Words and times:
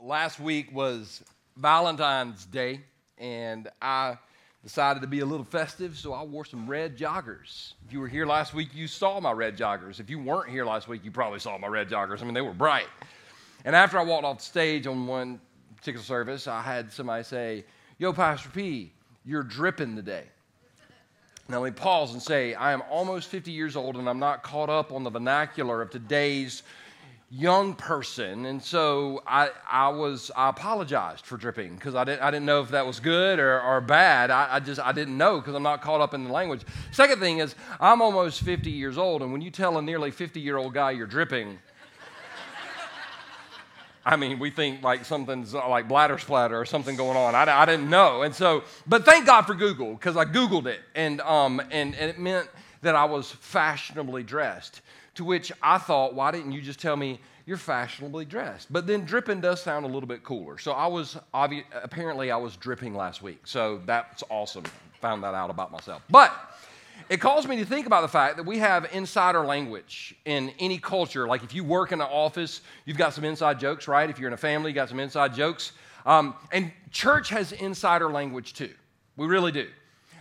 last 0.00 0.38
week 0.38 0.72
was 0.72 1.22
Valentine's 1.56 2.44
Day, 2.46 2.80
and 3.18 3.68
I 3.82 4.16
decided 4.62 5.00
to 5.00 5.06
be 5.06 5.20
a 5.20 5.26
little 5.26 5.44
festive, 5.44 5.96
so 5.96 6.12
I 6.12 6.22
wore 6.22 6.44
some 6.44 6.68
red 6.68 6.96
joggers. 6.96 7.74
If 7.86 7.92
you 7.92 8.00
were 8.00 8.08
here 8.08 8.26
last 8.26 8.54
week, 8.54 8.74
you 8.74 8.86
saw 8.86 9.20
my 9.20 9.32
red 9.32 9.56
joggers. 9.56 10.00
If 10.00 10.10
you 10.10 10.18
weren't 10.18 10.50
here 10.50 10.64
last 10.64 10.88
week, 10.88 11.04
you 11.04 11.10
probably 11.10 11.40
saw 11.40 11.58
my 11.58 11.66
red 11.66 11.88
joggers. 11.88 12.22
I 12.22 12.24
mean, 12.24 12.34
they 12.34 12.40
were 12.40 12.52
bright. 12.52 12.86
And 13.64 13.74
after 13.74 13.98
I 13.98 14.04
walked 14.04 14.24
off 14.24 14.38
the 14.38 14.44
stage 14.44 14.86
on 14.86 15.06
one 15.06 15.40
particular 15.76 16.04
service, 16.04 16.46
I 16.46 16.62
had 16.62 16.92
somebody 16.92 17.24
say, 17.24 17.64
Yo, 17.98 18.12
Pastor 18.12 18.50
P, 18.50 18.92
you're 19.24 19.42
dripping 19.42 19.96
today. 19.96 20.24
Now, 21.48 21.60
let 21.60 21.72
me 21.72 21.80
pause 21.80 22.12
and 22.12 22.22
say, 22.22 22.54
I 22.54 22.72
am 22.72 22.82
almost 22.90 23.28
50 23.28 23.50
years 23.50 23.74
old 23.74 23.96
and 23.96 24.08
I'm 24.08 24.18
not 24.18 24.42
caught 24.42 24.68
up 24.68 24.92
on 24.92 25.02
the 25.02 25.10
vernacular 25.10 25.80
of 25.80 25.90
today's 25.90 26.62
young 27.30 27.74
person, 27.74 28.46
and 28.46 28.62
so 28.62 29.22
I, 29.26 29.50
I 29.70 29.88
was 29.88 30.30
I 30.34 30.48
apologized 30.48 31.26
for 31.26 31.36
dripping 31.36 31.74
because 31.74 31.94
I 31.94 32.04
didn't 32.04 32.22
I 32.22 32.30
didn't 32.30 32.46
know 32.46 32.62
if 32.62 32.70
that 32.70 32.86
was 32.86 33.00
good 33.00 33.38
or, 33.38 33.60
or 33.60 33.80
bad. 33.80 34.30
I, 34.30 34.56
I 34.56 34.60
just 34.60 34.80
I 34.80 34.92
didn't 34.92 35.16
know 35.16 35.38
because 35.38 35.54
I'm 35.54 35.62
not 35.62 35.82
caught 35.82 36.00
up 36.00 36.14
in 36.14 36.24
the 36.24 36.32
language. 36.32 36.62
Second 36.90 37.20
thing 37.20 37.38
is 37.38 37.54
I'm 37.80 38.00
almost 38.00 38.42
50 38.42 38.70
years 38.70 38.96
old, 38.96 39.22
and 39.22 39.32
when 39.32 39.42
you 39.42 39.50
tell 39.50 39.76
a 39.76 39.82
nearly 39.82 40.10
50 40.10 40.40
year 40.40 40.56
old 40.56 40.72
guy 40.72 40.92
you're 40.92 41.06
dripping. 41.06 41.58
I 44.06 44.16
mean, 44.16 44.38
we 44.38 44.50
think 44.50 44.82
like 44.82 45.04
something's 45.04 45.52
like 45.52 45.86
bladder 45.86 46.16
splatter 46.16 46.58
or 46.58 46.64
something 46.64 46.96
going 46.96 47.18
on. 47.18 47.34
I, 47.34 47.42
I 47.42 47.66
didn't 47.66 47.90
know. 47.90 48.22
And 48.22 48.34
so, 48.34 48.64
but 48.86 49.04
thank 49.04 49.26
God 49.26 49.42
for 49.42 49.52
Google 49.52 49.92
because 49.92 50.16
I 50.16 50.24
Googled 50.24 50.64
it 50.64 50.80
and, 50.94 51.20
um, 51.20 51.60
and, 51.70 51.94
and 51.94 52.08
it 52.08 52.18
meant 52.18 52.48
that 52.80 52.94
I 52.94 53.04
was 53.04 53.30
fashionably 53.30 54.22
dressed. 54.22 54.80
To 55.18 55.24
which 55.24 55.50
I 55.60 55.78
thought, 55.78 56.14
why 56.14 56.30
didn't 56.30 56.52
you 56.52 56.62
just 56.62 56.78
tell 56.78 56.94
me 56.94 57.18
you're 57.44 57.56
fashionably 57.56 58.24
dressed? 58.24 58.72
But 58.72 58.86
then 58.86 59.04
dripping 59.04 59.40
does 59.40 59.60
sound 59.60 59.84
a 59.84 59.88
little 59.88 60.06
bit 60.06 60.22
cooler. 60.22 60.58
So 60.58 60.70
I 60.70 60.86
was, 60.86 61.16
obvi- 61.34 61.64
apparently, 61.82 62.30
I 62.30 62.36
was 62.36 62.56
dripping 62.56 62.94
last 62.94 63.20
week. 63.20 63.40
So 63.44 63.80
that's 63.84 64.22
awesome. 64.28 64.62
Found 65.00 65.24
that 65.24 65.34
out 65.34 65.50
about 65.50 65.72
myself. 65.72 66.02
But 66.08 66.32
it 67.08 67.16
calls 67.16 67.48
me 67.48 67.56
to 67.56 67.64
think 67.64 67.88
about 67.88 68.02
the 68.02 68.08
fact 68.08 68.36
that 68.36 68.46
we 68.46 68.58
have 68.58 68.88
insider 68.92 69.44
language 69.44 70.14
in 70.24 70.52
any 70.60 70.78
culture. 70.78 71.26
Like 71.26 71.42
if 71.42 71.52
you 71.52 71.64
work 71.64 71.90
in 71.90 72.00
an 72.00 72.06
office, 72.08 72.60
you've 72.84 72.96
got 72.96 73.12
some 73.12 73.24
inside 73.24 73.58
jokes, 73.58 73.88
right? 73.88 74.08
If 74.08 74.20
you're 74.20 74.28
in 74.28 74.34
a 74.34 74.36
family, 74.36 74.70
you 74.70 74.74
got 74.76 74.88
some 74.88 75.00
inside 75.00 75.34
jokes. 75.34 75.72
Um, 76.06 76.36
and 76.52 76.70
church 76.92 77.30
has 77.30 77.50
insider 77.50 78.08
language 78.08 78.54
too. 78.54 78.72
We 79.16 79.26
really 79.26 79.50
do. 79.50 79.66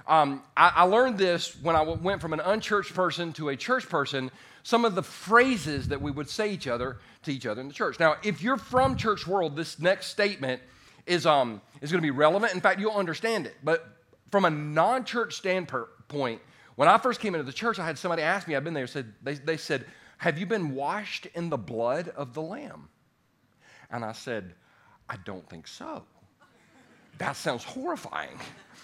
Um, 0.08 0.41
I, 0.55 0.72
I, 0.75 0.83
learned 0.83 1.17
this 1.17 1.61
when 1.61 1.75
I 1.75 1.81
went 1.81 2.22
from 2.22 2.31
an 2.31 2.39
unchurched 2.39 2.94
person 2.94 3.33
to 3.33 3.50
a 3.50 3.58
church 3.58 3.89
person 3.89 4.31
some 4.63 4.83
of 4.83 4.95
the 4.95 5.03
phrases 5.03 5.89
that 5.89 6.02
we 6.02 6.11
would 6.11 6.30
say 6.30 6.52
each 6.52 6.67
other 6.67 6.97
to 7.23 7.31
each 7.31 7.45
other 7.45 7.61
in 7.61 7.67
the 7.67 7.73
church. 7.73 8.00
Now, 8.00 8.16
if 8.23 8.41
you're 8.41 8.58
from 8.58 8.97
church 8.97 9.25
world, 9.25 9.55
this 9.55 9.80
next 9.80 10.08
statement 10.08 10.61
is, 11.05 11.25
um, 11.25 11.61
is 11.80 11.89
going 11.91 12.02
to 12.02 12.05
be 12.05 12.11
relevant. 12.11 12.53
In 12.53 12.59
fact, 12.59 12.80
you'll 12.80 12.91
understand 12.91 13.45
it. 13.45 13.55
But 13.63 13.88
from 14.30 14.44
a 14.44 14.50
non-church 14.50 15.35
standpoint, 15.35 16.41
when 16.75 16.89
I 16.89 16.97
first 16.97 17.22
came 17.22 17.33
into 17.33 17.45
the 17.45 17.53
church, 17.53 17.80
I 17.80 17.85
had 17.85 17.97
somebody 17.97 18.23
ask 18.23 18.47
me, 18.47 18.55
I've 18.55 18.63
been 18.66 18.73
there, 18.73 18.88
said, 18.88 19.13
they, 19.23 19.35
they 19.35 19.55
said, 19.55 19.85
have 20.17 20.38
you 20.38 20.45
been 20.45 20.75
washed 20.75 21.28
in 21.28 21.50
the 21.50 21.58
blood 21.58 22.09
of 22.09 22.33
the 22.33 22.41
Lamb? 22.41 22.89
And 23.89 24.03
I 24.03 24.11
said, 24.11 24.53
I 25.09 25.16
don't 25.23 25.47
think 25.50 25.67
so. 25.67 26.03
That 27.19 27.35
sounds 27.35 27.63
horrifying. 27.63 28.38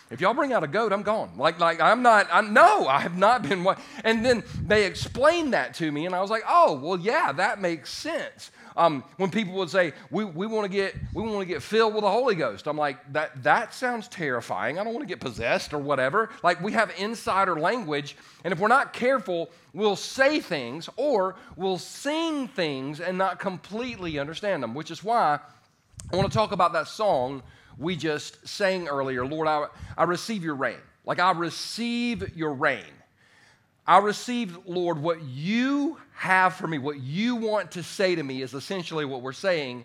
If 0.09 0.21
y'all 0.21 0.33
bring 0.33 0.53
out 0.53 0.63
a 0.63 0.67
goat, 0.67 0.93
I'm 0.93 1.01
gone. 1.01 1.31
Like, 1.37 1.59
like 1.59 1.81
I'm 1.81 2.03
not, 2.03 2.27
I'm, 2.31 2.53
no, 2.53 2.87
I 2.87 2.99
have 2.99 3.17
not 3.17 3.41
been. 3.41 3.65
And 4.03 4.25
then 4.25 4.43
they 4.61 4.85
explained 4.85 5.53
that 5.53 5.73
to 5.75 5.91
me, 5.91 6.05
and 6.05 6.13
I 6.13 6.21
was 6.21 6.29
like, 6.29 6.43
oh, 6.47 6.73
well, 6.73 6.99
yeah, 6.99 7.31
that 7.31 7.59
makes 7.59 7.91
sense. 7.91 8.51
Um, 8.75 9.03
when 9.17 9.29
people 9.29 9.53
would 9.55 9.69
say, 9.69 9.93
we, 10.09 10.25
we 10.25 10.47
want 10.47 10.65
to 10.65 10.69
get, 10.69 10.95
we 11.13 11.21
want 11.21 11.39
to 11.39 11.45
get 11.45 11.61
filled 11.61 11.93
with 11.93 12.03
the 12.03 12.09
Holy 12.09 12.35
Ghost, 12.35 12.67
I'm 12.67 12.77
like, 12.77 13.13
that, 13.13 13.43
that 13.43 13.73
sounds 13.73 14.07
terrifying. 14.07 14.79
I 14.79 14.83
don't 14.83 14.93
want 14.93 15.07
to 15.07 15.11
get 15.11 15.19
possessed 15.19 15.73
or 15.73 15.77
whatever. 15.77 16.29
Like, 16.43 16.61
we 16.61 16.71
have 16.73 16.91
insider 16.97 17.59
language, 17.59 18.15
and 18.43 18.51
if 18.51 18.59
we're 18.59 18.67
not 18.67 18.93
careful, 18.93 19.49
we'll 19.73 19.95
say 19.95 20.39
things 20.39 20.89
or 20.95 21.35
we'll 21.55 21.77
sing 21.77 22.47
things 22.47 22.99
and 22.99 23.17
not 23.17 23.39
completely 23.39 24.19
understand 24.19 24.63
them, 24.63 24.73
which 24.73 24.91
is 24.91 25.03
why 25.03 25.39
I 26.11 26.15
want 26.15 26.31
to 26.31 26.35
talk 26.35 26.51
about 26.51 26.73
that 26.73 26.87
song 26.87 27.41
we 27.77 27.95
just 27.95 28.47
sang 28.47 28.87
earlier 28.87 29.25
Lord, 29.25 29.47
I, 29.47 29.67
I 29.97 30.03
receive 30.03 30.43
your 30.43 30.55
rain. 30.55 30.77
Like 31.05 31.19
I 31.19 31.31
receive 31.31 32.35
your 32.35 32.53
rain. 32.53 32.83
I 33.85 33.97
receive, 33.97 34.57
Lord, 34.65 34.97
what 34.97 35.21
you 35.23 35.97
have 36.13 36.55
for 36.55 36.67
me, 36.67 36.77
what 36.77 37.01
you 37.01 37.35
want 37.35 37.71
to 37.71 37.83
say 37.83 38.15
to 38.15 38.23
me 38.23 38.41
is 38.41 38.53
essentially 38.53 39.03
what 39.03 39.21
we're 39.21 39.33
saying 39.33 39.83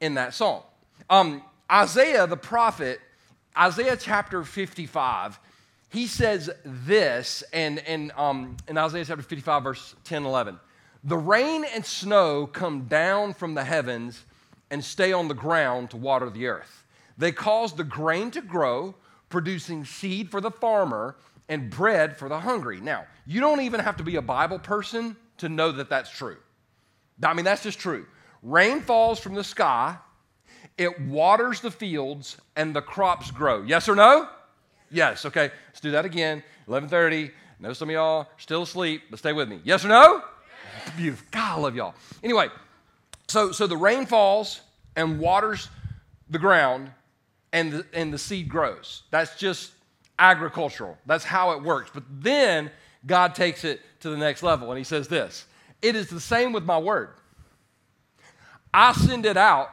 in 0.00 0.14
that 0.14 0.32
song. 0.32 0.62
Um, 1.10 1.42
Isaiah 1.70 2.26
the 2.26 2.36
prophet, 2.36 3.00
Isaiah 3.56 3.96
chapter 3.96 4.44
55, 4.44 5.38
he 5.90 6.06
says 6.06 6.50
this, 6.64 7.44
and, 7.52 7.80
and 7.80 8.12
um, 8.16 8.56
in 8.66 8.78
Isaiah 8.78 9.04
chapter 9.04 9.22
55, 9.22 9.62
verse 9.62 9.94
10 10.04 10.24
11. 10.24 10.58
The 11.04 11.16
rain 11.16 11.64
and 11.74 11.84
snow 11.84 12.46
come 12.46 12.86
down 12.86 13.34
from 13.34 13.54
the 13.54 13.64
heavens 13.64 14.24
and 14.70 14.82
stay 14.82 15.12
on 15.12 15.28
the 15.28 15.34
ground 15.34 15.90
to 15.90 15.98
water 15.98 16.30
the 16.30 16.46
earth. 16.46 16.83
They 17.16 17.32
caused 17.32 17.76
the 17.76 17.84
grain 17.84 18.30
to 18.32 18.42
grow, 18.42 18.94
producing 19.28 19.84
seed 19.84 20.30
for 20.30 20.40
the 20.40 20.50
farmer 20.50 21.16
and 21.48 21.70
bread 21.70 22.16
for 22.16 22.28
the 22.28 22.40
hungry. 22.40 22.80
Now, 22.80 23.06
you 23.26 23.40
don't 23.40 23.60
even 23.60 23.80
have 23.80 23.96
to 23.98 24.02
be 24.02 24.16
a 24.16 24.22
Bible 24.22 24.58
person 24.58 25.16
to 25.38 25.48
know 25.48 25.72
that 25.72 25.88
that's 25.88 26.10
true. 26.10 26.38
I 27.22 27.34
mean, 27.34 27.44
that's 27.44 27.62
just 27.62 27.78
true. 27.78 28.06
Rain 28.42 28.80
falls 28.80 29.18
from 29.18 29.34
the 29.34 29.44
sky, 29.44 29.96
it 30.76 31.00
waters 31.02 31.60
the 31.60 31.70
fields, 31.70 32.36
and 32.56 32.74
the 32.74 32.82
crops 32.82 33.30
grow. 33.30 33.62
Yes 33.62 33.88
or 33.88 33.94
no? 33.94 34.28
Yes. 34.90 35.24
Okay. 35.24 35.50
Let's 35.68 35.80
do 35.80 35.92
that 35.92 36.04
again. 36.04 36.42
11:30. 36.68 37.30
I 37.30 37.32
know 37.60 37.72
some 37.72 37.88
of 37.88 37.94
y'all 37.94 38.28
still 38.38 38.62
asleep, 38.62 39.02
but 39.10 39.18
stay 39.18 39.32
with 39.32 39.48
me. 39.48 39.60
Yes 39.64 39.84
or 39.84 39.88
no? 39.88 40.22
Yes. 40.98 41.20
God, 41.30 41.58
I 41.58 41.60
love 41.60 41.76
y'all. 41.76 41.94
Anyway, 42.22 42.48
so 43.28 43.52
so 43.52 43.66
the 43.66 43.76
rain 43.76 44.06
falls 44.06 44.60
and 44.96 45.18
waters 45.18 45.68
the 46.28 46.38
ground, 46.38 46.90
and 47.54 47.72
the, 47.72 47.86
and 47.94 48.12
the 48.12 48.18
seed 48.18 48.48
grows. 48.48 49.04
That's 49.10 49.36
just 49.36 49.70
agricultural. 50.18 50.98
That's 51.06 51.24
how 51.24 51.52
it 51.52 51.62
works. 51.62 51.90
But 51.94 52.02
then 52.10 52.70
God 53.06 53.34
takes 53.34 53.64
it 53.64 53.80
to 54.00 54.10
the 54.10 54.16
next 54.16 54.42
level 54.42 54.70
and 54.70 54.76
he 54.76 54.84
says 54.84 55.08
this 55.08 55.46
It 55.80 55.96
is 55.96 56.08
the 56.08 56.20
same 56.20 56.52
with 56.52 56.64
my 56.64 56.76
word. 56.76 57.10
I 58.74 58.92
send 58.92 59.24
it 59.24 59.36
out 59.36 59.70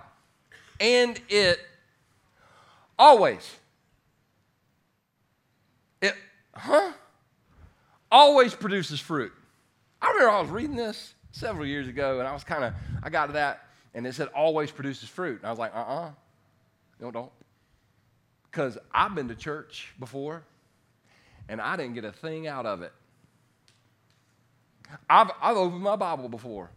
and 0.79 1.19
it 1.27 1.59
always, 2.97 3.55
it, 6.01 6.13
huh? 6.53 6.93
Always 8.11 8.53
produces 8.53 8.99
fruit. 8.99 9.31
I 10.01 10.09
remember 10.09 10.29
I 10.29 10.41
was 10.41 10.49
reading 10.51 10.75
this 10.75 11.15
several 11.31 11.65
years 11.65 11.87
ago 11.87 12.19
and 12.19 12.27
I 12.27 12.33
was 12.33 12.43
kind 12.43 12.63
of, 12.63 12.73
I 13.01 13.09
got 13.09 13.27
to 13.27 13.33
that 13.33 13.65
and 13.95 14.05
it 14.05 14.13
said 14.13 14.27
always 14.35 14.69
produces 14.69 15.09
fruit. 15.09 15.39
And 15.39 15.47
I 15.47 15.49
was 15.49 15.57
like, 15.57 15.73
uh 15.73 15.79
uh-uh. 15.79 16.05
uh, 16.07 16.11
no, 16.99 17.09
don't. 17.09 17.31
Because 18.51 18.77
I've 18.93 19.15
been 19.15 19.29
to 19.29 19.35
church 19.35 19.93
before 19.99 20.43
and 21.47 21.61
I 21.61 21.77
didn't 21.77 21.93
get 21.93 22.05
a 22.05 22.11
thing 22.11 22.47
out 22.47 22.65
of 22.65 22.81
it. 22.81 22.91
I've, 25.09 25.31
I've 25.41 25.55
opened 25.55 25.81
my 25.81 25.95
Bible 25.95 26.27
before 26.27 26.69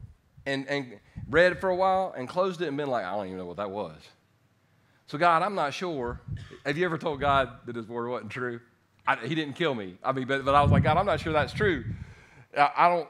and, 0.47 0.69
and 0.69 1.01
read 1.29 1.53
it 1.53 1.61
for 1.61 1.69
a 1.71 1.75
while 1.75 2.15
and 2.17 2.29
closed 2.29 2.63
it 2.63 2.69
and 2.69 2.77
been 2.77 2.89
like, 2.89 3.05
I 3.05 3.17
don't 3.17 3.27
even 3.27 3.39
know 3.39 3.47
what 3.47 3.57
that 3.57 3.71
was. 3.71 3.97
So, 5.07 5.19
God, 5.19 5.43
I'm 5.43 5.55
not 5.55 5.75
sure. 5.75 6.21
Have 6.65 6.79
you 6.79 6.85
ever 6.85 6.97
told 6.97 7.21
God 7.21 7.51
that 7.67 7.77
his 7.77 7.89
word 7.89 8.09
wasn't 8.09 8.31
true? 8.31 8.61
I, 9.07 9.17
he 9.17 9.35
didn't 9.35 9.55
kill 9.55 9.75
me. 9.75 9.97
I 10.03 10.13
mean, 10.13 10.27
but, 10.27 10.45
but 10.45 10.55
I 10.55 10.63
was 10.63 10.71
like, 10.71 10.85
God, 10.85 10.97
I'm 10.97 11.07
not 11.07 11.21
sure 11.21 11.33
that's 11.33 11.53
true. 11.53 11.85
I, 12.57 12.71
I 12.77 12.89
don't, 12.89 13.09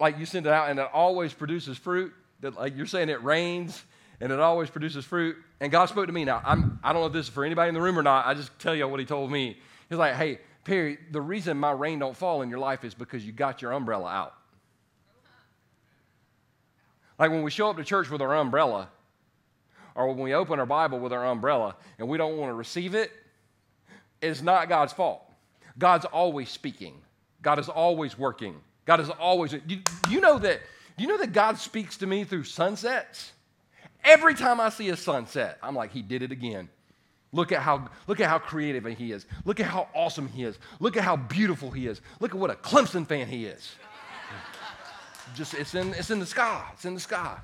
like, 0.00 0.18
you 0.18 0.26
send 0.26 0.46
it 0.46 0.52
out 0.52 0.70
and 0.70 0.78
it 0.78 0.88
always 0.92 1.32
produces 1.32 1.76
fruit. 1.76 2.12
That, 2.40 2.54
like, 2.54 2.76
you're 2.76 2.86
saying 2.86 3.08
it 3.08 3.22
rains 3.22 3.82
and 4.24 4.32
it 4.32 4.40
always 4.40 4.70
produces 4.70 5.04
fruit. 5.04 5.36
And 5.60 5.70
God 5.70 5.84
spoke 5.84 6.06
to 6.06 6.12
me. 6.12 6.24
Now, 6.24 6.40
I'm, 6.46 6.80
I 6.82 6.94
don't 6.94 7.02
know 7.02 7.08
if 7.08 7.12
this 7.12 7.26
is 7.26 7.32
for 7.32 7.44
anybody 7.44 7.68
in 7.68 7.74
the 7.74 7.80
room 7.82 7.98
or 7.98 8.02
not. 8.02 8.26
I 8.26 8.32
just 8.32 8.58
tell 8.58 8.74
you 8.74 8.88
what 8.88 8.98
He 8.98 9.04
told 9.04 9.30
me. 9.30 9.58
He's 9.90 9.98
like, 9.98 10.14
hey, 10.14 10.38
Perry, 10.64 10.96
the 11.10 11.20
reason 11.20 11.58
my 11.58 11.72
rain 11.72 11.98
don't 11.98 12.16
fall 12.16 12.40
in 12.40 12.48
your 12.48 12.58
life 12.58 12.86
is 12.86 12.94
because 12.94 13.22
you 13.22 13.32
got 13.32 13.60
your 13.60 13.72
umbrella 13.72 14.08
out. 14.08 14.32
Like 17.18 17.32
when 17.32 17.42
we 17.42 17.50
show 17.50 17.68
up 17.68 17.76
to 17.76 17.84
church 17.84 18.08
with 18.08 18.22
our 18.22 18.34
umbrella, 18.34 18.88
or 19.94 20.08
when 20.08 20.20
we 20.20 20.32
open 20.32 20.58
our 20.58 20.64
Bible 20.64 21.00
with 21.00 21.12
our 21.12 21.26
umbrella 21.26 21.76
and 21.98 22.08
we 22.08 22.16
don't 22.16 22.38
want 22.38 22.48
to 22.48 22.54
receive 22.54 22.94
it, 22.94 23.12
it's 24.22 24.40
not 24.40 24.70
God's 24.70 24.94
fault. 24.94 25.22
God's 25.78 26.06
always 26.06 26.48
speaking. 26.48 26.94
God 27.42 27.58
is 27.58 27.68
always 27.68 28.18
working. 28.18 28.56
God 28.86 29.00
is 29.00 29.10
always. 29.10 29.50
Do 29.50 29.78
you 30.08 30.22
know 30.22 30.38
that? 30.38 30.60
Do 30.96 31.02
you 31.02 31.10
know 31.10 31.18
that 31.18 31.34
God 31.34 31.58
speaks 31.58 31.98
to 31.98 32.06
me 32.06 32.24
through 32.24 32.44
sunsets? 32.44 33.32
Every 34.04 34.34
time 34.34 34.60
I 34.60 34.68
see 34.68 34.90
a 34.90 34.96
sunset, 34.96 35.58
I'm 35.62 35.74
like, 35.74 35.92
he 35.92 36.02
did 36.02 36.22
it 36.22 36.30
again. 36.30 36.68
Look 37.32 37.50
at 37.50 37.62
how 37.62 37.88
look 38.06 38.20
at 38.20 38.28
how 38.28 38.38
creative 38.38 38.84
he 38.96 39.10
is. 39.10 39.26
Look 39.44 39.58
at 39.58 39.66
how 39.66 39.88
awesome 39.92 40.28
he 40.28 40.44
is. 40.44 40.56
Look 40.78 40.96
at 40.96 41.02
how 41.02 41.16
beautiful 41.16 41.70
he 41.70 41.88
is. 41.88 42.00
Look 42.20 42.32
at 42.32 42.38
what 42.38 42.50
a 42.50 42.54
Clemson 42.54 43.06
fan 43.06 43.26
he 43.26 43.46
is. 43.46 43.74
Just 45.34 45.54
it's 45.54 45.74
in 45.74 45.94
it's 45.94 46.10
in 46.10 46.20
the 46.20 46.26
sky. 46.26 46.64
It's 46.74 46.84
in 46.84 46.94
the 46.94 47.00
sky. 47.00 47.38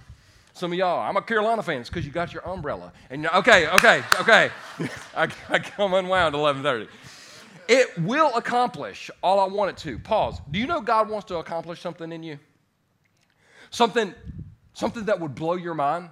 Some 0.53 0.73
of 0.73 0.79
y'all, 0.79 1.01
I'm 1.01 1.17
a 1.17 1.23
Carolina 1.23 1.63
fan. 1.63 1.81
It's 1.81 1.89
because 1.89 2.05
you 2.05 2.13
got 2.13 2.33
your 2.33 2.47
umbrella. 2.47 2.93
And 3.09 3.27
okay, 3.29 3.69
okay, 3.69 4.03
okay. 4.21 4.51
I, 5.17 5.29
I 5.49 5.59
come 5.59 5.95
unwound 5.95 6.37
11:30. 6.37 6.87
It 7.67 7.99
will 7.99 8.35
accomplish 8.37 9.11
all 9.23 9.41
I 9.41 9.47
want 9.47 9.71
it 9.71 9.77
to. 9.79 9.99
Pause. 9.99 10.41
Do 10.51 10.59
you 10.59 10.67
know 10.67 10.81
God 10.81 11.09
wants 11.09 11.27
to 11.29 11.37
accomplish 11.39 11.81
something 11.81 12.13
in 12.13 12.23
you? 12.23 12.39
Something, 13.71 14.15
something 14.75 15.05
that 15.05 15.21
would 15.21 15.35
blow 15.35 15.55
your 15.55 15.75
mind. 15.75 16.11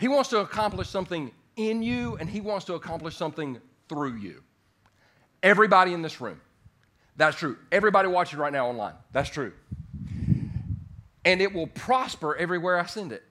He 0.00 0.08
wants 0.08 0.30
to 0.30 0.38
accomplish 0.38 0.88
something 0.88 1.30
in 1.56 1.82
you, 1.82 2.16
and 2.16 2.28
He 2.28 2.40
wants 2.40 2.64
to 2.64 2.74
accomplish 2.74 3.16
something 3.16 3.60
through 3.86 4.16
you. 4.16 4.42
Everybody 5.42 5.92
in 5.92 6.00
this 6.00 6.22
room. 6.22 6.40
That's 7.16 7.36
true. 7.36 7.58
Everybody 7.70 8.08
watching 8.08 8.38
right 8.38 8.52
now 8.52 8.68
online. 8.68 8.94
That's 9.12 9.28
true. 9.28 9.52
And 11.26 11.42
it 11.42 11.52
will 11.52 11.66
prosper 11.66 12.34
everywhere 12.34 12.78
I 12.78 12.86
send 12.86 13.12
it. 13.12 13.22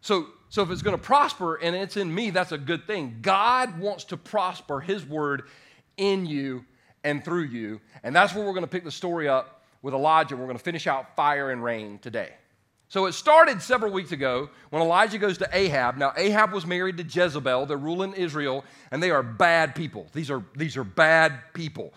So, 0.00 0.26
so 0.48 0.62
if 0.62 0.70
it's 0.70 0.82
going 0.82 0.96
to 0.96 1.02
prosper 1.02 1.54
and 1.54 1.76
it's 1.76 1.96
in 1.96 2.12
me, 2.12 2.30
that's 2.30 2.50
a 2.50 2.58
good 2.58 2.88
thing. 2.88 3.18
God 3.22 3.78
wants 3.78 4.02
to 4.06 4.16
prosper 4.16 4.80
His 4.80 5.06
word 5.06 5.44
in 5.96 6.26
you 6.26 6.64
and 7.04 7.24
through 7.24 7.44
you. 7.44 7.80
And 8.02 8.16
that's 8.16 8.34
where 8.34 8.44
we're 8.44 8.52
going 8.52 8.64
to 8.64 8.70
pick 8.70 8.82
the 8.82 8.90
story 8.90 9.28
up 9.28 9.62
with 9.80 9.94
Elijah. 9.94 10.36
We're 10.36 10.46
going 10.46 10.58
to 10.58 10.64
finish 10.64 10.88
out 10.88 11.14
fire 11.14 11.52
and 11.52 11.62
rain 11.62 12.00
today. 12.00 12.32
So 12.94 13.06
it 13.06 13.12
started 13.14 13.60
several 13.60 13.92
weeks 13.92 14.12
ago 14.12 14.50
when 14.70 14.80
Elijah 14.80 15.18
goes 15.18 15.36
to 15.38 15.48
Ahab. 15.52 15.96
Now, 15.96 16.12
Ahab 16.16 16.52
was 16.52 16.64
married 16.64 16.96
to 16.98 17.02
Jezebel. 17.02 17.66
They're 17.66 17.76
ruling 17.76 18.12
Israel, 18.12 18.64
and 18.92 19.02
they 19.02 19.10
are 19.10 19.20
bad 19.20 19.74
people. 19.74 20.06
These 20.12 20.30
are, 20.30 20.44
these 20.54 20.76
are 20.76 20.84
bad 20.84 21.40
people. 21.54 21.92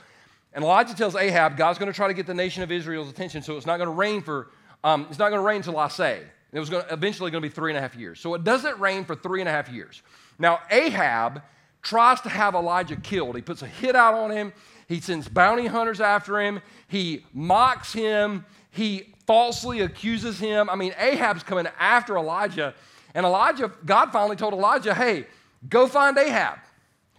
And 0.54 0.64
Elijah 0.64 0.96
tells 0.96 1.16
Ahab, 1.16 1.56
God's 1.56 1.78
going 1.78 1.92
to 1.92 1.96
try 1.96 2.08
to 2.08 2.16
get 2.16 2.26
the 2.26 2.34
nation 2.34 2.64
of 2.64 2.72
Israel's 2.72 3.12
attention, 3.12 3.44
so 3.44 3.58
it's 3.58 3.68
not 3.68 3.78
going 3.78 3.86
to 3.86 3.94
rain 3.94 4.24
for, 4.24 4.48
um, 4.84 5.06
it's 5.12 5.20
not 5.20 5.30
going 5.30 5.40
to 5.40 5.46
rain 5.46 5.58
until 5.58 5.78
I 5.78 5.88
say. 5.90 6.24
It 6.52 6.60
was 6.60 6.72
going 6.72 6.84
to, 6.84 6.92
eventually 6.92 7.30
going 7.30 7.44
to 7.44 7.48
be 7.48 7.54
three 7.54 7.70
and 7.70 7.78
a 7.78 7.82
half 7.82 7.96
years. 7.96 8.20
So 8.20 8.34
it 8.34 8.44
doesn't 8.44 8.80
rain 8.80 9.06
for 9.06 9.16
three 9.16 9.40
and 9.40 9.48
a 9.48 9.52
half 9.52 9.70
years. 9.70 10.02
Now, 10.40 10.62
Ahab 10.72 11.44
tries 11.88 12.20
to 12.20 12.28
have 12.28 12.54
Elijah 12.54 12.98
killed. 12.98 13.38
He 13.38 13.42
puts 13.42 13.62
a 13.62 13.68
hit 13.68 13.96
out 13.96 14.14
on 14.14 14.30
him. 14.30 14.52
He 14.90 15.00
sends 15.00 15.30
bounty 15.30 15.68
hunters 15.68 16.02
after 16.02 16.38
him. 16.42 16.62
He 16.90 17.26
mocks 17.34 17.94
him. 17.94 18.46
He 18.72 19.14
falsely 19.26 19.80
accuses 19.80 20.38
him. 20.38 20.70
I 20.70 20.76
mean, 20.76 20.94
Ahab's 21.00 21.44
coming 21.44 21.66
after 21.80 22.18
Elijah. 22.18 22.74
And 23.16 23.26
Elijah, 23.26 23.72
God 23.86 24.12
finally 24.12 24.36
told 24.36 24.54
Elijah, 24.54 24.94
hey, 24.94 25.28
go 25.70 25.88
find 25.88 26.18
Ahab. 26.18 26.60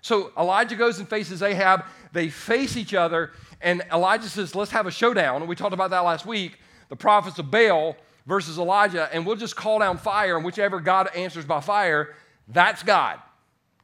So 0.03 0.33
Elijah 0.39 0.77
goes 0.77 0.99
and 0.99 1.09
faces 1.09 1.43
Ahab. 1.43 1.87
They 2.13 2.29
face 2.29 2.77
each 2.77 2.93
other. 2.93 3.33
And 3.63 3.83
Elijah 3.91 4.29
says, 4.29 4.55
let's 4.55 4.71
have 4.73 4.87
a 4.87 4.91
showdown. 4.91 5.41
And 5.41 5.49
we 5.49 5.57
talked 5.57 5.73
about 5.73 5.91
that 5.91 6.01
last 6.01 6.27
week. 6.27 6.59
The 6.91 6.97
prophets 6.97 7.39
of 7.39 7.51
Baal 7.51 7.97
versus 8.27 8.59
Elijah. 8.59 9.09
And 9.15 9.25
we'll 9.25 9.37
just 9.37 9.57
call 9.57 9.79
down 9.79 9.97
fire. 9.97 10.37
And 10.37 10.45
whichever 10.45 10.79
God 10.79 11.09
answers 11.17 11.47
by 11.47 11.61
fire, 11.61 12.15
that's 12.49 12.83
God. 12.83 13.19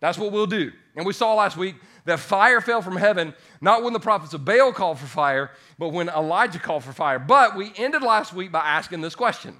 That's 0.04 0.18
what 0.18 0.32
we'll 0.32 0.46
do. 0.46 0.70
And 0.96 1.06
we 1.06 1.14
saw 1.14 1.32
last 1.32 1.56
week 1.56 1.76
that 2.04 2.20
fire 2.20 2.60
fell 2.60 2.82
from 2.82 2.94
heaven, 2.94 3.32
not 3.62 3.82
when 3.82 3.94
the 3.94 3.98
prophets 3.98 4.34
of 4.34 4.44
Baal 4.44 4.70
called 4.70 4.98
for 4.98 5.06
fire, 5.06 5.50
but 5.78 5.94
when 5.94 6.10
Elijah 6.10 6.58
called 6.58 6.84
for 6.84 6.92
fire. 6.92 7.18
But 7.18 7.56
we 7.56 7.72
ended 7.78 8.02
last 8.02 8.34
week 8.34 8.52
by 8.52 8.58
asking 8.58 9.00
this 9.00 9.14
question 9.14 9.56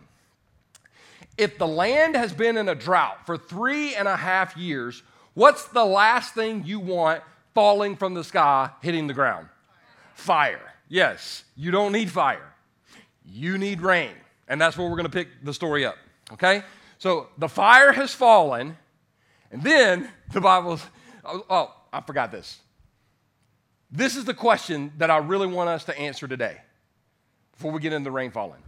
If 1.39 1.57
the 1.57 1.67
land 1.67 2.15
has 2.15 2.35
been 2.35 2.59
in 2.59 2.69
a 2.69 2.75
drought 2.75 3.25
for 3.25 3.39
three 3.39 3.95
and 3.95 4.07
a 4.07 4.17
half 4.17 4.55
years, 4.55 5.03
what's 5.33 5.65
the 5.69 5.87
last 5.87 6.35
thing 6.35 6.65
you 6.67 6.79
want 6.79 7.23
falling 7.55 7.97
from 7.97 8.13
the 8.13 8.23
sky 8.23 8.69
hitting 8.83 9.07
the 9.07 9.15
ground? 9.15 9.49
Fire. 10.13 10.75
Yes, 10.91 11.45
you 11.57 11.71
don't 11.71 11.93
need 11.93 12.11
fire, 12.11 12.53
you 13.25 13.57
need 13.57 13.81
rain. 13.81 14.13
And 14.47 14.61
that's 14.61 14.77
where 14.77 14.91
we're 14.91 14.97
going 14.97 15.11
to 15.11 15.11
pick 15.11 15.29
the 15.43 15.55
story 15.55 15.87
up. 15.87 15.97
Okay? 16.33 16.65
So 16.99 17.29
the 17.39 17.49
fire 17.49 17.93
has 17.93 18.13
fallen, 18.13 18.77
and 19.55 19.63
then 19.63 20.09
the 20.33 20.41
Bible's, 20.41 20.85
oh, 21.25 21.47
oh 21.49 21.75
I 21.93 22.01
forgot 22.01 22.33
this. 22.33 22.59
This 23.89 24.17
is 24.17 24.25
the 24.25 24.35
question 24.35 24.93
that 24.99 25.13
I 25.13 25.19
really 25.19 25.47
want 25.47 25.69
us 25.69 25.85
to 25.85 25.97
answer 25.97 26.27
today 26.27 26.57
before 27.53 27.71
we 27.71 27.79
get 27.79 27.93
into 27.93 28.03
the 28.03 28.11
rain 28.11 28.33
falling. 28.33 28.61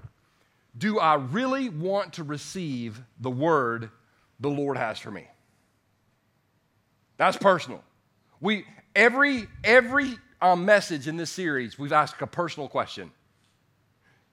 Do 0.79 1.01
I 1.01 1.15
really 1.15 1.69
want 1.71 2.13
to 2.15 2.23
receive 2.23 3.03
the 3.19 3.31
word 3.31 3.91
the 4.39 4.49
Lord 4.49 4.77
has 4.77 4.97
for 5.01 5.11
me? 5.11 5.27
That's 7.17 7.37
personal. 7.37 7.83
We 8.41 8.65
every 8.95 9.49
every 9.65 10.17
um, 10.41 10.65
message 10.67 11.09
in 11.09 11.17
this 11.17 11.31
series, 11.31 11.77
we've 11.77 11.93
asked 11.93 12.23
a 12.23 12.29
personal 12.29 12.69
question. 12.69 13.11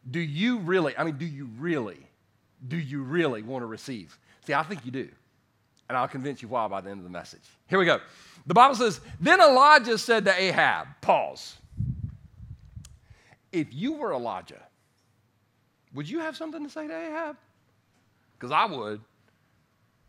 Do 0.07 0.19
you 0.19 0.59
really? 0.59 0.95
I 0.95 1.03
mean, 1.03 1.17
do 1.17 1.25
you 1.25 1.49
really? 1.57 2.05
Do 2.67 2.77
you 2.77 3.01
really 3.01 3.41
want 3.41 3.63
to 3.63 3.67
receive? 3.67 4.19
See, 4.45 4.53
I 4.53 4.61
think 4.61 4.85
you 4.85 4.91
do, 4.91 5.09
and 5.89 5.97
I'll 5.97 6.07
convince 6.07 6.41
you 6.41 6.47
why 6.47 6.67
by 6.67 6.81
the 6.81 6.89
end 6.89 6.99
of 6.99 7.03
the 7.03 7.09
message. 7.09 7.43
Here 7.67 7.79
we 7.79 7.85
go. 7.85 7.99
The 8.45 8.53
Bible 8.53 8.75
says, 8.75 8.99
Then 9.19 9.41
Elijah 9.41 9.97
said 9.97 10.25
to 10.25 10.33
Ahab, 10.33 10.87
Pause. 11.01 11.57
If 13.51 13.67
you 13.71 13.93
were 13.93 14.13
Elijah, 14.13 14.61
would 15.93 16.09
you 16.09 16.19
have 16.19 16.35
something 16.35 16.63
to 16.63 16.69
say 16.69 16.87
to 16.87 16.93
Ahab? 16.95 17.37
Because 18.37 18.51
I 18.51 18.65
would. 18.65 18.99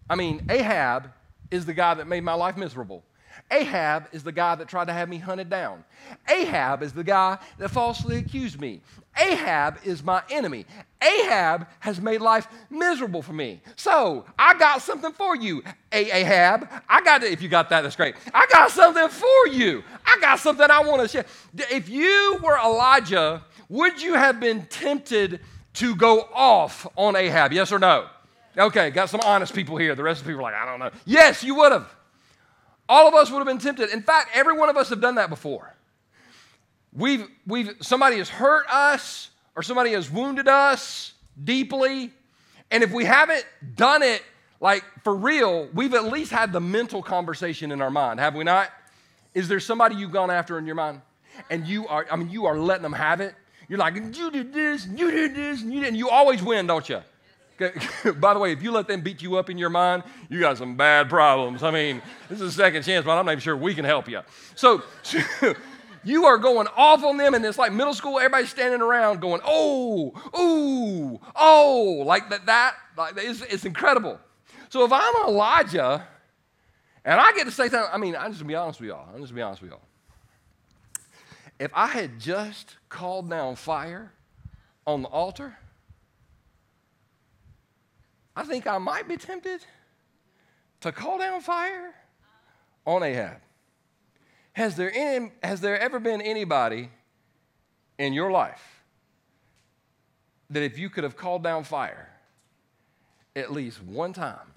I 0.09 0.17
mean, 0.17 0.47
Ahab 0.49 1.13
is 1.51 1.67
the 1.67 1.75
guy 1.75 1.95
that 1.95 2.07
made 2.07 2.25
my 2.25 2.35
life 2.35 2.57
miserable. 2.57 3.03
Ahab 3.51 4.09
is 4.13 4.23
the 4.23 4.33
guy 4.33 4.55
that 4.55 4.69
tried 4.69 4.87
to 4.87 4.93
have 4.93 5.09
me 5.09 5.19
hunted 5.19 5.51
down. 5.51 5.85
Ahab 6.29 6.83
is 6.83 6.93
the 6.93 7.05
guy 7.05 7.39
that 7.59 7.71
falsely 7.71 8.17
accused 8.17 8.61
me. 8.61 8.81
Ahab 9.21 9.79
is 9.85 10.03
my 10.03 10.23
enemy. 10.31 10.67
Ahab 11.03 11.67
has 11.81 12.01
made 12.01 12.21
life 12.21 12.49
miserable 12.71 13.23
for 13.23 13.33
me. 13.33 13.61
So 13.77 14.25
I 14.39 14.55
got 14.59 14.83
something 14.83 15.13
for 15.13 15.37
you, 15.37 15.63
Ahab. 15.93 16.69
I 16.89 17.03
got 17.03 17.23
it. 17.23 17.33
If 17.33 17.43
you 17.43 17.49
got 17.49 17.69
that, 17.71 17.83
that's 17.83 17.97
great. 17.97 18.17
I 18.33 18.47
got 18.51 18.71
something 18.71 19.09
for 19.09 19.49
you. 19.49 19.85
I 20.05 20.19
got 20.21 20.39
something 20.41 20.69
I 20.71 20.81
want 20.81 21.03
to 21.03 21.09
share. 21.09 21.27
If 21.71 21.89
you 21.89 22.39
were 22.43 22.59
Elijah, 22.59 23.45
would 23.69 24.01
you 24.01 24.15
have 24.15 24.41
been 24.41 24.67
tempted 24.67 25.41
to 25.75 25.97
go 25.97 26.29
off 26.35 26.87
on 26.97 27.17
Ahab? 27.17 27.53
Yes 27.53 27.73
or 27.73 27.79
no? 27.79 28.07
Okay, 28.57 28.91
got 28.91 29.11
some 29.11 29.21
honest 29.25 29.55
people 29.55 29.77
here. 29.77 29.95
The 29.95 30.03
rest 30.03 30.21
of 30.21 30.27
the 30.27 30.33
people 30.33 30.47
are 30.47 30.53
like, 30.53 30.61
I 30.61 30.65
don't 30.65 30.79
know. 30.79 30.91
Yes, 31.05 31.43
you 31.43 31.57
would 31.57 31.73
have. 31.73 31.93
All 32.89 33.09
of 33.09 33.15
us 33.15 33.31
would 33.31 33.39
have 33.39 33.47
been 33.47 33.59
tempted. 33.59 33.91
In 33.91 34.03
fact, 34.03 34.31
every 34.35 34.57
one 34.57 34.69
of 34.69 34.77
us 34.77 34.91
have 34.91 35.01
done 35.01 35.17
that 35.17 35.31
before. 35.31 35.75
We've, 36.95 37.27
we've, 37.47 37.73
somebody 37.81 38.19
has 38.19 38.29
hurt 38.29 38.67
us 38.71 39.31
or 39.57 39.63
somebody 39.63 39.93
has 39.93 40.11
wounded 40.11 40.49
us 40.49 41.13
deeply. 41.43 42.13
And 42.71 42.83
if 42.83 42.93
we 42.93 43.05
haven't 43.05 43.45
done 43.75 44.03
it 44.03 44.23
like 44.61 44.85
for 45.03 45.15
real, 45.15 45.69
we've 45.75 45.95
at 45.95 46.05
least 46.05 46.31
had 46.31 46.53
the 46.53 46.61
mental 46.61 47.03
conversation 47.03 47.73
in 47.73 47.83
our 47.83 47.91
mind, 47.91 48.21
have 48.21 48.35
we 48.35 48.45
not? 48.45 48.71
Is 49.35 49.49
there 49.49 49.61
somebody 49.61 49.97
you've 49.97 50.13
gone 50.13 50.31
after 50.31 50.59
in 50.59 50.67
your 50.67 50.77
mind? 50.77 51.01
And 51.51 51.67
you 51.67 51.89
are, 51.89 52.07
I 52.11 52.17
mean, 52.17 52.31
you 52.31 52.47
are 52.47 52.57
letting 52.57 52.83
them 52.83 52.93
have 52.93 53.21
it. 53.21 53.35
You're 53.69 53.79
like, 53.79 53.97
you 53.97 54.31
did 54.31 54.53
this, 54.53 54.87
you 54.87 55.11
did 55.11 55.35
this, 55.35 55.63
and 55.63 55.73
you 55.73 55.81
did, 55.81 55.89
and 55.89 55.97
you 55.97 56.11
always 56.11 56.43
win, 56.43 56.67
don't 56.67 56.89
you? 56.89 57.03
By 58.17 58.35
the 58.35 58.41
way, 58.41 58.53
if 58.53 58.63
you 58.63 58.73
let 58.73 58.89
them 58.89 59.01
beat 59.01 59.23
you 59.23 59.37
up 59.37 59.49
in 59.49 59.59
your 59.59 59.71
mind, 59.71 60.03
you 60.29 60.41
got 60.41 60.59
some 60.59 60.77
bad 60.77 61.09
problems. 61.09 61.63
I 61.63 61.71
mean, 61.71 62.03
this 62.29 62.41
is 62.41 62.51
a 62.51 62.53
second 62.53 62.83
chance, 62.83 63.05
but 63.05 63.13
I'm 63.13 63.25
not 63.27 63.33
even 63.33 63.43
sure 63.43 63.57
we 63.57 63.75
can 63.75 63.85
help 63.85 64.09
you. 64.09 64.21
So, 64.55 64.83
you 66.05 66.27
are 66.27 66.39
going 66.39 66.67
off 66.77 67.03
on 67.05 67.17
them, 67.17 67.35
and 67.35 67.45
it's 67.45 67.59
like 67.59 67.73
middle 67.73 67.95
school, 67.95 68.19
everybody's 68.19 68.51
standing 68.51 68.81
around 68.81 69.21
going, 69.21 69.41
oh, 69.45 70.13
ooh, 70.39 71.21
oh, 71.37 72.03
like 72.07 72.31
that, 72.31 72.47
that 72.47 72.75
like 72.97 73.15
it's, 73.17 73.43
it's 73.43 73.65
incredible. 73.65 74.19
So 74.69 74.85
if 74.85 74.93
I'm 74.93 75.15
Elijah, 75.27 76.07
and 77.05 77.21
I 77.21 77.33
get 77.33 77.45
to 77.45 77.51
say 77.51 77.69
something, 77.69 77.91
I 77.93 77.99
mean, 77.99 78.17
I'm 78.17 78.31
just 78.31 78.41
gonna 78.41 78.49
be 78.49 78.55
honest 78.55 78.81
with 78.81 78.89
y'all. 78.89 79.09
I'm 79.13 79.21
just 79.21 79.33
gonna 79.33 79.39
be 79.39 79.43
honest 79.43 79.63
with 79.63 79.71
y'all. 79.71 79.83
If 81.59 81.71
I 81.75 81.87
had 81.87 82.19
just 82.19 82.77
called 82.89 83.31
down 83.31 83.57
fire 83.57 84.13
on 84.87 85.03
the 85.03 85.09
altar, 85.09 85.57
I 88.37 88.43
think 88.45 88.67
I 88.67 88.79
might 88.79 89.07
be 89.07 89.17
tempted 89.17 89.65
to 90.81 90.93
call 90.93 91.19
down 91.19 91.41
fire 91.41 91.95
on 92.87 93.03
Ahab. 93.03 93.37
Has 94.55 94.77
there, 94.77 94.93
any, 94.95 95.33
has 95.43 95.61
there 95.61 95.79
ever 95.79 95.99
been 95.99 96.23
anybody 96.23 96.89
in 97.99 98.13
your 98.13 98.31
life 98.31 98.83
that 100.51 100.63
if 100.63 100.79
you 100.79 100.89
could 100.89 101.05
have 101.05 101.17
called 101.17 101.43
down 101.43 101.65
fire 101.65 102.09
at 103.35 103.53
least 103.53 103.83
one 103.83 104.13
time, 104.13 104.53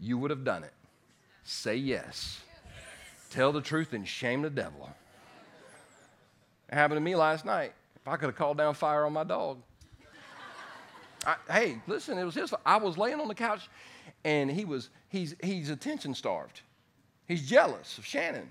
you 0.00 0.18
would 0.18 0.30
have 0.30 0.44
done 0.44 0.64
it? 0.64 0.72
Say 1.44 1.76
yes. 1.76 2.40
Tell 3.30 3.52
the 3.52 3.60
truth 3.60 3.92
and 3.92 4.06
shame 4.06 4.42
the 4.42 4.50
devil. 4.50 4.90
It 6.68 6.74
happened 6.74 6.96
to 6.96 7.00
me 7.00 7.14
last 7.14 7.44
night. 7.44 7.72
If 7.96 8.08
I 8.08 8.16
could 8.16 8.26
have 8.26 8.36
called 8.36 8.58
down 8.58 8.74
fire 8.74 9.06
on 9.06 9.12
my 9.12 9.24
dog, 9.24 9.58
I, 11.24 11.36
hey, 11.50 11.78
listen, 11.86 12.18
it 12.18 12.24
was 12.24 12.34
his. 12.34 12.52
I 12.66 12.78
was 12.78 12.98
laying 12.98 13.20
on 13.20 13.28
the 13.28 13.34
couch, 13.34 13.68
and 14.24 14.50
he 14.50 14.64
was 14.64 14.90
he's 15.08 15.34
he's 15.42 15.70
attention 15.70 16.14
starved. 16.14 16.62
He's 17.26 17.48
jealous 17.48 17.98
of 17.98 18.04
Shannon. 18.04 18.48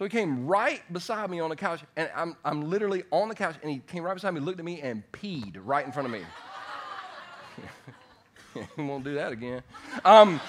So 0.00 0.04
he 0.06 0.08
came 0.08 0.46
right 0.46 0.80
beside 0.90 1.28
me 1.28 1.40
on 1.40 1.50
the 1.50 1.56
couch, 1.56 1.82
and 1.94 2.08
I'm, 2.16 2.34
I'm 2.42 2.70
literally 2.70 3.04
on 3.10 3.28
the 3.28 3.34
couch, 3.34 3.56
and 3.60 3.70
he 3.70 3.80
came 3.80 4.02
right 4.02 4.14
beside 4.14 4.32
me, 4.32 4.40
looked 4.40 4.58
at 4.58 4.64
me, 4.64 4.80
and 4.80 5.02
peed 5.12 5.60
right 5.62 5.84
in 5.84 5.92
front 5.92 6.06
of 6.06 6.12
me. 6.12 6.22
we 8.78 8.82
won't 8.82 9.04
do 9.04 9.12
that 9.16 9.30
again. 9.30 9.62
Um, 10.06 10.40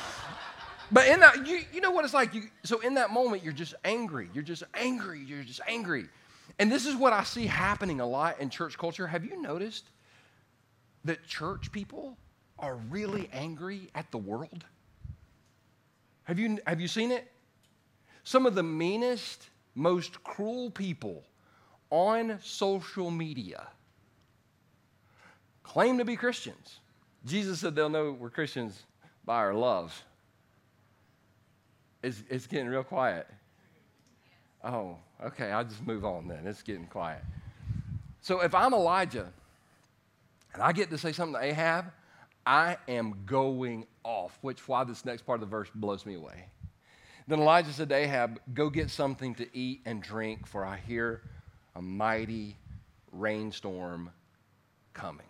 but 0.89 1.05
in 1.05 1.19
that, 1.19 1.45
you, 1.45 1.63
you 1.73 1.81
know 1.81 1.91
what 1.91 2.05
it's 2.05 2.13
like? 2.13 2.33
You, 2.33 2.43
so 2.63 2.79
in 2.79 2.93
that 2.93 3.11
moment, 3.11 3.43
you're 3.43 3.51
just 3.51 3.75
angry. 3.83 4.29
You're 4.33 4.41
just 4.41 4.63
angry. 4.73 5.19
You're 5.19 5.43
just 5.43 5.59
angry. 5.67 6.07
And 6.57 6.71
this 6.71 6.85
is 6.85 6.95
what 6.95 7.11
I 7.11 7.25
see 7.25 7.45
happening 7.45 7.99
a 7.99 8.07
lot 8.07 8.39
in 8.39 8.49
church 8.49 8.77
culture. 8.77 9.05
Have 9.05 9.25
you 9.25 9.41
noticed 9.41 9.83
that 11.03 11.27
church 11.27 11.73
people 11.73 12.15
are 12.57 12.77
really 12.89 13.29
angry 13.33 13.89
at 13.95 14.11
the 14.11 14.17
world? 14.17 14.63
Have 16.23 16.39
you, 16.39 16.57
have 16.65 16.79
you 16.79 16.87
seen 16.87 17.11
it? 17.11 17.29
Some 18.23 18.45
of 18.45 18.55
the 18.55 18.63
meanest, 18.63 19.49
most 19.75 20.23
cruel 20.23 20.69
people 20.69 21.23
on 21.89 22.39
social 22.41 23.11
media 23.11 23.67
claim 25.63 25.97
to 25.97 26.05
be 26.05 26.15
Christians. 26.15 26.79
Jesus 27.25 27.59
said 27.59 27.75
they'll 27.75 27.89
know 27.89 28.11
we're 28.11 28.29
Christians 28.29 28.83
by 29.25 29.35
our 29.37 29.53
love. 29.53 30.03
It's, 32.03 32.23
it's 32.29 32.47
getting 32.47 32.67
real 32.67 32.83
quiet. 32.83 33.27
Oh, 34.63 34.97
okay, 35.23 35.51
I'll 35.51 35.63
just 35.63 35.85
move 35.85 36.03
on 36.05 36.27
then. 36.27 36.45
It's 36.45 36.61
getting 36.61 36.87
quiet. 36.87 37.21
So 38.21 38.41
if 38.41 38.53
I'm 38.53 38.73
Elijah 38.73 39.31
and 40.53 40.61
I 40.61 40.71
get 40.71 40.89
to 40.89 40.97
say 40.97 41.11
something 41.11 41.39
to 41.39 41.45
Ahab, 41.47 41.91
I 42.45 42.77
am 42.87 43.23
going 43.25 43.85
off, 44.03 44.37
which 44.41 44.67
why 44.67 44.83
this 44.83 45.05
next 45.05 45.23
part 45.23 45.41
of 45.41 45.49
the 45.49 45.51
verse 45.51 45.69
blows 45.73 46.05
me 46.05 46.15
away. 46.15 46.45
Then 47.27 47.39
Elijah 47.39 47.71
said 47.73 47.89
to 47.89 47.95
Ahab, 47.95 48.39
Go 48.53 48.69
get 48.69 48.89
something 48.89 49.35
to 49.35 49.57
eat 49.57 49.81
and 49.85 50.01
drink, 50.01 50.47
for 50.47 50.65
I 50.65 50.77
hear 50.77 51.21
a 51.75 51.81
mighty 51.81 52.57
rainstorm 53.11 54.11
coming. 54.93 55.25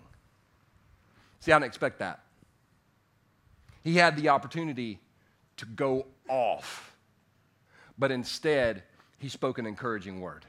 See, 1.39 1.51
I 1.51 1.55
didn't 1.55 1.67
expect 1.67 1.99
that. 1.99 2.21
He 3.83 3.95
had 3.97 4.15
the 4.15 4.29
opportunity 4.29 4.99
to 5.57 5.65
go 5.65 6.05
off, 6.29 6.95
but 7.97 8.11
instead, 8.11 8.83
he 9.17 9.27
spoke 9.27 9.57
an 9.57 9.65
encouraging 9.65 10.21
word. 10.21 10.45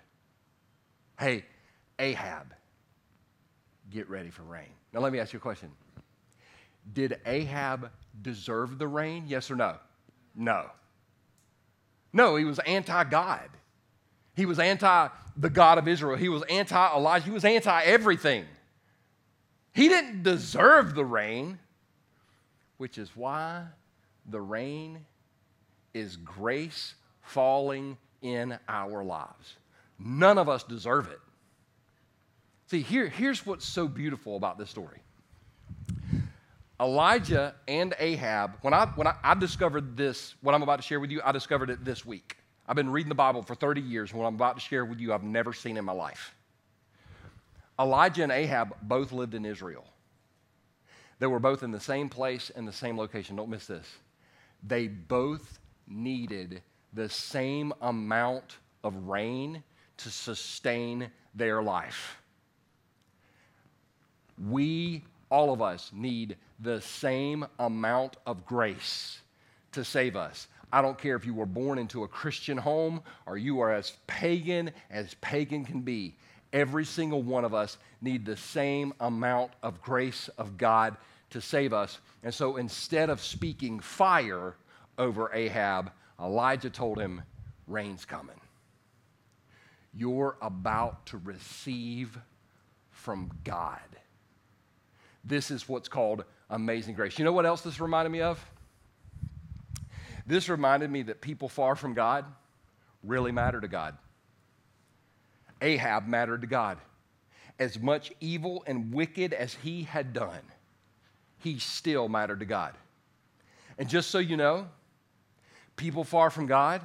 Hey, 1.18 1.44
Ahab, 1.99 2.54
get 3.90 4.08
ready 4.08 4.30
for 4.30 4.42
rain. 4.42 4.68
Now, 4.92 5.00
let 5.00 5.12
me 5.12 5.18
ask 5.18 5.32
you 5.32 5.38
a 5.38 5.40
question. 5.40 5.70
Did 6.92 7.20
Ahab 7.25 7.90
deserve 8.20 8.78
the 8.78 8.88
rain? 8.88 9.25
Yes 9.26 9.50
or 9.50 9.56
no? 9.56 9.76
No. 10.34 10.66
No, 12.12 12.37
he 12.37 12.45
was 12.45 12.59
anti 12.61 13.04
God. 13.04 13.49
He 14.35 14.47
was 14.47 14.59
anti 14.59 15.09
the 15.37 15.50
God 15.50 15.78
of 15.78 15.88
Israel. 15.88 16.16
He 16.16 16.28
was 16.28 16.42
anti 16.49 16.95
Elijah. 16.95 17.25
He 17.25 17.31
was 17.31 17.45
anti 17.45 17.83
everything. 17.83 18.45
He 19.75 19.88
didn't 19.88 20.23
deserve 20.23 20.95
the 20.95 21.04
rain, 21.04 21.59
which 22.76 22.99
is 22.99 23.11
why 23.16 23.64
the 24.28 24.40
rain 24.40 25.07
is 25.95 26.16
grace 26.16 26.95
falling 27.23 27.97
in 28.21 28.59
our 28.69 29.02
lives. 29.02 29.57
None 29.99 30.38
of 30.38 30.49
us 30.49 30.62
deserve 30.62 31.09
it. 31.09 31.21
See, 32.66 32.81
here, 32.81 33.09
here's 33.09 33.45
what's 33.47 33.66
so 33.66 33.88
beautiful 33.88 34.37
about 34.37 34.59
this 34.59 34.71
story. 34.71 34.99
Elijah 36.82 37.54
and 37.68 37.94
Ahab, 38.00 38.56
when 38.62 38.74
I, 38.74 38.86
when 38.96 39.06
I, 39.06 39.14
I, 39.22 39.34
discovered 39.34 39.96
this, 39.96 40.34
what 40.40 40.52
I'm 40.52 40.64
about 40.64 40.76
to 40.76 40.82
share 40.82 40.98
with 40.98 41.12
you, 41.12 41.20
I 41.24 41.30
discovered 41.30 41.70
it 41.70 41.84
this 41.84 42.04
week. 42.04 42.36
I've 42.66 42.74
been 42.74 42.90
reading 42.90 43.08
the 43.08 43.14
Bible 43.14 43.42
for 43.42 43.54
30 43.54 43.80
years, 43.80 44.10
and 44.10 44.18
what 44.18 44.26
I'm 44.26 44.34
about 44.34 44.56
to 44.56 44.60
share 44.60 44.84
with 44.84 44.98
you, 44.98 45.12
I've 45.12 45.22
never 45.22 45.52
seen 45.52 45.76
in 45.76 45.84
my 45.84 45.92
life. 45.92 46.34
Elijah 47.78 48.24
and 48.24 48.32
Ahab 48.32 48.74
both 48.82 49.12
lived 49.12 49.34
in 49.34 49.44
Israel. 49.44 49.84
They 51.20 51.28
were 51.28 51.38
both 51.38 51.62
in 51.62 51.70
the 51.70 51.78
same 51.78 52.08
place 52.08 52.50
and 52.54 52.66
the 52.66 52.72
same 52.72 52.98
location. 52.98 53.36
Don't 53.36 53.48
miss 53.48 53.66
this. 53.66 53.86
They 54.64 54.88
both 54.88 55.60
needed 55.86 56.62
the 56.92 57.08
same 57.08 57.72
amount 57.80 58.56
of 58.82 59.06
rain 59.06 59.62
to 59.98 60.10
sustain 60.10 61.12
their 61.32 61.62
life. 61.62 62.16
We, 64.36 65.04
all 65.32 65.50
of 65.50 65.62
us, 65.62 65.90
need 65.94 66.36
the 66.60 66.82
same 66.82 67.46
amount 67.58 68.18
of 68.26 68.44
grace 68.44 69.22
to 69.72 69.82
save 69.82 70.14
us. 70.14 70.46
I 70.70 70.82
don't 70.82 70.98
care 70.98 71.16
if 71.16 71.24
you 71.24 71.32
were 71.32 71.46
born 71.46 71.78
into 71.78 72.04
a 72.04 72.08
Christian 72.08 72.58
home 72.58 73.02
or 73.24 73.38
you 73.38 73.60
are 73.60 73.72
as 73.72 73.96
pagan 74.06 74.72
as 74.90 75.14
pagan 75.22 75.64
can 75.64 75.80
be. 75.80 76.16
Every 76.52 76.84
single 76.84 77.22
one 77.22 77.46
of 77.46 77.54
us 77.54 77.78
need 78.02 78.26
the 78.26 78.36
same 78.36 78.92
amount 79.00 79.52
of 79.62 79.80
grace 79.80 80.28
of 80.36 80.58
God 80.58 80.98
to 81.30 81.40
save 81.40 81.72
us. 81.72 81.98
And 82.22 82.34
so 82.34 82.58
instead 82.58 83.08
of 83.08 83.22
speaking 83.22 83.80
fire 83.80 84.54
over 84.98 85.32
Ahab, 85.32 85.92
Elijah 86.20 86.68
told 86.68 86.98
him, 86.98 87.22
Rain's 87.66 88.04
coming. 88.04 88.40
You're 89.94 90.36
about 90.42 91.06
to 91.06 91.16
receive 91.16 92.18
from 92.90 93.30
God. 93.44 93.80
This 95.24 95.50
is 95.50 95.68
what's 95.68 95.88
called 95.88 96.24
amazing 96.50 96.94
grace. 96.94 97.18
You 97.18 97.24
know 97.24 97.32
what 97.32 97.46
else 97.46 97.62
this 97.62 97.80
reminded 97.80 98.10
me 98.10 98.20
of? 98.20 98.44
This 100.26 100.48
reminded 100.48 100.90
me 100.90 101.02
that 101.04 101.20
people 101.20 101.48
far 101.48 101.74
from 101.74 101.94
God 101.94 102.24
really 103.02 103.32
matter 103.32 103.60
to 103.60 103.68
God. 103.68 103.96
Ahab 105.60 106.06
mattered 106.06 106.40
to 106.42 106.46
God. 106.46 106.78
As 107.58 107.78
much 107.78 108.12
evil 108.20 108.64
and 108.66 108.92
wicked 108.92 109.32
as 109.32 109.54
he 109.54 109.82
had 109.82 110.12
done, 110.12 110.40
he 111.38 111.58
still 111.58 112.08
mattered 112.08 112.40
to 112.40 112.46
God. 112.46 112.74
And 113.78 113.88
just 113.88 114.10
so 114.10 114.18
you 114.18 114.36
know, 114.36 114.68
people 115.76 116.04
far 116.04 116.30
from 116.30 116.46
God 116.46 116.82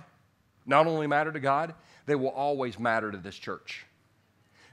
not 0.67 0.85
only 0.85 1.07
matter 1.07 1.31
to 1.31 1.39
God, 1.39 1.73
they 2.05 2.15
will 2.15 2.29
always 2.29 2.77
matter 2.77 3.11
to 3.11 3.17
this 3.17 3.35
church. 3.35 3.85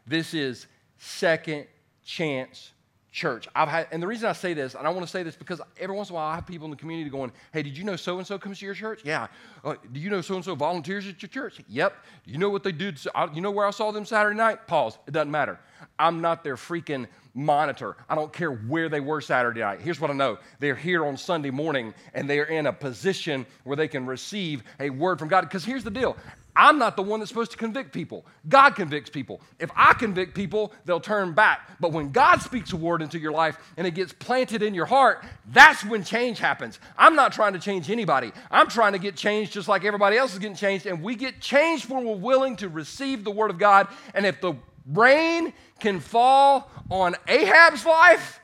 This 0.07 0.35
is 0.35 0.67
second 0.99 1.67
chance 2.05 2.73
church. 3.15 3.49
I've 3.55 3.69
had, 3.69 3.87
and 3.93 4.03
the 4.03 4.09
reason 4.09 4.29
I 4.29 4.33
say 4.33 4.55
this, 4.55 4.75
and 4.75 4.87
I 4.89 4.91
want 4.91 5.07
to 5.07 5.11
say 5.11 5.23
this 5.23 5.37
because 5.37 5.61
every 5.79 5.95
once 5.95 6.11
in 6.11 6.15
a 6.15 6.17
while 6.17 6.27
I 6.27 6.35
have 6.35 6.47
people 6.47 6.65
in 6.65 6.73
the 6.73 6.77
community 6.77 7.09
going, 7.09 7.31
"Hey, 7.53 7.63
did 7.63 7.79
you 7.79 7.85
know 7.85 7.95
so 7.95 8.19
and 8.19 8.27
so 8.27 8.39
comes 8.39 8.59
to 8.59 8.67
your 8.67 8.75
church? 8.75 9.03
Yeah. 9.05 9.29
Uh, 9.65 9.77
do 9.93 10.01
you 10.01 10.11
know 10.11 10.21
so 10.21 10.35
and 10.35 10.45
so 10.45 10.57
volunteers 10.57 11.07
at 11.07 11.23
your 11.23 11.29
church? 11.29 11.61
Yep. 11.69 11.95
You 12.25 12.39
know 12.39 12.51
what 12.51 12.65
they 12.65 12.73
do? 12.73 12.93
You 13.33 13.41
know 13.41 13.53
where 13.53 13.67
I 13.67 13.71
saw 13.71 13.93
them 13.93 14.05
Saturday 14.05 14.37
night? 14.37 14.67
Pause. 14.67 14.99
It 15.07 15.13
doesn't 15.13 15.31
matter. 15.31 15.61
I'm 15.99 16.21
not 16.21 16.45
their 16.45 16.57
freaking 16.57 17.07
monitor. 17.35 17.97
I 18.09 18.15
don't 18.15 18.33
care 18.33 18.53
where 18.53 18.89
they 18.89 19.01
were 19.01 19.21
Saturday 19.21 19.61
night. 19.61 19.81
Here's 19.81 20.01
what 20.01 20.11
I 20.11 20.15
know 20.15 20.39
they're 20.61 20.77
here 20.77 21.05
on 21.05 21.17
Sunday 21.17 21.51
morning 21.51 21.93
and 22.15 22.31
they're 22.31 22.45
in 22.45 22.67
a 22.67 22.73
position 22.73 23.45
where 23.65 23.77
they 23.77 23.89
can 23.89 24.07
receive 24.07 24.63
a 24.81 24.91
word 24.91 25.19
from 25.19 25.29
God. 25.29 25.43
Because 25.43 25.65
here's 25.65 25.85
the 25.85 25.91
deal 25.91 26.17
I'm 26.57 26.79
not 26.79 26.95
the 26.95 27.03
one 27.03 27.19
that's 27.19 27.31
supposed 27.31 27.51
to 27.51 27.57
convict 27.57 27.93
people. 27.93 28.25
God 28.49 28.77
convicts 28.77 29.11
people. 29.11 29.41
If 29.59 29.71
I 29.75 29.93
convict 29.93 30.35
people, 30.35 30.73
they'll 30.85 31.01
turn 31.01 31.33
back. 31.33 31.69
But 31.81 31.93
when 31.93 32.13
God 32.13 32.41
speaks 32.43 32.73
a 32.73 32.77
word 32.77 33.03
into 33.03 33.19
your 33.19 33.33
life 33.33 33.59
and 33.77 33.87
it 33.87 33.95
gets 33.95 34.13
planted 34.13 34.63
in 34.63 34.73
your 34.73 34.87
heart, 34.87 35.25
that's 35.51 35.85
when 35.85 36.05
change 36.05 36.39
happens. 36.39 36.79
I'm 36.97 37.17
not 37.17 37.33
trying 37.33 37.55
to 37.55 37.59
change 37.59 37.91
anybody. 37.91 38.31
I'm 38.53 38.69
trying 38.69 38.93
to 38.93 39.01
get 39.01 39.17
changed 39.17 39.53
just 39.53 39.67
like 39.67 39.85
everybody 39.85 40.17
else 40.17 40.33
is 40.33 40.39
getting 40.39 40.57
changed. 40.57 40.87
And 40.87 41.03
we 41.03 41.17
get 41.17 41.41
changed 41.41 41.89
when 41.89 42.05
we're 42.05 42.15
willing 42.15 42.55
to 42.57 42.69
receive 42.69 43.25
the 43.25 43.33
word 43.33 43.51
of 43.51 43.59
God. 43.59 43.89
And 44.15 44.25
if 44.25 44.41
the 44.41 44.55
rain 44.87 45.53
can 45.81 46.01
fall 46.01 46.71
on 46.91 47.17
Ahab's 47.29 47.85
life, 47.85 48.41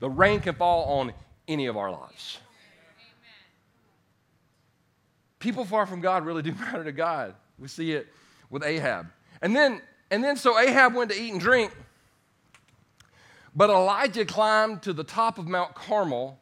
the 0.00 0.10
rain 0.10 0.40
can 0.40 0.54
fall 0.54 1.00
on 1.00 1.12
any 1.46 1.66
of 1.66 1.76
our 1.76 1.90
lives. 1.90 2.38
People 5.38 5.64
far 5.64 5.86
from 5.86 6.00
God 6.00 6.24
really 6.24 6.42
do 6.42 6.52
matter 6.60 6.84
to 6.84 6.92
God. 6.92 7.34
We 7.58 7.68
see 7.68 7.92
it 7.92 8.08
with 8.50 8.64
Ahab. 8.64 9.06
And 9.42 9.54
then, 9.54 9.80
and 10.10 10.22
then 10.22 10.36
so 10.36 10.58
Ahab 10.58 10.94
went 10.94 11.10
to 11.10 11.20
eat 11.20 11.32
and 11.32 11.40
drink. 11.40 11.72
But 13.54 13.70
Elijah 13.70 14.24
climbed 14.24 14.82
to 14.82 14.92
the 14.92 15.04
top 15.04 15.38
of 15.38 15.48
Mount 15.48 15.74
Carmel 15.74 16.38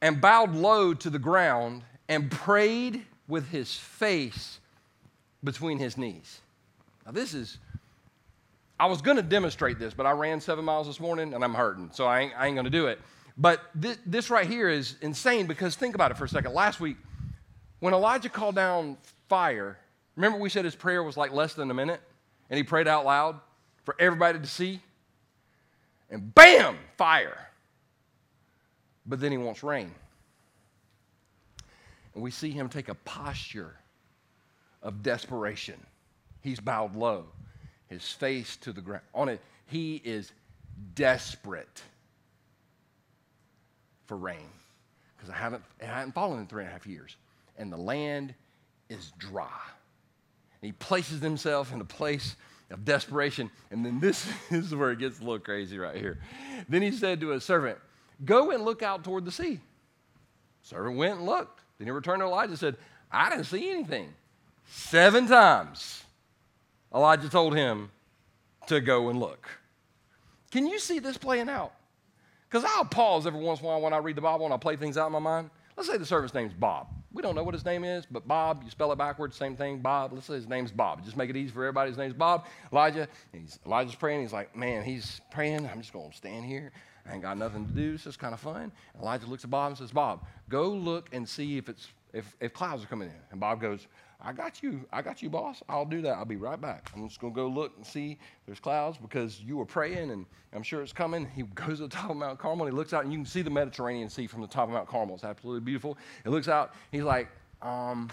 and 0.00 0.20
bowed 0.20 0.54
low 0.54 0.94
to 0.94 1.10
the 1.10 1.18
ground 1.18 1.82
and 2.08 2.30
prayed 2.30 3.04
with 3.26 3.48
his 3.50 3.74
face 3.74 4.60
between 5.44 5.78
his 5.78 5.98
knees. 5.98 6.40
Now, 7.04 7.12
this 7.12 7.34
is, 7.34 7.58
I 8.80 8.86
was 8.86 9.02
going 9.02 9.16
to 9.16 9.22
demonstrate 9.22 9.78
this, 9.78 9.94
but 9.94 10.06
I 10.06 10.12
ran 10.12 10.40
seven 10.40 10.64
miles 10.64 10.86
this 10.86 11.00
morning 11.00 11.34
and 11.34 11.42
I'm 11.42 11.54
hurting, 11.54 11.90
so 11.92 12.06
I 12.06 12.20
ain't, 12.20 12.32
ain't 12.38 12.54
going 12.54 12.64
to 12.64 12.70
do 12.70 12.86
it. 12.86 13.00
But 13.36 13.62
this, 13.74 13.98
this 14.06 14.30
right 14.30 14.46
here 14.46 14.68
is 14.68 14.96
insane 15.00 15.46
because 15.46 15.74
think 15.74 15.94
about 15.94 16.10
it 16.10 16.16
for 16.16 16.24
a 16.24 16.28
second. 16.28 16.54
Last 16.54 16.80
week, 16.80 16.96
when 17.80 17.94
Elijah 17.94 18.28
called 18.28 18.54
down 18.54 18.96
fire, 19.28 19.78
Remember, 20.18 20.36
we 20.36 20.48
said 20.48 20.64
his 20.64 20.74
prayer 20.74 21.04
was 21.04 21.16
like 21.16 21.32
less 21.32 21.54
than 21.54 21.70
a 21.70 21.74
minute, 21.74 22.00
and 22.50 22.56
he 22.56 22.64
prayed 22.64 22.88
out 22.88 23.04
loud 23.04 23.38
for 23.84 23.94
everybody 24.00 24.40
to 24.40 24.46
see? 24.48 24.82
And 26.10 26.34
bam, 26.34 26.76
fire. 26.96 27.50
But 29.06 29.20
then 29.20 29.30
he 29.30 29.38
wants 29.38 29.62
rain. 29.62 29.94
And 32.14 32.22
we 32.24 32.32
see 32.32 32.50
him 32.50 32.68
take 32.68 32.88
a 32.88 32.96
posture 32.96 33.76
of 34.82 35.04
desperation. 35.04 35.78
He's 36.40 36.58
bowed 36.58 36.96
low, 36.96 37.26
his 37.88 38.06
face 38.08 38.56
to 38.58 38.72
the 38.72 38.80
ground. 38.80 39.02
On 39.14 39.28
it, 39.28 39.40
he 39.66 40.00
is 40.04 40.32
desperate 40.94 41.82
for 44.06 44.16
rain 44.16 44.48
because 45.16 45.30
I 45.30 45.36
haven't, 45.36 45.62
it 45.80 45.86
hadn't 45.86 46.12
fallen 46.12 46.40
in 46.40 46.46
three 46.46 46.62
and 46.62 46.70
a 46.70 46.72
half 46.72 46.86
years. 46.86 47.16
And 47.58 47.72
the 47.72 47.76
land 47.76 48.34
is 48.88 49.12
dry. 49.18 49.48
And 50.60 50.68
he 50.68 50.72
places 50.72 51.20
himself 51.20 51.72
in 51.72 51.80
a 51.80 51.84
place 51.84 52.36
of 52.70 52.84
desperation. 52.84 53.50
And 53.70 53.84
then 53.84 54.00
this 54.00 54.26
is 54.50 54.74
where 54.74 54.92
it 54.92 54.98
gets 54.98 55.18
a 55.18 55.22
little 55.22 55.38
crazy 55.38 55.78
right 55.78 55.96
here. 55.96 56.18
Then 56.68 56.82
he 56.82 56.92
said 56.92 57.20
to 57.20 57.28
his 57.28 57.44
servant, 57.44 57.78
Go 58.24 58.50
and 58.50 58.64
look 58.64 58.82
out 58.82 59.04
toward 59.04 59.24
the 59.24 59.30
sea. 59.30 59.60
Servant 60.62 60.96
went 60.96 61.18
and 61.18 61.26
looked. 61.26 61.60
Then 61.78 61.86
he 61.86 61.92
returned 61.92 62.20
to 62.20 62.26
Elijah 62.26 62.50
and 62.50 62.58
said, 62.58 62.76
I 63.12 63.30
didn't 63.30 63.44
see 63.44 63.70
anything. 63.70 64.12
Seven 64.66 65.28
times 65.28 66.02
Elijah 66.94 67.28
told 67.28 67.54
him 67.54 67.90
to 68.66 68.80
go 68.80 69.08
and 69.08 69.20
look. 69.20 69.48
Can 70.50 70.66
you 70.66 70.78
see 70.78 70.98
this 70.98 71.18
playing 71.18 71.48
out? 71.48 71.72
Because 72.48 72.64
I'll 72.64 72.84
pause 72.84 73.26
every 73.26 73.40
once 73.40 73.60
in 73.60 73.66
a 73.66 73.68
while 73.68 73.80
when 73.80 73.92
I 73.92 73.98
read 73.98 74.16
the 74.16 74.22
Bible 74.22 74.46
and 74.46 74.54
I 74.54 74.56
play 74.56 74.76
things 74.76 74.96
out 74.96 75.06
in 75.06 75.12
my 75.12 75.18
mind. 75.18 75.50
Let's 75.76 75.88
say 75.88 75.96
the 75.96 76.06
servant's 76.06 76.34
name's 76.34 76.54
Bob. 76.54 76.88
We 77.12 77.22
don't 77.22 77.34
know 77.34 77.44
what 77.44 77.54
his 77.54 77.64
name 77.64 77.84
is, 77.84 78.04
but 78.10 78.26
Bob, 78.26 78.62
you 78.64 78.70
spell 78.70 78.90
it 78.90 78.96
backwards, 78.96 79.36
same 79.36 79.54
thing, 79.54 79.78
Bob. 79.78 80.12
Let's 80.12 80.26
say 80.26 80.34
his 80.34 80.48
name's 80.48 80.72
Bob. 80.72 81.04
Just 81.04 81.16
make 81.16 81.30
it 81.30 81.36
easy 81.36 81.50
for 81.52 81.64
everybody. 81.64 81.90
His 81.90 81.98
name's 81.98 82.14
Bob. 82.14 82.46
Elijah, 82.72 83.06
he's, 83.32 83.58
Elijah's 83.64 83.94
praying. 83.94 84.22
He's 84.22 84.32
like, 84.32 84.56
man, 84.56 84.82
he's 84.82 85.20
praying. 85.30 85.68
I'm 85.68 85.80
just 85.80 85.92
going 85.92 86.10
to 86.10 86.16
stand 86.16 86.44
here. 86.44 86.72
I 87.08 87.14
ain't 87.14 87.22
got 87.22 87.38
nothing 87.38 87.66
to 87.66 87.72
do. 87.72 87.94
It's 87.94 88.04
just 88.04 88.18
kind 88.18 88.34
of 88.34 88.40
fun. 88.40 88.72
Elijah 89.00 89.26
looks 89.26 89.44
at 89.44 89.50
Bob 89.50 89.68
and 89.68 89.78
says, 89.78 89.92
Bob, 89.92 90.26
go 90.48 90.68
look 90.68 91.08
and 91.12 91.28
see 91.28 91.58
if, 91.58 91.68
it's, 91.68 91.88
if, 92.12 92.36
if 92.40 92.52
clouds 92.52 92.82
are 92.82 92.86
coming 92.86 93.08
in. 93.08 93.14
And 93.30 93.40
Bob 93.40 93.60
goes, 93.60 93.86
I 94.20 94.32
got 94.32 94.64
you. 94.64 94.84
I 94.92 95.00
got 95.00 95.22
you, 95.22 95.30
boss. 95.30 95.62
I'll 95.68 95.84
do 95.84 96.02
that. 96.02 96.16
I'll 96.16 96.24
be 96.24 96.36
right 96.36 96.60
back. 96.60 96.90
I'm 96.94 97.06
just 97.06 97.20
going 97.20 97.32
to 97.32 97.36
go 97.36 97.46
look 97.46 97.72
and 97.76 97.86
see 97.86 98.18
there's 98.46 98.58
clouds 98.58 98.98
because 98.98 99.40
you 99.40 99.56
were 99.56 99.64
praying 99.64 100.10
and 100.10 100.26
I'm 100.52 100.64
sure 100.64 100.82
it's 100.82 100.92
coming. 100.92 101.28
He 101.36 101.42
goes 101.42 101.76
to 101.76 101.84
the 101.84 101.88
top 101.88 102.10
of 102.10 102.16
Mount 102.16 102.38
Carmel 102.38 102.66
and 102.66 102.74
he 102.74 102.76
looks 102.76 102.92
out 102.92 103.04
and 103.04 103.12
you 103.12 103.18
can 103.20 103.26
see 103.26 103.42
the 103.42 103.50
Mediterranean 103.50 104.10
Sea 104.10 104.26
from 104.26 104.40
the 104.40 104.48
top 104.48 104.64
of 104.64 104.74
Mount 104.74 104.88
Carmel. 104.88 105.14
It's 105.14 105.22
absolutely 105.22 105.60
beautiful. 105.60 105.96
He 106.24 106.30
looks 106.30 106.48
out. 106.48 106.74
He's 106.90 107.04
like, 107.04 107.28
um, 107.62 108.10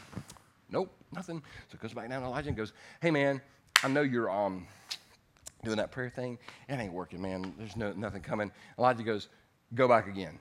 nope, 0.70 0.92
nothing. 1.12 1.42
So 1.70 1.72
he 1.72 1.78
goes 1.80 1.94
back 1.94 2.08
down 2.08 2.22
to 2.22 2.28
Elijah 2.28 2.50
and 2.50 2.58
goes, 2.58 2.74
hey, 3.02 3.10
man, 3.10 3.42
I 3.84 3.88
know 3.88 4.02
you're 4.02 4.30
um, 4.30 4.68
doing 5.64 5.78
that 5.78 5.92
prayer 5.92 6.12
thing. 6.12 6.38
It 6.70 6.74
ain't 6.74 6.94
working, 6.94 7.20
man. 7.20 7.52
There's 7.58 7.76
no, 7.76 7.94
nothing 7.94 8.22
coming. 8.22 8.52
Elijah 8.78 9.02
goes, 9.02 9.30
go 9.74 9.88
back 9.88 10.08
again. 10.08 10.38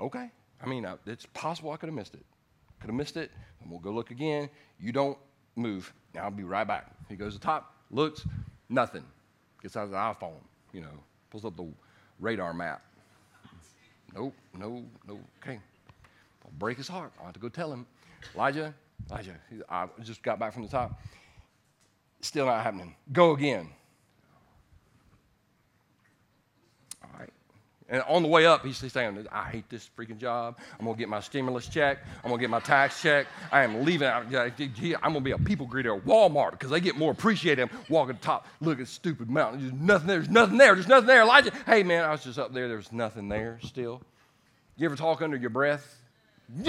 Okay. 0.00 0.30
I 0.62 0.66
mean, 0.66 0.86
it's 1.06 1.26
possible 1.26 1.70
I 1.70 1.76
could 1.76 1.88
have 1.88 1.94
missed 1.94 2.14
it. 2.14 2.24
Could 2.80 2.88
have 2.88 2.96
missed 2.96 3.16
it, 3.16 3.30
and 3.60 3.70
we'll 3.70 3.80
go 3.80 3.90
look 3.90 4.10
again. 4.10 4.48
You 4.78 4.92
don't 4.92 5.18
move. 5.56 5.92
Now 6.14 6.24
I'll 6.24 6.30
be 6.30 6.44
right 6.44 6.66
back. 6.66 6.86
He 7.08 7.16
goes 7.16 7.34
to 7.34 7.38
the 7.40 7.44
top, 7.44 7.74
looks, 7.90 8.26
nothing. 8.68 9.04
Gets 9.62 9.76
out 9.76 9.84
of 9.84 9.90
the 9.90 9.96
iPhone, 9.96 10.40
you 10.72 10.80
know, 10.80 11.02
pulls 11.30 11.44
up 11.44 11.56
the 11.56 11.66
radar 12.20 12.54
map. 12.54 12.82
Nope, 14.14 14.34
no, 14.56 14.84
no, 15.06 15.18
okay. 15.42 15.58
I'll 16.44 16.52
break 16.58 16.78
his 16.78 16.88
heart. 16.88 17.12
i 17.20 17.24
have 17.24 17.34
to 17.34 17.40
go 17.40 17.48
tell 17.48 17.72
him. 17.72 17.86
Elijah, 18.34 18.74
Elijah, 19.10 19.34
I 19.68 19.86
just 20.02 20.22
got 20.22 20.38
back 20.38 20.52
from 20.52 20.62
the 20.62 20.68
top. 20.68 21.00
Still 22.20 22.46
not 22.46 22.62
happening. 22.62 22.94
Go 23.12 23.32
again. 23.32 23.70
And 27.90 28.02
on 28.02 28.22
the 28.22 28.28
way 28.28 28.44
up, 28.44 28.66
he's 28.66 28.76
saying, 28.76 29.26
I 29.32 29.44
hate 29.44 29.70
this 29.70 29.88
freaking 29.96 30.18
job. 30.18 30.58
I'm 30.78 30.84
going 30.84 30.96
to 30.96 30.98
get 30.98 31.08
my 31.08 31.20
stimulus 31.20 31.66
check. 31.66 31.98
I'm 32.22 32.28
going 32.28 32.38
to 32.38 32.42
get 32.42 32.50
my 32.50 32.60
tax 32.60 33.00
check. 33.00 33.26
I 33.50 33.64
am 33.64 33.82
leaving. 33.82 34.08
I'm 34.08 34.28
going 34.30 34.52
to 34.52 35.20
be 35.20 35.30
a 35.30 35.38
people 35.38 35.66
greeter 35.66 35.96
at 35.96 36.04
Walmart 36.04 36.50
because 36.50 36.68
they 36.68 36.80
get 36.80 36.96
more 36.96 37.12
appreciated 37.12 37.70
walking 37.88 38.16
the 38.16 38.20
top. 38.20 38.46
Look 38.60 38.78
at 38.78 38.88
stupid 38.88 39.30
mountain. 39.30 39.60
There's 39.62 39.72
nothing 39.72 40.06
there. 40.06 40.16
There's 40.18 40.28
nothing 40.28 40.58
there. 40.58 40.74
There's 40.74 40.88
nothing 40.88 41.06
there. 41.06 41.22
Elijah, 41.22 41.52
hey, 41.64 41.82
man, 41.82 42.04
I 42.04 42.10
was 42.10 42.22
just 42.22 42.38
up 42.38 42.52
there. 42.52 42.68
There's 42.68 42.92
nothing 42.92 43.30
there 43.30 43.58
still. 43.62 44.02
You 44.76 44.84
ever 44.84 44.96
talk 44.96 45.22
under 45.22 45.38
your 45.38 45.50
breath? 45.50 45.96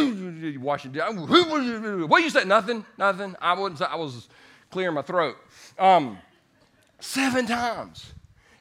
Washing 0.59 0.93
down. 0.93 1.17
What 2.07 2.23
you 2.23 2.29
said? 2.29 2.47
Nothing. 2.47 2.85
Nothing. 2.97 3.35
I 3.41 3.53
wasn't. 3.53 3.81
I 3.91 3.95
was 3.95 4.29
clearing 4.71 4.95
my 4.95 5.01
throat. 5.01 5.35
Um, 5.77 6.17
seven 6.99 7.45
times. 7.45 8.13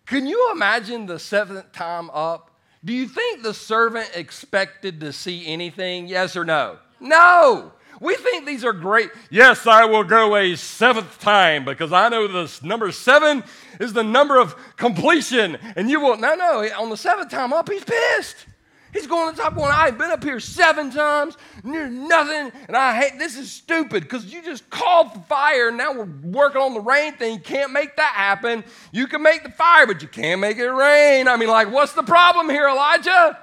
Can 0.06 0.26
you 0.26 0.50
imagine 0.52 1.06
the 1.06 1.18
seventh 1.18 1.70
time 1.72 2.10
up? 2.10 2.47
Do 2.84 2.92
you 2.92 3.08
think 3.08 3.42
the 3.42 3.54
servant 3.54 4.10
expected 4.14 5.00
to 5.00 5.12
see 5.12 5.46
anything? 5.46 6.06
Yes 6.06 6.36
or 6.36 6.44
no? 6.44 6.78
No. 7.00 7.72
We 8.00 8.14
think 8.14 8.46
these 8.46 8.64
are 8.64 8.72
great. 8.72 9.10
Yes, 9.30 9.66
I 9.66 9.84
will 9.84 10.04
go 10.04 10.36
a 10.36 10.54
seventh 10.54 11.18
time 11.18 11.64
because 11.64 11.92
I 11.92 12.08
know 12.08 12.28
this 12.28 12.62
number 12.62 12.92
seven 12.92 13.42
is 13.80 13.92
the 13.92 14.04
number 14.04 14.38
of 14.38 14.54
completion. 14.76 15.56
And 15.74 15.90
you 15.90 16.00
will, 16.00 16.16
no, 16.16 16.36
no, 16.36 16.68
on 16.78 16.90
the 16.90 16.96
seventh 16.96 17.30
time 17.30 17.52
up, 17.52 17.68
he's 17.68 17.82
pissed. 17.82 18.46
He's 18.92 19.06
going 19.06 19.34
the 19.34 19.42
top 19.42 19.54
one. 19.54 19.70
I've 19.72 19.98
been 19.98 20.10
up 20.10 20.24
here 20.24 20.40
seven 20.40 20.90
times, 20.90 21.36
there's 21.62 21.92
nothing, 21.92 22.52
and 22.66 22.76
I 22.76 22.94
hate 22.94 23.18
this 23.18 23.36
is 23.36 23.50
stupid 23.50 24.02
because 24.02 24.32
you 24.32 24.42
just 24.42 24.68
called 24.70 25.12
for 25.12 25.20
fire, 25.20 25.68
and 25.68 25.76
now 25.76 25.92
we're 25.92 26.08
working 26.22 26.60
on 26.60 26.74
the 26.74 26.80
rain 26.80 27.12
thing. 27.14 27.34
You 27.34 27.40
can't 27.40 27.72
make 27.72 27.96
that 27.96 28.12
happen. 28.14 28.64
You 28.92 29.06
can 29.06 29.22
make 29.22 29.42
the 29.42 29.50
fire, 29.50 29.86
but 29.86 30.00
you 30.00 30.08
can't 30.08 30.40
make 30.40 30.56
it 30.56 30.70
rain. 30.70 31.28
I 31.28 31.36
mean, 31.36 31.48
like, 31.48 31.70
what's 31.70 31.92
the 31.92 32.02
problem 32.02 32.48
here, 32.48 32.68
Elijah? 32.68 33.38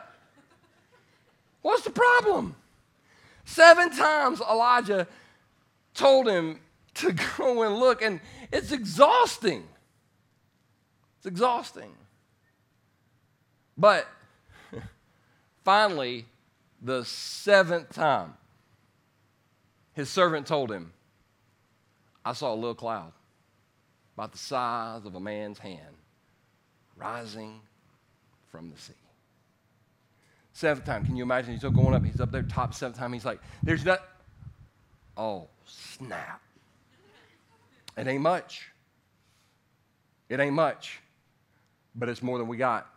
What's 1.62 1.84
the 1.84 1.92
problem? 1.92 2.56
Seven 3.46 3.92
times 3.92 4.42
Elijah 4.42 5.08
told 5.94 6.28
him 6.28 6.60
to 6.96 7.12
go 7.38 7.64
and 7.64 7.76
look, 7.76 8.02
and 8.02 8.20
it's 8.52 8.72
exhausting. 8.72 9.64
It's 11.18 11.26
exhausting. 11.28 11.92
But 13.78 14.08
Finally, 15.66 16.28
the 16.80 17.04
seventh 17.04 17.92
time, 17.92 18.36
his 19.94 20.10
servant 20.10 20.46
told 20.46 20.72
him, 20.72 20.94
I 22.24 22.34
saw 22.34 22.54
a 22.54 22.56
little 22.56 22.76
cloud 22.76 23.12
about 24.16 24.32
the 24.32 24.38
size 24.38 25.06
of 25.06 25.16
a 25.16 25.20
man's 25.20 25.58
hand 25.58 25.96
rising 26.96 27.60
from 28.52 28.70
the 28.70 28.78
sea. 28.80 28.94
Seventh 30.54 30.86
time, 30.86 31.04
can 31.04 31.16
you 31.16 31.24
imagine? 31.24 31.54
He's 31.54 31.64
going 31.64 31.96
up, 31.96 32.06
he's 32.06 32.22
up 32.22 32.32
there, 32.32 32.44
top 32.44 32.74
seventh 32.76 32.98
time. 32.98 33.12
He's 33.12 33.26
like, 33.26 33.40
There's 33.64 33.84
not. 33.84 34.02
Oh, 35.18 35.48
snap. 35.66 36.42
It 37.98 38.08
ain't 38.08 38.22
much. 38.22 38.70
It 40.30 40.40
ain't 40.40 40.54
much, 40.54 41.00
but 41.96 42.08
it's 42.08 42.22
more 42.22 42.38
than 42.38 42.48
we 42.48 42.58
got. 42.58 42.88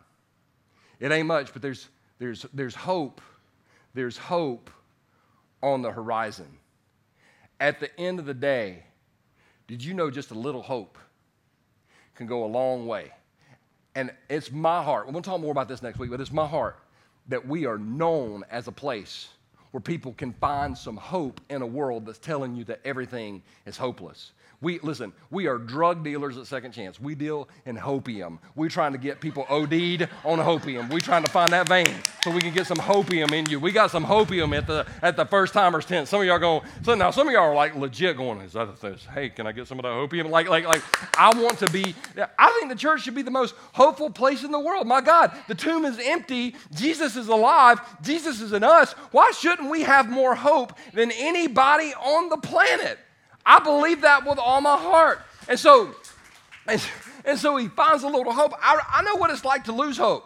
It 0.99 1.11
ain't 1.11 1.27
much, 1.27 1.51
but 1.51 1.61
there's 1.61 1.89
there's, 2.19 2.45
there's 2.53 2.75
hope. 2.75 3.21
There's 3.93 4.17
hope 4.17 4.69
on 5.63 5.81
the 5.81 5.91
horizon. 5.91 6.47
At 7.59 7.79
the 7.79 7.97
end 7.99 8.19
of 8.19 8.25
the 8.25 8.33
day, 8.33 8.83
did 9.67 9.83
you 9.83 9.93
know 9.93 10.09
just 10.09 10.31
a 10.31 10.35
little 10.35 10.61
hope 10.61 10.97
can 12.15 12.27
go 12.27 12.45
a 12.45 12.47
long 12.47 12.87
way? 12.87 13.11
And 13.95 14.11
it's 14.29 14.51
my 14.51 14.83
heart. 14.83 15.05
We're 15.05 15.13
going 15.13 15.23
to 15.23 15.29
talk 15.29 15.41
more 15.41 15.51
about 15.51 15.67
this 15.67 15.81
next 15.81 15.99
week, 15.99 16.11
but 16.11 16.21
it's 16.21 16.31
my 16.31 16.47
heart 16.47 16.77
that 17.27 17.45
we 17.47 17.65
are 17.65 17.77
known 17.77 18.43
as 18.49 18.67
a 18.67 18.71
place 18.71 19.29
where 19.71 19.81
people 19.81 20.13
can 20.13 20.33
find 20.33 20.77
some 20.77 20.97
hope 20.97 21.41
in 21.49 21.61
a 21.61 21.65
world 21.65 22.05
that's 22.05 22.17
telling 22.17 22.55
you 22.55 22.63
that 22.65 22.79
everything 22.83 23.43
is 23.65 23.77
hopeless. 23.77 24.31
We 24.61 24.79
listen, 24.79 25.13
we 25.31 25.47
are 25.47 25.57
drug 25.57 26.03
dealers 26.03 26.37
at 26.37 26.45
Second 26.45 26.73
Chance. 26.73 26.99
We 26.99 27.15
deal 27.15 27.47
in 27.65 27.77
hopium. 27.77 28.39
We're 28.55 28.67
trying 28.67 28.91
to 28.91 28.97
get 28.97 29.21
people 29.21 29.45
OD'd 29.49 30.09
on 30.25 30.37
hopium. 30.37 30.89
We're 30.89 30.99
trying 30.99 31.23
to 31.23 31.31
find 31.31 31.53
that 31.53 31.69
vein 31.69 31.87
so 32.21 32.31
we 32.31 32.41
can 32.41 32.53
get 32.53 32.67
some 32.67 32.77
hopium 32.77 33.31
in 33.31 33.49
you. 33.49 33.57
We 33.57 33.71
got 33.71 33.89
some 33.89 34.03
hopium 34.03 34.57
at 34.57 34.67
the 34.67 34.85
at 35.01 35.15
the 35.15 35.25
first 35.25 35.53
timers 35.53 35.85
tent. 35.85 36.09
Some 36.09 36.19
of 36.19 36.27
y'all 36.27 36.39
going, 36.39 36.61
so 36.83 36.93
now 36.93 37.09
some 37.09 37.27
of 37.27 37.33
y'all 37.33 37.43
are 37.43 37.55
like 37.55 37.73
legit 37.75 38.17
going, 38.17 38.41
is 38.41 38.51
that 38.51 38.81
this? 38.81 39.05
Hey, 39.05 39.29
can 39.29 39.47
I 39.47 39.53
get 39.53 39.65
some 39.67 39.79
of 39.79 39.83
that 39.83 39.89
hopium? 39.89 40.29
Like, 40.29 40.49
like, 40.49 40.65
like, 40.65 40.81
I 41.17 41.29
want 41.39 41.57
to 41.59 41.69
be, 41.69 41.95
I 42.37 42.57
think 42.59 42.69
the 42.69 42.77
church 42.77 43.03
should 43.03 43.15
be 43.15 43.21
the 43.21 43.31
most 43.31 43.55
hopeful 43.73 44.09
place 44.09 44.43
in 44.43 44.51
the 44.51 44.59
world. 44.59 44.87
My 44.87 44.99
God, 44.99 45.31
the 45.47 45.55
tomb 45.55 45.85
is 45.85 45.97
empty, 46.03 46.55
Jesus 46.75 47.15
is 47.15 47.29
alive, 47.29 47.79
Jesus 48.01 48.41
is 48.41 48.51
in 48.51 48.65
us. 48.65 48.91
Why 49.11 49.31
shouldn't 49.31 49.69
we 49.69 49.83
have 49.83 50.09
more 50.09 50.35
hope 50.35 50.73
than 50.93 51.11
anybody 51.11 51.93
on 51.93 52.27
the 52.27 52.37
planet? 52.37 52.99
I 53.45 53.59
believe 53.59 54.01
that 54.01 54.25
with 54.25 54.39
all 54.39 54.61
my 54.61 54.77
heart. 54.77 55.21
And 55.47 55.59
so, 55.59 55.95
and, 56.67 56.81
and 57.25 57.39
so 57.39 57.57
he 57.57 57.67
finds 57.67 58.03
a 58.03 58.07
little 58.07 58.33
hope. 58.33 58.53
I, 58.61 58.79
I 58.89 59.01
know 59.03 59.15
what 59.15 59.31
it's 59.31 59.45
like 59.45 59.65
to 59.65 59.71
lose 59.71 59.97
hope. 59.97 60.25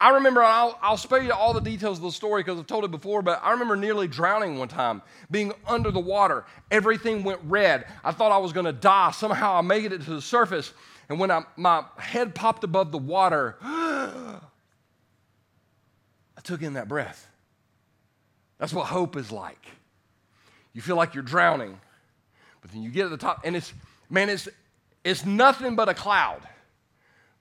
I 0.00 0.10
remember, 0.10 0.42
I'll, 0.42 0.78
I'll 0.80 0.96
spare 0.96 1.22
you 1.22 1.32
all 1.32 1.52
the 1.52 1.60
details 1.60 1.98
of 1.98 2.04
the 2.04 2.10
story 2.10 2.42
because 2.42 2.58
I've 2.58 2.66
told 2.66 2.84
it 2.84 2.90
before, 2.90 3.20
but 3.20 3.38
I 3.44 3.50
remember 3.50 3.76
nearly 3.76 4.08
drowning 4.08 4.58
one 4.58 4.68
time, 4.68 5.02
being 5.30 5.52
under 5.66 5.90
the 5.90 6.00
water. 6.00 6.44
Everything 6.70 7.22
went 7.22 7.40
red. 7.44 7.84
I 8.02 8.12
thought 8.12 8.32
I 8.32 8.38
was 8.38 8.54
going 8.54 8.64
to 8.64 8.72
die. 8.72 9.10
Somehow 9.10 9.56
I 9.56 9.60
made 9.60 9.92
it 9.92 10.02
to 10.02 10.10
the 10.10 10.22
surface. 10.22 10.72
And 11.10 11.20
when 11.20 11.30
I, 11.30 11.44
my 11.56 11.84
head 11.98 12.34
popped 12.34 12.64
above 12.64 12.92
the 12.92 12.98
water, 12.98 13.56
I 13.62 14.40
took 16.42 16.62
in 16.62 16.72
that 16.74 16.88
breath. 16.88 17.30
That's 18.56 18.72
what 18.72 18.86
hope 18.86 19.16
is 19.16 19.30
like. 19.30 19.66
You 20.72 20.80
feel 20.80 20.96
like 20.96 21.14
you're 21.14 21.22
drowning, 21.22 21.78
but 22.60 22.70
then 22.72 22.82
you 22.82 22.90
get 22.90 23.04
to 23.04 23.08
the 23.08 23.16
top, 23.16 23.40
and 23.44 23.56
it's, 23.56 23.72
man, 24.08 24.28
it's, 24.28 24.48
it's 25.04 25.24
nothing 25.24 25.76
but 25.76 25.88
a 25.88 25.94
cloud, 25.94 26.40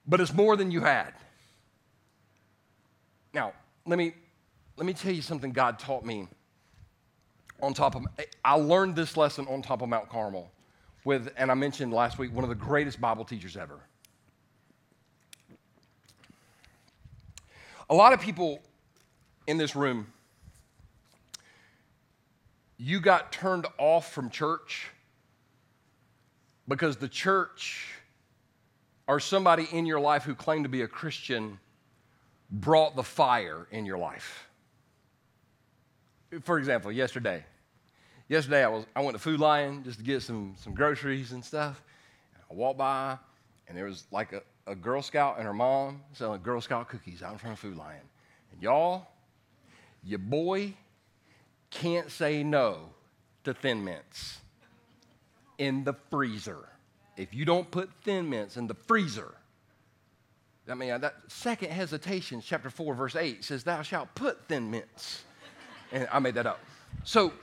but 0.07 0.21
it's 0.21 0.33
more 0.33 0.55
than 0.55 0.71
you 0.71 0.81
had. 0.81 1.13
Now, 3.33 3.53
let 3.85 3.97
me, 3.97 4.13
let 4.77 4.85
me 4.85 4.93
tell 4.93 5.11
you 5.11 5.21
something 5.21 5.51
God 5.51 5.77
taught 5.79 6.05
me 6.05 6.27
on 7.61 7.73
top 7.73 7.95
of, 7.95 8.05
I 8.43 8.53
learned 8.53 8.95
this 8.95 9.17
lesson 9.17 9.45
on 9.49 9.61
top 9.61 9.81
of 9.81 9.89
Mount 9.89 10.09
Carmel 10.09 10.49
with, 11.03 11.31
and 11.37 11.51
I 11.51 11.53
mentioned 11.53 11.93
last 11.93 12.17
week, 12.17 12.33
one 12.33 12.43
of 12.43 12.49
the 12.49 12.55
greatest 12.55 13.01
Bible 13.01 13.25
teachers 13.25 13.57
ever. 13.57 13.79
A 17.89 17.95
lot 17.95 18.13
of 18.13 18.21
people 18.21 18.61
in 19.47 19.57
this 19.57 19.75
room, 19.75 20.07
you 22.77 22.99
got 22.99 23.31
turned 23.31 23.65
off 23.77 24.13
from 24.13 24.29
church 24.29 24.91
because 26.69 26.97
the 26.97 27.09
church 27.09 27.87
or 29.07 29.19
somebody 29.19 29.67
in 29.71 29.87
your 29.87 29.99
life 29.99 30.23
who 30.23 30.35
claimed 30.35 30.63
to 30.65 30.69
be 30.69 30.83
a 30.83 30.87
Christian 30.87 31.59
brought 32.51 32.95
the 32.95 33.03
fire 33.03 33.67
in 33.71 33.85
your 33.85 33.97
life. 33.97 34.47
For 36.43 36.59
example, 36.59 36.91
yesterday, 36.91 37.43
yesterday 38.27 38.63
I, 38.63 38.67
was, 38.67 38.85
I 38.95 39.01
went 39.01 39.13
to 39.13 39.19
Food 39.19 39.39
Lion 39.39 39.83
just 39.83 39.97
to 39.97 40.05
get 40.05 40.21
some, 40.21 40.53
some 40.57 40.75
groceries 40.75 41.31
and 41.31 41.43
stuff. 41.43 41.81
I 42.49 42.53
walked 42.53 42.77
by, 42.77 43.17
and 43.67 43.75
there 43.75 43.85
was 43.85 44.05
like 44.11 44.31
a, 44.33 44.43
a 44.67 44.75
Girl 44.75 45.01
Scout 45.01 45.37
and 45.37 45.47
her 45.47 45.53
mom 45.53 46.01
selling 46.13 46.41
Girl 46.43 46.61
Scout 46.61 46.87
cookies 46.87 47.23
out 47.23 47.31
in 47.31 47.39
front 47.39 47.53
of 47.53 47.59
Food 47.59 47.77
Lion. 47.77 48.01
And 48.51 48.61
y'all, 48.61 49.07
your 50.03 50.19
boy 50.19 50.75
can't 51.71 52.11
say 52.11 52.43
no 52.43 52.89
to 53.43 53.55
Thin 53.55 53.83
Mints 53.83 54.39
in 55.59 55.83
the 55.83 55.93
freezer. 56.09 56.67
If 57.15 57.33
you 57.33 57.45
don't 57.45 57.69
put 57.69 57.91
Thin 58.03 58.29
Mints 58.29 58.57
in 58.57 58.65
the 58.65 58.73
freezer, 58.73 59.35
I 60.67 60.73
mean, 60.73 60.89
that 61.01 61.15
second 61.27 61.71
hesitation, 61.71 62.41
chapter 62.43 62.69
4, 62.69 62.95
verse 62.95 63.15
8 63.15 63.43
says, 63.43 63.63
Thou 63.63 63.81
shalt 63.81 64.13
put 64.15 64.47
Thin 64.47 64.71
Mints. 64.71 65.23
And 65.91 66.07
I 66.11 66.19
made 66.19 66.35
that 66.35 66.47
up. 66.47 66.59
So, 67.03 67.33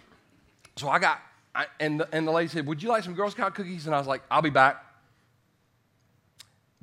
so 0.77 0.89
I 0.89 0.99
got, 0.99 1.21
I, 1.55 1.67
and, 1.81 2.01
the, 2.01 2.09
and 2.13 2.27
the 2.27 2.33
lady 2.33 2.49
said, 2.49 2.67
Would 2.67 2.83
you 2.83 2.89
like 2.89 3.05
some 3.05 3.15
Girl 3.15 3.31
Scout 3.31 3.55
cookies? 3.55 3.87
And 3.87 3.95
I 3.95 3.99
was 3.99 4.07
like, 4.07 4.23
I'll 4.31 4.43
be 4.43 4.51
back. 4.51 4.86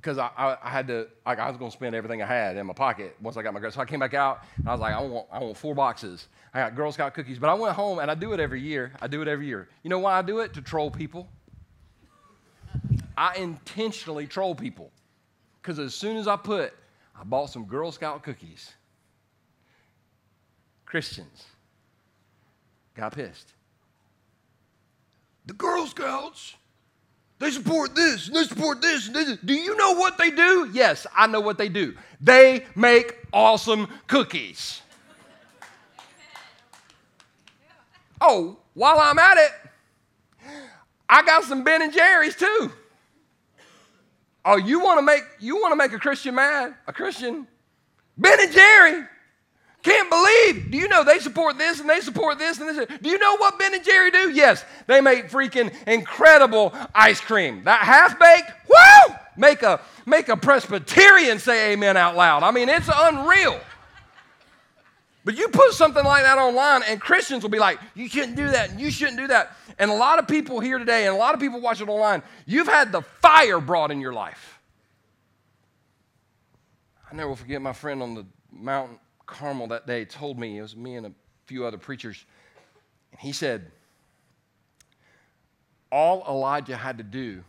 Because 0.03 0.17
I, 0.17 0.29
I, 0.37 0.57
I, 0.61 0.69
had 0.69 0.85
to, 0.87 1.07
like, 1.25 1.39
I 1.39 1.47
was 1.47 1.55
going 1.55 1.71
to 1.71 1.77
spend 1.77 1.95
everything 1.95 2.21
I 2.21 2.25
had 2.25 2.57
in 2.57 2.67
my 2.67 2.73
pocket 2.73 3.15
once 3.21 3.37
I 3.37 3.41
got 3.41 3.53
my 3.53 3.61
Girl 3.61 3.71
So 3.71 3.79
I 3.79 3.85
came 3.85 4.01
back 4.01 4.13
out, 4.13 4.43
and 4.57 4.67
I 4.67 4.73
was 4.73 4.81
like, 4.81 4.93
I 4.93 5.01
want, 5.01 5.27
I 5.31 5.39
want 5.39 5.55
four 5.55 5.73
boxes. 5.73 6.27
I 6.53 6.59
got 6.59 6.75
Girl 6.75 6.91
Scout 6.91 7.13
cookies. 7.13 7.39
But 7.39 7.49
I 7.49 7.53
went 7.53 7.73
home, 7.73 7.99
and 7.99 8.11
I 8.11 8.15
do 8.15 8.33
it 8.33 8.41
every 8.41 8.59
year. 8.59 8.91
I 9.01 9.07
do 9.07 9.21
it 9.21 9.29
every 9.29 9.47
year. 9.47 9.69
You 9.81 9.89
know 9.89 9.99
why 9.99 10.19
I 10.19 10.21
do 10.21 10.39
it? 10.39 10.53
To 10.55 10.61
troll 10.61 10.91
people. 10.91 11.29
I 13.15 13.35
intentionally 13.35 14.27
troll 14.27 14.55
people. 14.55 14.91
Because 15.61 15.79
as 15.79 15.95
soon 15.95 16.17
as 16.17 16.27
I 16.27 16.35
put, 16.35 16.73
I 17.17 17.23
bought 17.23 17.49
some 17.49 17.63
Girl 17.63 17.89
Scout 17.89 18.23
cookies, 18.23 18.73
Christians 20.85 21.45
got 22.93 23.15
pissed. 23.15 23.53
The 25.45 25.53
Girl 25.53 25.87
Scouts, 25.87 26.55
they 27.43 27.51
support 27.51 27.93
this 27.93 28.27
and 28.27 28.36
they 28.36 28.43
support 28.43 28.82
this. 28.82 29.08
And 29.08 29.15
this. 29.15 29.38
Do 29.43 29.53
you 29.53 29.75
know 29.75 29.93
what 29.93 30.17
they 30.17 30.32
do? 30.32 30.69
Yes, 30.71 31.06
I 31.15 31.27
know 31.27 31.41
what 31.41 31.58
they 31.58 31.67
do. 31.67 31.93
They 32.21 32.65
make 32.75 33.17
awesome 33.34 33.88
cookies. 34.08 34.82
Oh, 38.21 38.58
while 38.73 38.97
I'm 38.97 39.19
at 39.19 39.38
it, 39.38 39.51
I 41.10 41.21
got 41.23 41.43
some 41.43 41.65
Ben 41.65 41.82
and 41.82 41.91
Jerry's 41.91 42.36
too. 42.38 42.71
Oh, 44.45 44.56
you 44.56 44.79
want 44.79 44.99
to 44.99 45.01
make 45.01 45.23
you 45.39 45.58
want 45.58 45.73
to 45.73 45.75
make 45.75 45.91
a 45.91 45.99
Christian 45.99 46.36
mad? 46.36 46.73
A 46.88 46.93
Christian? 46.93 47.45
Ben 48.17 48.39
and 48.39 48.51
Jerry 48.53 49.03
can't 49.83 50.09
believe. 50.09 50.71
Do 50.71 50.77
you 50.77 50.87
know 50.87 51.03
they 51.03 51.19
support 51.19 51.57
this 51.57 51.81
and 51.81 51.89
they 51.89 51.99
support 51.99 52.39
this 52.39 52.59
and 52.59 52.69
this? 52.69 52.87
Do 53.01 53.09
you 53.09 53.19
know 53.19 53.35
what 53.35 53.59
Ben 53.59 53.73
and 53.73 53.83
Jerry 53.83 54.11
do? 54.11 54.31
Yes, 54.31 54.63
they 54.87 55.01
make 55.01 55.29
freaking 55.29 55.73
incredible 55.85 56.73
ice 56.95 57.19
cream. 57.19 57.65
That 57.65 57.81
half 57.81 58.17
baked, 58.17 58.51
woo! 58.67 59.15
Make 59.35 59.61
a 59.61 59.81
make 60.05 60.29
a 60.29 60.37
Presbyterian 60.37 61.37
say 61.37 61.73
amen 61.73 61.97
out 61.97 62.15
loud. 62.15 62.43
I 62.43 62.51
mean, 62.51 62.69
it's 62.69 62.89
unreal. 62.93 63.59
But 65.25 65.37
you 65.37 65.49
put 65.49 65.73
something 65.73 66.03
like 66.03 66.23
that 66.23 66.37
online, 66.37 66.83
and 66.83 66.99
Christians 66.99 67.43
will 67.43 67.49
be 67.49 67.59
like, 67.59 67.79
you 67.95 68.09
shouldn't 68.09 68.35
do 68.35 68.49
that, 68.49 68.71
and 68.71 68.79
you 68.79 68.91
shouldn't 68.91 69.17
do 69.17 69.27
that. 69.27 69.55
And 69.79 69.89
a 69.89 69.93
lot 69.93 70.19
of 70.19 70.27
people 70.27 70.59
here 70.59 70.77
today, 70.77 71.07
and 71.07 71.15
a 71.15 71.17
lot 71.17 71.33
of 71.33 71.39
people 71.39 71.61
watching 71.61 71.87
online, 71.87 72.23
you've 72.45 72.67
had 72.67 72.91
the 72.91 73.01
fire 73.21 73.61
brought 73.61 73.89
in 73.89 74.01
your 74.01 74.13
life. 74.13 74.59
I 77.09 77.15
never 77.15 77.29
will 77.29 77.35
forget 77.37 77.61
my 77.61 77.73
friend 77.73 78.01
on 78.01 78.15
the 78.15 78.25
Mount 78.51 78.99
Carmel 79.33 79.67
that 79.67 79.87
day 79.87 80.05
told 80.05 80.39
me, 80.39 80.57
it 80.57 80.61
was 80.61 80.75
me 80.75 80.95
and 80.95 81.07
a 81.07 81.11
few 81.47 81.65
other 81.65 81.77
preachers, 81.77 82.23
and 83.11 83.19
he 83.19 83.31
said, 83.31 83.71
all 85.91 86.23
Elijah 86.27 86.77
had 86.77 86.97
to 86.99 87.03
do 87.03 87.43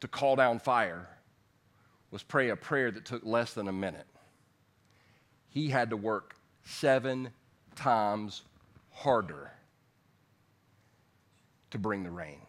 to 0.00 0.08
call 0.08 0.34
down 0.34 0.58
fire 0.58 1.06
was 2.10 2.22
pray 2.22 2.48
a 2.48 2.56
prayer 2.56 2.90
that 2.90 3.04
took 3.04 3.24
less 3.24 3.54
than 3.54 3.68
a 3.68 3.72
minute 3.72 4.06
he 5.50 5.68
had 5.68 5.90
to 5.90 5.96
work 5.96 6.36
seven 6.64 7.30
times 7.74 8.42
harder 8.92 9.50
to 11.70 11.78
bring 11.78 12.02
the 12.02 12.10
rain. 12.10 12.40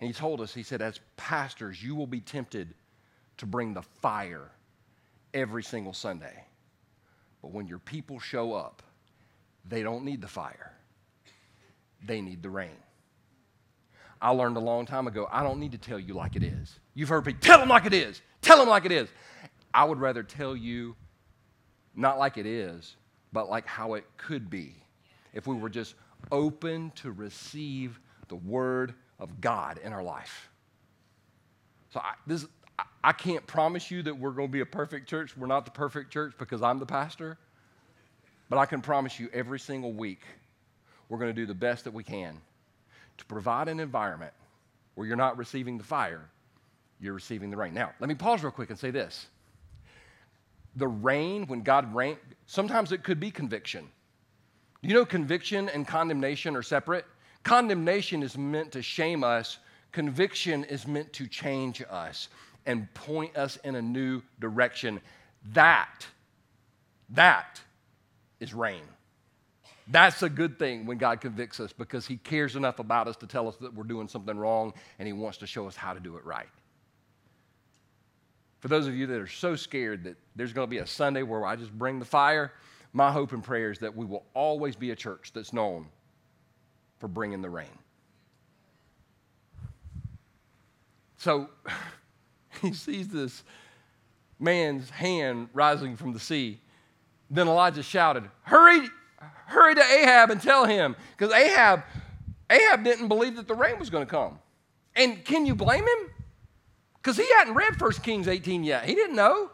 And 0.00 0.08
he 0.08 0.12
told 0.12 0.40
us, 0.40 0.54
he 0.54 0.62
said, 0.62 0.82
as 0.82 1.00
pastors, 1.16 1.82
you 1.82 1.94
will 1.94 2.06
be 2.06 2.20
tempted 2.20 2.74
to 3.38 3.46
bring 3.46 3.74
the 3.74 3.82
fire 3.82 4.50
every 5.36 5.62
single 5.62 5.92
Sunday. 5.92 6.44
But 7.42 7.52
when 7.52 7.68
your 7.68 7.78
people 7.78 8.18
show 8.18 8.54
up, 8.54 8.82
they 9.68 9.82
don't 9.82 10.04
need 10.04 10.20
the 10.20 10.28
fire, 10.28 10.72
they 12.04 12.20
need 12.20 12.42
the 12.42 12.50
rain. 12.50 12.76
I 14.20 14.30
learned 14.30 14.56
a 14.56 14.60
long 14.60 14.86
time 14.86 15.06
ago, 15.06 15.28
I 15.30 15.42
don't 15.42 15.60
need 15.60 15.72
to 15.72 15.78
tell 15.78 16.00
you 16.00 16.14
like 16.14 16.36
it 16.36 16.42
is. 16.42 16.80
You've 16.94 17.10
heard 17.10 17.24
people, 17.24 17.40
tell 17.42 17.58
them 17.58 17.68
like 17.68 17.84
it 17.84 17.92
is, 17.92 18.22
tell 18.40 18.58
them 18.58 18.68
like 18.68 18.86
it 18.86 18.92
is. 18.92 19.08
I 19.74 19.84
would 19.84 20.00
rather 20.00 20.22
tell 20.22 20.56
you 20.56 20.96
not 21.94 22.18
like 22.18 22.38
it 22.38 22.46
is, 22.46 22.96
but 23.32 23.50
like 23.50 23.66
how 23.66 23.94
it 23.94 24.04
could 24.16 24.48
be 24.48 24.74
if 25.34 25.46
we 25.46 25.54
were 25.54 25.68
just 25.68 25.94
open 26.32 26.92
to 26.96 27.12
receive 27.12 28.00
the 28.28 28.36
word 28.36 28.94
of 29.18 29.40
God 29.42 29.78
in 29.84 29.92
our 29.92 30.02
life. 30.02 30.48
So 31.92 32.00
I, 32.00 32.14
this, 32.26 32.46
I 33.02 33.12
can't 33.12 33.46
promise 33.46 33.90
you 33.90 34.02
that 34.02 34.18
we're 34.18 34.32
going 34.32 34.48
to 34.48 34.52
be 34.52 34.60
a 34.60 34.66
perfect 34.66 35.08
church. 35.08 35.36
We're 35.36 35.46
not 35.46 35.64
the 35.64 35.70
perfect 35.70 36.12
church 36.12 36.34
because 36.38 36.62
I'm 36.62 36.78
the 36.78 36.86
pastor. 36.86 37.38
But 38.48 38.58
I 38.58 38.66
can 38.66 38.80
promise 38.80 39.18
you 39.18 39.28
every 39.32 39.58
single 39.58 39.92
week 39.92 40.22
we're 41.08 41.18
going 41.18 41.30
to 41.30 41.40
do 41.40 41.46
the 41.46 41.54
best 41.54 41.84
that 41.84 41.94
we 41.94 42.02
can 42.02 42.36
to 43.18 43.24
provide 43.26 43.68
an 43.68 43.80
environment 43.80 44.32
where 44.94 45.06
you're 45.06 45.16
not 45.16 45.38
receiving 45.38 45.78
the 45.78 45.84
fire, 45.84 46.28
you're 47.00 47.14
receiving 47.14 47.50
the 47.50 47.56
rain. 47.56 47.74
Now, 47.74 47.92
let 48.00 48.08
me 48.08 48.14
pause 48.14 48.42
real 48.42 48.50
quick 48.50 48.70
and 48.70 48.78
say 48.78 48.90
this 48.90 49.26
the 50.76 50.88
rain, 50.88 51.46
when 51.46 51.62
God 51.62 51.94
rain, 51.94 52.18
sometimes 52.46 52.92
it 52.92 53.02
could 53.02 53.18
be 53.18 53.30
conviction. 53.30 53.88
You 54.82 54.94
know, 54.94 55.06
conviction 55.06 55.68
and 55.70 55.86
condemnation 55.86 56.54
are 56.54 56.62
separate. 56.62 57.06
Condemnation 57.44 58.22
is 58.22 58.36
meant 58.36 58.72
to 58.72 58.82
shame 58.82 59.24
us, 59.24 59.58
conviction 59.92 60.64
is 60.64 60.86
meant 60.86 61.12
to 61.14 61.26
change 61.26 61.82
us 61.88 62.28
and 62.66 62.92
point 62.94 63.36
us 63.36 63.56
in 63.64 63.76
a 63.76 63.82
new 63.82 64.22
direction. 64.40 65.00
That, 65.52 66.06
that 67.10 67.60
is 68.40 68.52
rain. 68.52 68.82
That's 69.88 70.22
a 70.22 70.28
good 70.28 70.58
thing 70.58 70.84
when 70.84 70.98
God 70.98 71.20
convicts 71.20 71.60
us 71.60 71.72
because 71.72 72.06
He 72.06 72.16
cares 72.16 72.56
enough 72.56 72.80
about 72.80 73.06
us 73.06 73.16
to 73.18 73.26
tell 73.26 73.46
us 73.48 73.56
that 73.56 73.72
we're 73.72 73.84
doing 73.84 74.08
something 74.08 74.36
wrong 74.36 74.74
and 74.98 75.06
He 75.06 75.12
wants 75.12 75.38
to 75.38 75.46
show 75.46 75.68
us 75.68 75.76
how 75.76 75.92
to 75.92 76.00
do 76.00 76.16
it 76.16 76.24
right. 76.24 76.48
For 78.58 78.68
those 78.68 78.88
of 78.88 78.96
you 78.96 79.06
that 79.06 79.20
are 79.20 79.28
so 79.28 79.54
scared 79.54 80.04
that 80.04 80.16
there's 80.34 80.52
going 80.52 80.66
to 80.66 80.70
be 80.70 80.78
a 80.78 80.86
Sunday 80.86 81.22
where 81.22 81.46
I 81.46 81.54
just 81.54 81.72
bring 81.72 82.00
the 82.00 82.04
fire, 82.04 82.52
my 82.92 83.12
hope 83.12 83.32
and 83.32 83.44
prayer 83.44 83.70
is 83.70 83.78
that 83.78 83.94
we 83.94 84.04
will 84.04 84.24
always 84.34 84.74
be 84.74 84.90
a 84.90 84.96
church 84.96 85.30
that's 85.32 85.52
known 85.52 85.86
for 86.98 87.06
bringing 87.06 87.42
the 87.42 87.50
rain. 87.50 87.66
So 91.18 91.48
he 92.62 92.72
sees 92.72 93.08
this 93.08 93.42
man's 94.38 94.90
hand 94.90 95.48
rising 95.52 95.96
from 95.96 96.12
the 96.12 96.20
sea. 96.20 96.60
Then 97.30 97.48
Elijah 97.48 97.82
shouted, 97.82 98.24
Hurry, 98.42 98.88
hurry 99.46 99.74
to 99.74 99.82
Ahab 99.82 100.30
and 100.30 100.40
tell 100.40 100.64
him. 100.64 100.94
Because 101.16 101.32
Ahab, 101.32 101.82
Ahab 102.50 102.84
didn't 102.84 103.08
believe 103.08 103.36
that 103.36 103.48
the 103.48 103.54
rain 103.54 103.78
was 103.78 103.90
going 103.90 104.04
to 104.04 104.10
come. 104.10 104.38
And 104.94 105.24
can 105.24 105.46
you 105.46 105.54
blame 105.54 105.82
him? 105.82 106.10
Because 106.96 107.16
he 107.16 107.26
hadn't 107.34 107.54
read 107.54 107.80
1 107.80 107.92
Kings 108.02 108.28
18 108.28 108.64
yet. 108.64 108.84
He 108.84 108.94
didn't 108.94 109.16
know. 109.16 109.50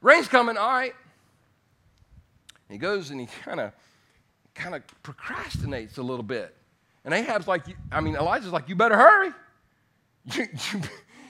Rain's 0.00 0.28
coming, 0.28 0.56
all 0.56 0.68
right. 0.68 0.94
He 2.68 2.78
goes 2.78 3.10
and 3.10 3.20
he 3.20 3.26
kind 3.26 3.60
of 3.60 3.72
kind 4.54 4.74
of 4.74 4.82
procrastinates 5.02 5.98
a 5.98 6.02
little 6.02 6.22
bit. 6.22 6.54
And 7.04 7.12
Ahab's 7.12 7.46
like, 7.46 7.64
I 7.92 8.00
mean, 8.00 8.16
Elijah's 8.16 8.52
like, 8.52 8.68
you 8.68 8.76
better 8.76 8.96
hurry. 8.96 9.30
You, 10.34 10.46
you, 10.72 10.80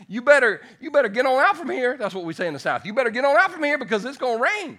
you 0.07 0.23
better, 0.23 0.61
you 0.81 0.91
better 0.91 1.09
get 1.09 1.27
on 1.27 1.43
out 1.43 1.57
from 1.57 1.71
here. 1.71 1.97
That's 1.97 2.15
what 2.15 2.25
we 2.25 2.35
say 2.35 2.47
in 2.47 2.53
the 2.53 2.61
South. 2.61 2.85
You 2.85 2.93
better 2.95 3.11
get 3.11 3.25
on 3.25 3.37
out 3.37 3.51
from 3.51 3.63
here 3.65 3.79
because 3.79 4.05
it's 4.05 4.19
going 4.19 4.39
to 4.39 4.45
rain. 4.45 4.79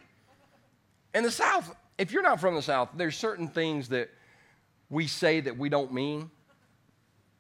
In 1.14 1.24
the 1.24 1.32
South, 1.32 1.76
if 1.98 2.12
you're 2.12 2.24
not 2.24 2.40
from 2.40 2.56
the 2.56 2.62
South, 2.62 2.90
there's 2.96 3.18
certain 3.18 3.48
things 3.48 3.90
that 3.90 4.10
we 4.90 5.08
say 5.08 5.40
that 5.42 5.58
we 5.58 5.70
don't 5.70 5.92
mean, 5.94 6.30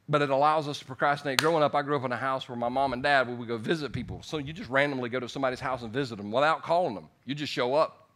but 0.09 0.21
it 0.21 0.29
allows 0.29 0.67
us 0.67 0.79
to 0.79 0.85
procrastinate. 0.85 1.39
Growing 1.39 1.63
up, 1.63 1.75
I 1.75 1.81
grew 1.81 1.95
up 1.95 2.05
in 2.05 2.11
a 2.11 2.17
house 2.17 2.47
where 2.49 2.55
my 2.55 2.69
mom 2.69 2.93
and 2.93 3.03
dad 3.03 3.27
would 3.27 3.47
go 3.47 3.57
visit 3.57 3.91
people. 3.91 4.21
So 4.23 4.37
you 4.37 4.53
just 4.53 4.69
randomly 4.69 5.09
go 5.09 5.19
to 5.19 5.29
somebody's 5.29 5.59
house 5.59 5.83
and 5.83 5.91
visit 5.91 6.17
them 6.17 6.31
without 6.31 6.63
calling 6.63 6.95
them. 6.95 7.09
You 7.25 7.35
just 7.35 7.51
show 7.51 7.75
up, 7.75 8.09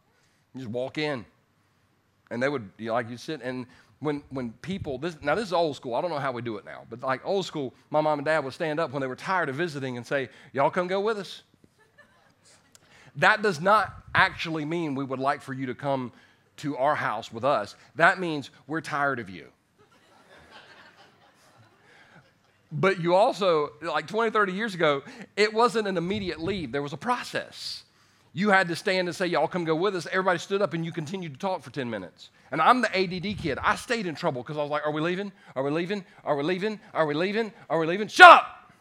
you 0.54 0.60
just 0.60 0.70
walk 0.72 0.98
in, 0.98 1.24
and 2.30 2.42
they 2.42 2.48
would 2.48 2.68
like 2.80 3.10
you 3.10 3.16
sit 3.16 3.40
and 3.42 3.66
when 4.00 4.22
when 4.30 4.50
people 4.62 4.98
this 4.98 5.16
now 5.22 5.34
this 5.34 5.46
is 5.46 5.52
old 5.52 5.76
school. 5.76 5.94
I 5.94 6.00
don't 6.00 6.10
know 6.10 6.18
how 6.18 6.32
we 6.32 6.42
do 6.42 6.56
it 6.56 6.64
now, 6.64 6.82
but 6.90 7.00
like 7.00 7.24
old 7.24 7.46
school, 7.46 7.74
my 7.90 8.00
mom 8.00 8.18
and 8.18 8.26
dad 8.26 8.44
would 8.44 8.54
stand 8.54 8.80
up 8.80 8.90
when 8.90 9.00
they 9.00 9.06
were 9.06 9.16
tired 9.16 9.48
of 9.48 9.54
visiting 9.54 9.96
and 9.96 10.06
say, 10.06 10.28
"Y'all 10.52 10.70
come 10.70 10.86
go 10.86 11.00
with 11.00 11.18
us." 11.18 11.42
That 13.16 13.42
does 13.42 13.60
not 13.60 13.92
actually 14.14 14.64
mean 14.64 14.94
we 14.94 15.04
would 15.04 15.18
like 15.18 15.42
for 15.42 15.52
you 15.52 15.66
to 15.66 15.74
come 15.74 16.12
to 16.58 16.76
our 16.76 16.94
house 16.94 17.32
with 17.32 17.44
us. 17.44 17.74
That 17.96 18.20
means 18.20 18.50
we're 18.66 18.80
tired 18.80 19.18
of 19.18 19.28
you. 19.28 19.48
but 22.72 23.00
you 23.00 23.14
also, 23.14 23.70
like 23.82 24.06
20, 24.06 24.30
30 24.30 24.52
years 24.52 24.74
ago, 24.74 25.02
it 25.36 25.52
wasn't 25.52 25.88
an 25.88 25.96
immediate 25.96 26.40
leave, 26.40 26.70
there 26.72 26.82
was 26.82 26.92
a 26.92 26.98
process. 26.98 27.84
You 28.32 28.50
had 28.50 28.68
to 28.68 28.76
stand 28.76 29.08
and 29.08 29.16
say, 29.16 29.26
Y'all 29.26 29.48
come 29.48 29.64
go 29.64 29.74
with 29.74 29.96
us. 29.96 30.06
Everybody 30.06 30.38
stood 30.38 30.62
up 30.62 30.74
and 30.74 30.84
you 30.84 30.92
continued 30.92 31.34
to 31.34 31.38
talk 31.38 31.62
for 31.62 31.70
10 31.70 31.90
minutes. 31.90 32.30
And 32.52 32.60
I'm 32.60 32.80
the 32.80 32.96
ADD 32.96 33.38
kid. 33.38 33.58
I 33.58 33.76
stayed 33.76 34.06
in 34.06 34.14
trouble 34.14 34.42
because 34.42 34.56
I 34.56 34.62
was 34.62 34.70
like, 34.70 34.86
Are 34.86 34.92
we 34.92 35.00
leaving? 35.00 35.32
Are 35.56 35.62
we 35.62 35.70
leaving? 35.70 36.04
Are 36.24 36.36
we 36.36 36.42
leaving? 36.42 36.78
Are 36.94 37.06
we 37.06 37.14
leaving? 37.14 37.52
Are 37.68 37.78
we 37.78 37.86
leaving? 37.86 38.08
Shut 38.08 38.30
up! 38.30 38.72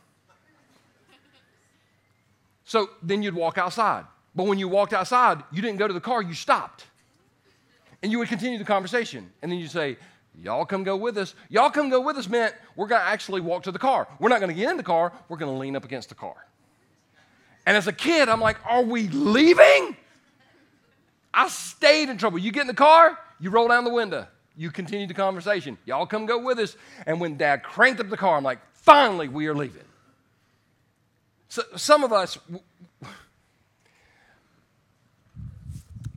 So 2.65 2.91
then 3.01 3.23
you'd 3.23 3.33
walk 3.33 3.57
outside. 3.57 4.05
But 4.35 4.45
when 4.45 4.59
you 4.59 4.67
walked 4.67 4.93
outside, 4.93 5.41
you 5.51 5.61
didn't 5.61 5.77
go 5.79 5.87
to 5.87 5.93
the 5.93 5.99
car, 5.99 6.21
you 6.21 6.35
stopped. 6.35 6.85
And 8.03 8.11
you 8.11 8.19
would 8.19 8.27
continue 8.27 8.59
the 8.59 8.63
conversation. 8.63 9.31
And 9.41 9.51
then 9.51 9.57
you'd 9.59 9.71
say, 9.71 9.97
Y'all 10.41 10.65
come 10.65 10.83
go 10.83 10.95
with 10.95 11.17
us. 11.17 11.33
Y'all 11.49 11.69
come 11.69 11.89
go 11.89 11.99
with 11.99 12.15
us 12.15 12.29
meant 12.29 12.53
we're 12.75 12.87
going 12.87 13.01
to 13.01 13.07
actually 13.07 13.41
walk 13.41 13.63
to 13.63 13.71
the 13.71 13.79
car. 13.79 14.07
We're 14.19 14.29
not 14.29 14.39
going 14.39 14.55
to 14.55 14.55
get 14.55 14.69
in 14.69 14.77
the 14.77 14.83
car, 14.83 15.11
we're 15.27 15.37
going 15.37 15.51
to 15.51 15.57
lean 15.57 15.75
up 15.75 15.83
against 15.83 16.09
the 16.09 16.15
car. 16.15 16.35
And 17.69 17.77
as 17.77 17.85
a 17.85 17.93
kid, 17.93 18.29
I'm 18.29 18.41
like, 18.41 18.57
Are 18.65 18.81
we 18.81 19.09
leaving? 19.09 19.95
I 21.31 21.47
stayed 21.49 22.09
in 22.09 22.17
trouble. 22.17 22.39
You 22.39 22.51
get 22.51 22.61
in 22.61 22.67
the 22.67 22.73
car, 22.73 23.15
you 23.39 23.51
roll 23.51 23.67
down 23.67 23.83
the 23.83 23.91
window, 23.91 24.25
you 24.57 24.71
continue 24.71 25.05
the 25.05 25.13
conversation. 25.13 25.77
Y'all 25.85 26.07
come 26.07 26.25
go 26.25 26.39
with 26.39 26.57
us. 26.57 26.75
And 27.05 27.21
when 27.21 27.37
dad 27.37 27.61
cranked 27.61 28.01
up 28.01 28.09
the 28.09 28.17
car, 28.17 28.37
I'm 28.37 28.43
like, 28.43 28.57
Finally, 28.73 29.27
we 29.27 29.45
are 29.45 29.53
leaving. 29.53 29.83
So, 31.47 31.61
some 31.75 32.03
of 32.03 32.11
us, 32.11 32.39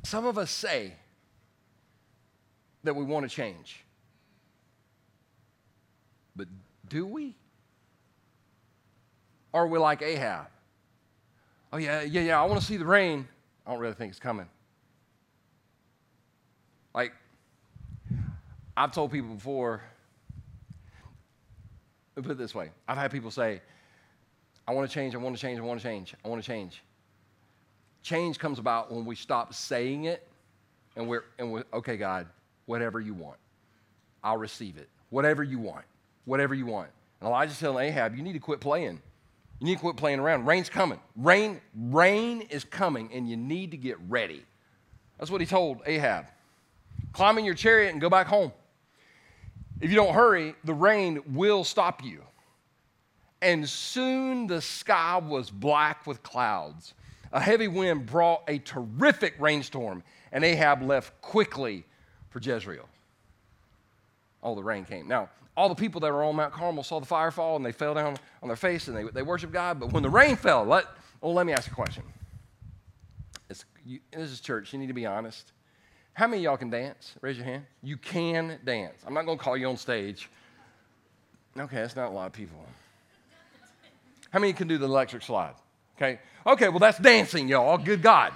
some 0.05 0.25
of 0.25 0.39
us 0.39 0.51
say 0.51 0.95
that 2.83 2.97
we 2.97 3.05
want 3.05 3.29
to 3.29 3.37
change. 3.37 3.85
But 6.35 6.49
do 6.89 7.05
we? 7.05 7.35
Are 9.53 9.67
we 9.67 9.79
like 9.79 10.01
Ahab? 10.01 10.47
Oh, 11.73 11.79
yeah, 11.79 12.03
yeah, 12.03 12.21
yeah, 12.21 12.43
I 12.43 12.45
want 12.45 12.61
to 12.61 12.67
see 12.67 12.77
the 12.77 12.85
rain. 12.85 13.27
I 13.67 13.71
don't 13.71 13.81
really 13.81 13.95
think 13.95 14.11
it's 14.11 14.21
coming. 14.21 14.47
Like, 16.95 17.13
I've 18.77 18.93
told 18.93 19.11
people 19.11 19.35
before, 19.35 19.81
put 22.15 22.31
it 22.31 22.39
this 22.39 22.55
way 22.55 22.71
I've 22.87 22.99
had 22.99 23.11
people 23.11 23.31
say, 23.31 23.63
I 24.69 24.73
want 24.73 24.89
to 24.89 24.95
change, 24.95 25.15
I 25.15 25.19
want 25.19 25.35
to 25.35 25.41
change, 25.41 25.59
I 25.59 25.63
want 25.63 25.81
to 25.81 25.85
change, 25.85 26.15
I 26.25 26.29
want 26.29 26.43
to 26.43 26.47
change. 26.47 26.83
Change 28.03 28.39
comes 28.39 28.59
about 28.59 28.93
when 28.93 29.05
we 29.05 29.15
stop 29.15 29.55
saying 29.55 30.05
it 30.05 30.27
and 30.97 31.09
we're, 31.09 31.25
and 31.39 31.53
we're 31.53 31.65
okay, 31.73 31.97
God, 31.97 32.27
whatever 32.67 33.01
you 33.01 33.15
want. 33.15 33.39
I'll 34.23 34.37
receive 34.37 34.77
it. 34.77 34.89
Whatever 35.11 35.43
you 35.43 35.59
want. 35.59 35.85
Whatever 36.27 36.55
you 36.55 36.67
want. 36.67 36.91
And 37.21 37.29
Elijah's 37.29 37.59
telling 37.59 37.87
Ahab, 37.89 38.15
you 38.17 38.23
need 38.23 38.35
to 38.35 38.39
quit 38.39 38.61
playing. 38.61 39.01
You 39.63 39.67
need 39.67 39.75
to 39.77 39.81
quit 39.81 39.97
playing 39.97 40.19
around. 40.19 40.45
Rain's 40.45 40.69
coming. 40.69 40.99
Rain, 41.15 41.61
rain 41.73 42.41
is 42.51 42.65
coming, 42.65 43.11
and 43.13 43.31
you 43.31 43.37
need 43.37 43.71
to 43.71 43.77
get 43.77 43.97
ready. 44.09 44.45
That's 45.21 45.31
what 45.31 45.41
he 45.41 45.47
told 45.47 45.83
Ahab. 45.87 46.27
Climb 47.13 47.39
in 47.39 47.45
your 47.45 47.55
chariot 47.55 47.93
and 47.93 48.01
go 48.01 48.11
back 48.11 48.27
home. 48.27 48.51
If 49.81 49.89
you 49.89 49.95
don't 49.95 50.15
hurry, 50.15 50.57
the 50.65 50.75
rain 50.75 51.21
will 51.29 51.63
stop 51.63 52.03
you. 52.03 52.25
And 53.41 53.69
soon 53.69 54.49
the 54.49 54.61
sky 54.61 55.19
was 55.19 55.49
black 55.49 56.09
with 56.09 56.25
clouds. 56.25 56.95
A 57.31 57.39
heavy 57.39 57.69
wind 57.69 58.07
brought 58.07 58.43
a 58.49 58.59
terrific 58.59 59.37
rainstorm, 59.39 60.03
and 60.33 60.43
Ahab 60.43 60.83
left 60.83 61.23
quickly 61.23 61.85
for 62.31 62.41
Jezreel. 62.41 62.89
All 64.43 64.57
the 64.57 64.65
rain 64.65 64.85
came. 64.85 65.07
Now, 65.07 65.31
all 65.57 65.69
the 65.69 65.75
people 65.75 66.01
that 66.01 66.13
were 66.13 66.25
on 66.25 66.37
Mount 66.37 66.53
Carmel 66.53 66.83
saw 66.83 66.99
the 67.01 67.07
fire 67.07 67.31
fall 67.31 67.57
and 67.57 67.65
they 67.65 67.73
fell 67.73 67.95
down 67.95 68.17
on 68.43 68.49
their 68.49 68.57
face 68.57 68.89
and 68.89 68.97
they, 68.97 69.05
they 69.05 69.23
worshiped 69.23 69.53
God. 69.53 69.79
But 69.79 69.93
when 69.93 70.03
the 70.03 70.11
rain 70.11 70.37
fell, 70.37 70.65
let, 70.65 70.87
well, 71.21 71.35
let 71.35 71.47
me 71.47 71.53
ask 71.53 71.71
a 71.71 71.75
question. 71.75 72.03
You, 73.85 73.99
this 74.13 74.31
is 74.31 74.41
church. 74.41 74.73
You 74.73 74.79
need 74.79 74.87
to 74.87 74.93
be 74.93 75.07
honest. 75.07 75.53
How 76.15 76.27
many 76.27 76.39
of 76.39 76.45
y'all 76.45 76.57
can 76.57 76.71
dance? 76.71 77.15
Raise 77.21 77.37
your 77.37 77.45
hand. 77.45 77.65
You 77.83 77.97
can 77.97 78.59
dance. 78.65 78.95
I'm 79.07 79.15
not 79.15 79.27
going 79.27 79.39
to 79.39 79.43
call 79.43 79.57
you 79.57 79.67
on 79.67 79.77
stage. 79.77 80.29
Okay, 81.59 81.77
that's 81.77 81.97
not 81.97 82.09
a 82.09 82.15
lot 82.15 82.27
of 82.27 82.33
people. 82.33 82.65
How 84.31 84.39
many 84.39 84.53
can 84.53 84.69
do 84.69 84.79
the 84.79 84.87
electric 84.87 85.23
slide? 85.23 85.55
Okay. 85.97 86.21
Okay, 86.47 86.69
well, 86.69 86.79
that's 86.79 86.99
dancing, 86.99 87.49
y'all. 87.49 87.77
Good 87.77 88.03
God. 88.03 88.33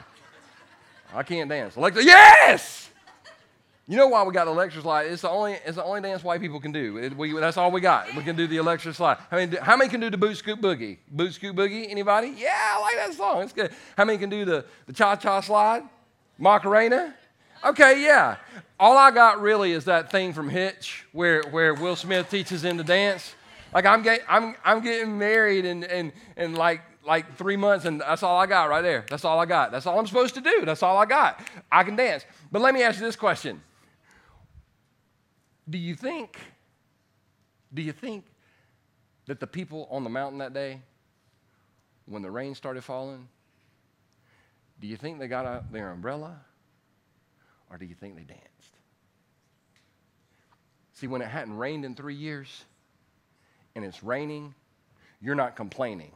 I 1.14 1.22
can't 1.22 1.48
dance. 1.48 1.76
Electric, 1.76 2.04
yes! 2.04 2.85
You 3.88 3.96
know 3.96 4.08
why 4.08 4.24
we 4.24 4.32
got 4.32 4.46
the 4.46 4.50
electric 4.50 4.82
slide? 4.82 5.06
It's 5.06 5.22
the 5.22 5.30
only, 5.30 5.58
it's 5.64 5.76
the 5.76 5.84
only 5.84 6.00
dance 6.00 6.24
white 6.24 6.40
people 6.40 6.58
can 6.58 6.72
do. 6.72 6.96
It, 6.98 7.16
we, 7.16 7.32
that's 7.38 7.56
all 7.56 7.70
we 7.70 7.80
got. 7.80 8.12
We 8.16 8.24
can 8.24 8.34
do 8.34 8.48
the 8.48 8.56
electric 8.56 8.96
slide. 8.96 9.18
How 9.30 9.36
many, 9.36 9.56
how 9.58 9.76
many 9.76 9.88
can 9.88 10.00
do 10.00 10.10
the 10.10 10.16
boot 10.16 10.36
scoot 10.36 10.60
boogie? 10.60 10.98
Boot 11.08 11.34
scoot 11.34 11.54
boogie? 11.54 11.88
Anybody? 11.88 12.34
Yeah, 12.36 12.74
I 12.74 12.80
like 12.80 12.96
that 12.96 13.14
song. 13.14 13.42
It's 13.42 13.52
good. 13.52 13.70
How 13.96 14.04
many 14.04 14.18
can 14.18 14.28
do 14.28 14.44
the, 14.44 14.64
the 14.86 14.92
cha 14.92 15.14
cha 15.14 15.40
slide? 15.40 15.84
Macarena? 16.36 17.14
Okay, 17.64 18.02
yeah. 18.02 18.36
All 18.80 18.98
I 18.98 19.12
got 19.12 19.40
really 19.40 19.70
is 19.70 19.84
that 19.84 20.10
thing 20.10 20.32
from 20.32 20.48
Hitch 20.48 21.06
where, 21.12 21.44
where 21.44 21.72
Will 21.72 21.94
Smith 21.94 22.28
teaches 22.28 22.64
him 22.64 22.78
to 22.78 22.84
dance. 22.84 23.36
Like 23.72 23.86
I'm, 23.86 24.02
get, 24.02 24.22
I'm, 24.28 24.56
I'm 24.64 24.80
getting 24.80 25.16
married 25.16 25.64
and, 25.64 25.84
and, 25.84 26.10
and 26.36 26.58
like, 26.58 26.80
like 27.06 27.36
three 27.36 27.56
months, 27.56 27.84
and 27.84 28.00
that's 28.00 28.24
all 28.24 28.36
I 28.36 28.46
got 28.46 28.68
right 28.68 28.82
there. 28.82 29.04
That's 29.08 29.24
all 29.24 29.38
I 29.38 29.46
got. 29.46 29.70
That's 29.70 29.86
all 29.86 29.96
I'm 29.96 30.08
supposed 30.08 30.34
to 30.34 30.40
do. 30.40 30.64
That's 30.64 30.82
all 30.82 30.98
I 30.98 31.06
got. 31.06 31.40
I 31.70 31.84
can 31.84 31.94
dance. 31.94 32.24
But 32.50 32.62
let 32.62 32.74
me 32.74 32.82
ask 32.82 32.98
you 32.98 33.06
this 33.06 33.14
question 33.14 33.62
do 35.68 35.78
you 35.78 35.94
think, 35.94 36.38
do 37.74 37.82
you 37.82 37.92
think 37.92 38.24
that 39.26 39.40
the 39.40 39.46
people 39.46 39.88
on 39.90 40.04
the 40.04 40.10
mountain 40.10 40.38
that 40.38 40.54
day, 40.54 40.80
when 42.06 42.22
the 42.22 42.30
rain 42.30 42.54
started 42.54 42.84
falling, 42.84 43.28
do 44.80 44.86
you 44.86 44.96
think 44.96 45.18
they 45.18 45.28
got 45.28 45.46
out 45.46 45.72
their 45.72 45.90
umbrella 45.90 46.38
or 47.70 47.78
do 47.78 47.84
you 47.84 47.94
think 47.94 48.16
they 48.16 48.22
danced? 48.22 48.76
See, 50.92 51.08
when 51.08 51.20
it 51.20 51.28
hadn't 51.28 51.56
rained 51.56 51.84
in 51.84 51.94
three 51.94 52.14
years 52.14 52.64
and 53.74 53.84
it's 53.84 54.02
raining, 54.02 54.54
you're 55.20 55.34
not 55.34 55.56
complaining, 55.56 56.12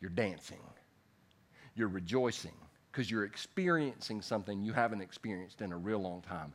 you're 0.00 0.10
dancing, 0.10 0.60
you're 1.74 1.88
rejoicing 1.88 2.54
because 2.90 3.10
you're 3.10 3.24
experiencing 3.24 4.22
something 4.22 4.62
you 4.62 4.72
haven't 4.72 5.02
experienced 5.02 5.60
in 5.60 5.72
a 5.72 5.76
real 5.76 5.98
long 5.98 6.22
time. 6.22 6.54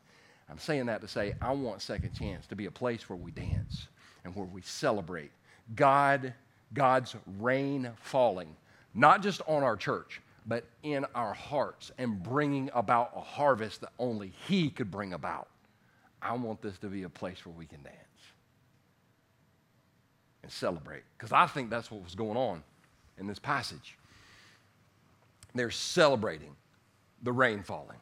I'm 0.52 0.60
saying 0.60 0.88
that 0.88 1.00
to 1.02 1.08
say 1.08 1.34
I 1.42 1.54
want 1.54 1.82
Second 1.82 2.14
Chance 2.14 2.46
to 2.48 2.56
be 2.56 2.66
a 2.66 2.72
place 2.72 3.08
where 3.10 3.18
we 3.18 3.32
dance 3.32 3.88
and 4.26 4.36
where 4.36 4.46
we 4.46 4.62
celebrate 4.62 5.32
God, 5.76 6.34
God's 6.74 7.16
rain 7.40 7.90
falling, 8.02 8.54
not 8.94 9.24
just 9.24 9.42
on 9.48 9.64
our 9.64 9.78
church, 9.78 10.22
but 10.46 10.66
in 10.84 11.06
our 11.16 11.34
hearts 11.34 11.92
and 11.98 12.22
bringing 12.22 12.70
about 12.74 13.12
a 13.16 13.22
harvest 13.22 13.82
that 13.82 13.92
only 13.98 14.34
He 14.48 14.70
could 14.70 14.92
bring 14.92 15.14
about. 15.14 15.48
I 16.22 16.34
want 16.34 16.62
this 16.62 16.78
to 16.80 16.88
be 16.88 17.04
a 17.04 17.10
place 17.10 17.46
where 17.46 17.56
we 17.56 17.66
can 17.66 17.82
dance 17.82 17.96
and 20.44 20.52
celebrate 20.52 21.04
because 21.18 21.32
I 21.32 21.48
think 21.48 21.70
that's 21.70 21.90
what 21.90 22.04
was 22.04 22.14
going 22.14 22.38
on 22.38 22.62
in 23.18 23.26
this 23.26 23.40
passage. 23.40 23.98
They're 25.56 25.72
celebrating 25.72 26.56
the 27.24 27.32
rain 27.32 27.64
falling 27.64 27.98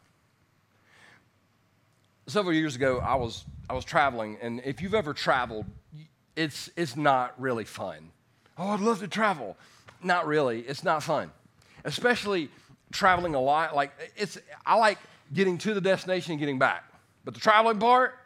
several 2.30 2.54
years 2.54 2.76
ago, 2.76 3.00
I 3.00 3.16
was, 3.16 3.46
I 3.70 3.74
was 3.74 3.86
traveling, 3.86 4.38
and 4.42 4.62
if 4.64 4.82
you've 4.82 4.96
ever 4.96 5.14
traveled, 5.14 5.66
it's, 6.36 6.70
it's 6.76 6.96
not 6.96 7.40
really 7.40 7.66
fun. 7.66 8.12
Oh, 8.58 8.70
I'd 8.70 8.80
love 8.80 9.00
to 9.00 9.08
travel. 9.08 9.58
Not 10.02 10.28
really. 10.28 10.62
It's 10.62 10.84
not 10.84 11.04
fun, 11.04 11.32
especially 11.84 12.50
traveling 12.92 13.36
a 13.36 13.42
lot. 13.42 13.76
Like 13.76 13.92
it's, 14.16 14.38
I 14.66 14.76
like 14.76 14.98
getting 15.34 15.58
to 15.60 15.74
the 15.74 15.82
destination 15.82 16.32
and 16.32 16.40
getting 16.40 16.60
back, 16.60 16.84
but 17.26 17.34
the 17.34 17.40
traveling 17.40 17.80
part, 17.80 18.18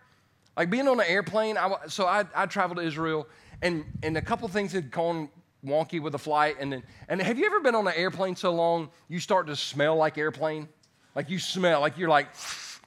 like 0.56 0.70
being 0.70 0.88
on 0.88 1.00
an 1.00 1.06
airplane. 1.08 1.58
I, 1.58 1.74
so 1.88 2.06
I, 2.06 2.26
I 2.36 2.46
traveled 2.46 2.78
to 2.78 2.84
Israel, 2.84 3.28
and 3.62 3.86
and 4.04 4.18
a 4.18 4.22
couple 4.22 4.48
things 4.48 4.72
had 4.72 4.92
gone 4.92 5.30
wonky 5.66 6.02
with 6.02 6.12
the 6.12 6.20
flight. 6.20 6.58
And 6.60 6.72
then, 6.72 6.84
and 7.08 7.22
have 7.22 7.40
you 7.40 7.46
ever 7.46 7.60
been 7.62 7.76
on 7.76 7.88
an 7.88 7.94
airplane 7.96 8.36
so 8.36 8.54
long 8.54 8.90
you 9.08 9.20
start 9.20 9.48
to 9.48 9.56
smell 9.56 9.96
like 9.96 10.18
airplane? 10.18 10.68
Like 11.16 11.30
you 11.30 11.40
smell, 11.40 11.82
like 11.82 11.98
you're 11.98 12.10
like 12.10 12.36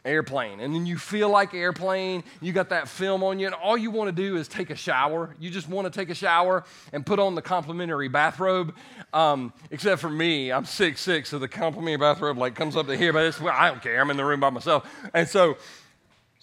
airplane. 0.06 0.60
And 0.60 0.74
then 0.74 0.86
you 0.86 0.96
feel 0.96 1.28
like 1.28 1.54
airplane. 1.54 2.24
You 2.40 2.52
got 2.52 2.70
that 2.70 2.88
film 2.88 3.22
on 3.22 3.38
you, 3.38 3.46
and 3.46 3.54
all 3.54 3.76
you 3.76 3.90
want 3.90 4.08
to 4.08 4.12
do 4.12 4.36
is 4.36 4.48
take 4.48 4.70
a 4.70 4.76
shower. 4.76 5.34
You 5.38 5.50
just 5.50 5.68
want 5.68 5.92
to 5.92 5.98
take 5.98 6.10
a 6.10 6.14
shower 6.14 6.64
and 6.92 7.04
put 7.04 7.18
on 7.18 7.34
the 7.34 7.42
complimentary 7.42 8.08
bathrobe. 8.08 8.74
Um, 9.12 9.52
except 9.70 10.00
for 10.00 10.10
me, 10.10 10.52
I'm 10.52 10.64
six 10.64 11.00
six, 11.00 11.28
so 11.28 11.38
the 11.38 11.48
complimentary 11.48 11.98
bathrobe 11.98 12.38
like 12.38 12.54
comes 12.54 12.76
up 12.76 12.86
to 12.86 12.96
here, 12.96 13.12
but 13.12 13.24
it's, 13.24 13.40
well, 13.40 13.54
I 13.56 13.68
don't 13.68 13.82
care. 13.82 14.00
I'm 14.00 14.10
in 14.10 14.16
the 14.16 14.24
room 14.24 14.40
by 14.40 14.50
myself. 14.50 14.88
And 15.12 15.28
so 15.28 15.56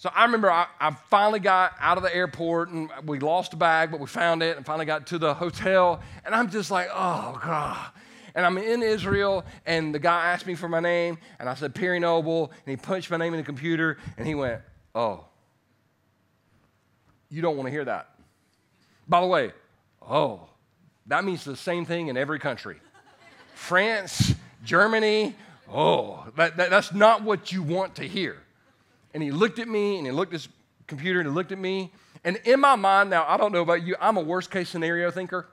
so 0.04 0.10
I 0.14 0.24
remember 0.24 0.50
I, 0.50 0.66
I, 0.78 0.90
finally 0.90 1.40
got 1.40 1.72
out 1.80 1.96
of 1.96 2.02
the 2.02 2.14
airport 2.14 2.68
and 2.68 2.90
we 3.06 3.20
lost 3.20 3.54
a 3.54 3.56
bag, 3.56 3.90
but 3.90 4.00
we 4.00 4.06
found 4.06 4.42
it 4.42 4.56
and 4.56 4.66
finally 4.66 4.84
got 4.84 5.06
to 5.06 5.18
the 5.18 5.32
hotel. 5.32 6.02
And 6.26 6.34
I'm 6.34 6.50
just 6.50 6.70
like, 6.70 6.88
oh, 6.92 7.40
God. 7.42 7.86
And 8.34 8.44
I'm 8.44 8.58
in 8.58 8.82
Israel, 8.82 9.44
and 9.64 9.94
the 9.94 9.98
guy 9.98 10.32
asked 10.32 10.46
me 10.46 10.54
for 10.54 10.68
my 10.68 10.80
name, 10.80 11.18
and 11.38 11.48
I 11.48 11.54
said 11.54 11.74
Perry 11.74 12.00
Noble, 12.00 12.50
and 12.66 12.70
he 12.70 12.76
punched 12.76 13.10
my 13.10 13.16
name 13.16 13.32
in 13.32 13.38
the 13.38 13.46
computer, 13.46 13.98
and 14.16 14.26
he 14.26 14.34
went, 14.34 14.60
oh, 14.94 15.24
you 17.30 17.42
don't 17.42 17.56
want 17.56 17.68
to 17.68 17.70
hear 17.70 17.84
that. 17.84 18.10
By 19.08 19.20
the 19.20 19.26
way, 19.26 19.52
oh, 20.02 20.48
that 21.06 21.24
means 21.24 21.44
the 21.44 21.56
same 21.56 21.84
thing 21.84 22.08
in 22.08 22.16
every 22.16 22.38
country. 22.38 22.76
France, 23.54 24.34
Germany, 24.64 25.34
oh, 25.72 26.26
that, 26.36 26.56
that, 26.56 26.70
that's 26.70 26.92
not 26.92 27.22
what 27.22 27.52
you 27.52 27.62
want 27.62 27.94
to 27.96 28.04
hear 28.04 28.38
and 29.14 29.22
he 29.22 29.30
looked 29.30 29.60
at 29.60 29.68
me 29.68 29.96
and 29.96 30.04
he 30.04 30.12
looked 30.12 30.34
at 30.34 30.40
his 30.40 30.48
computer 30.88 31.20
and 31.20 31.28
he 31.28 31.34
looked 31.34 31.52
at 31.52 31.58
me. 31.58 31.92
And 32.24 32.38
in 32.44 32.60
my 32.60 32.74
mind, 32.74 33.10
now, 33.10 33.24
I 33.26 33.36
don't 33.36 33.52
know 33.52 33.62
about 33.62 33.84
you, 33.84 33.94
I'm 34.00 34.16
a 34.16 34.20
worst 34.20 34.50
case 34.50 34.68
scenario 34.68 35.10
thinker. 35.10 35.46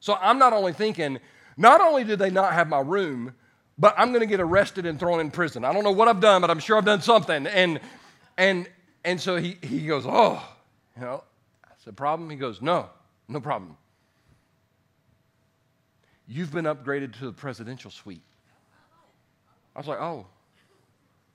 So 0.00 0.16
I'm 0.20 0.38
not 0.38 0.52
only 0.52 0.72
thinking, 0.72 1.18
not 1.58 1.80
only 1.80 2.04
did 2.04 2.20
they 2.20 2.30
not 2.30 2.52
have 2.54 2.68
my 2.68 2.80
room, 2.80 3.34
but 3.76 3.94
I'm 3.98 4.08
going 4.08 4.20
to 4.20 4.26
get 4.26 4.40
arrested 4.40 4.86
and 4.86 4.98
thrown 4.98 5.20
in 5.20 5.30
prison. 5.30 5.64
I 5.64 5.72
don't 5.72 5.84
know 5.84 5.90
what 5.90 6.08
I've 6.08 6.20
done, 6.20 6.40
but 6.40 6.50
I'm 6.50 6.60
sure 6.60 6.78
I've 6.78 6.84
done 6.84 7.02
something. 7.02 7.46
And 7.46 7.80
and 8.38 8.68
and 9.04 9.20
so 9.20 9.36
he 9.36 9.58
he 9.60 9.86
goes, 9.86 10.04
oh, 10.06 10.42
you 10.96 11.02
know, 11.02 11.24
I 11.64 11.72
said, 11.84 11.96
problem? 11.96 12.30
He 12.30 12.36
goes, 12.36 12.62
no, 12.62 12.88
no 13.26 13.40
problem. 13.40 13.76
You've 16.28 16.52
been 16.52 16.66
upgraded 16.66 17.18
to 17.18 17.26
the 17.26 17.32
presidential 17.32 17.90
suite. 17.90 18.22
I 19.74 19.80
was 19.80 19.88
like, 19.88 20.00
oh. 20.00 20.26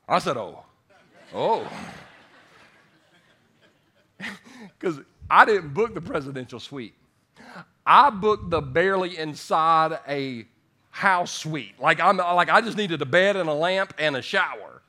I 0.08 0.20
said, 0.20 0.38
oh. 0.38 0.64
Oh. 1.34 1.70
Because 4.80 5.00
I 5.30 5.46
didn't 5.46 5.74
book 5.74 5.94
the 5.94 6.02
presidential 6.02 6.60
suite. 6.60 6.94
I 7.86 8.10
booked 8.10 8.50
the 8.50 8.62
barely 8.62 9.18
inside 9.18 10.00
a 10.08 10.46
house 10.90 11.32
suite. 11.32 11.80
Like 11.80 12.00
I'm 12.00 12.18
like 12.18 12.50
I 12.50 12.62
just 12.62 12.78
needed 12.78 13.02
a 13.02 13.06
bed 13.06 13.36
and 13.36 13.50
a 13.50 13.54
lamp 13.54 13.94
and 13.98 14.16
a 14.16 14.22
shower. 14.22 14.82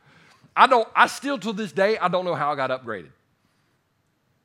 I 0.56 0.66
don't 0.66 0.86
I 0.94 1.06
still 1.06 1.38
to 1.38 1.52
this 1.52 1.72
day 1.72 1.98
I 1.98 2.08
don't 2.08 2.24
know 2.24 2.34
how 2.34 2.52
I 2.52 2.56
got 2.56 2.70
upgraded. 2.70 3.10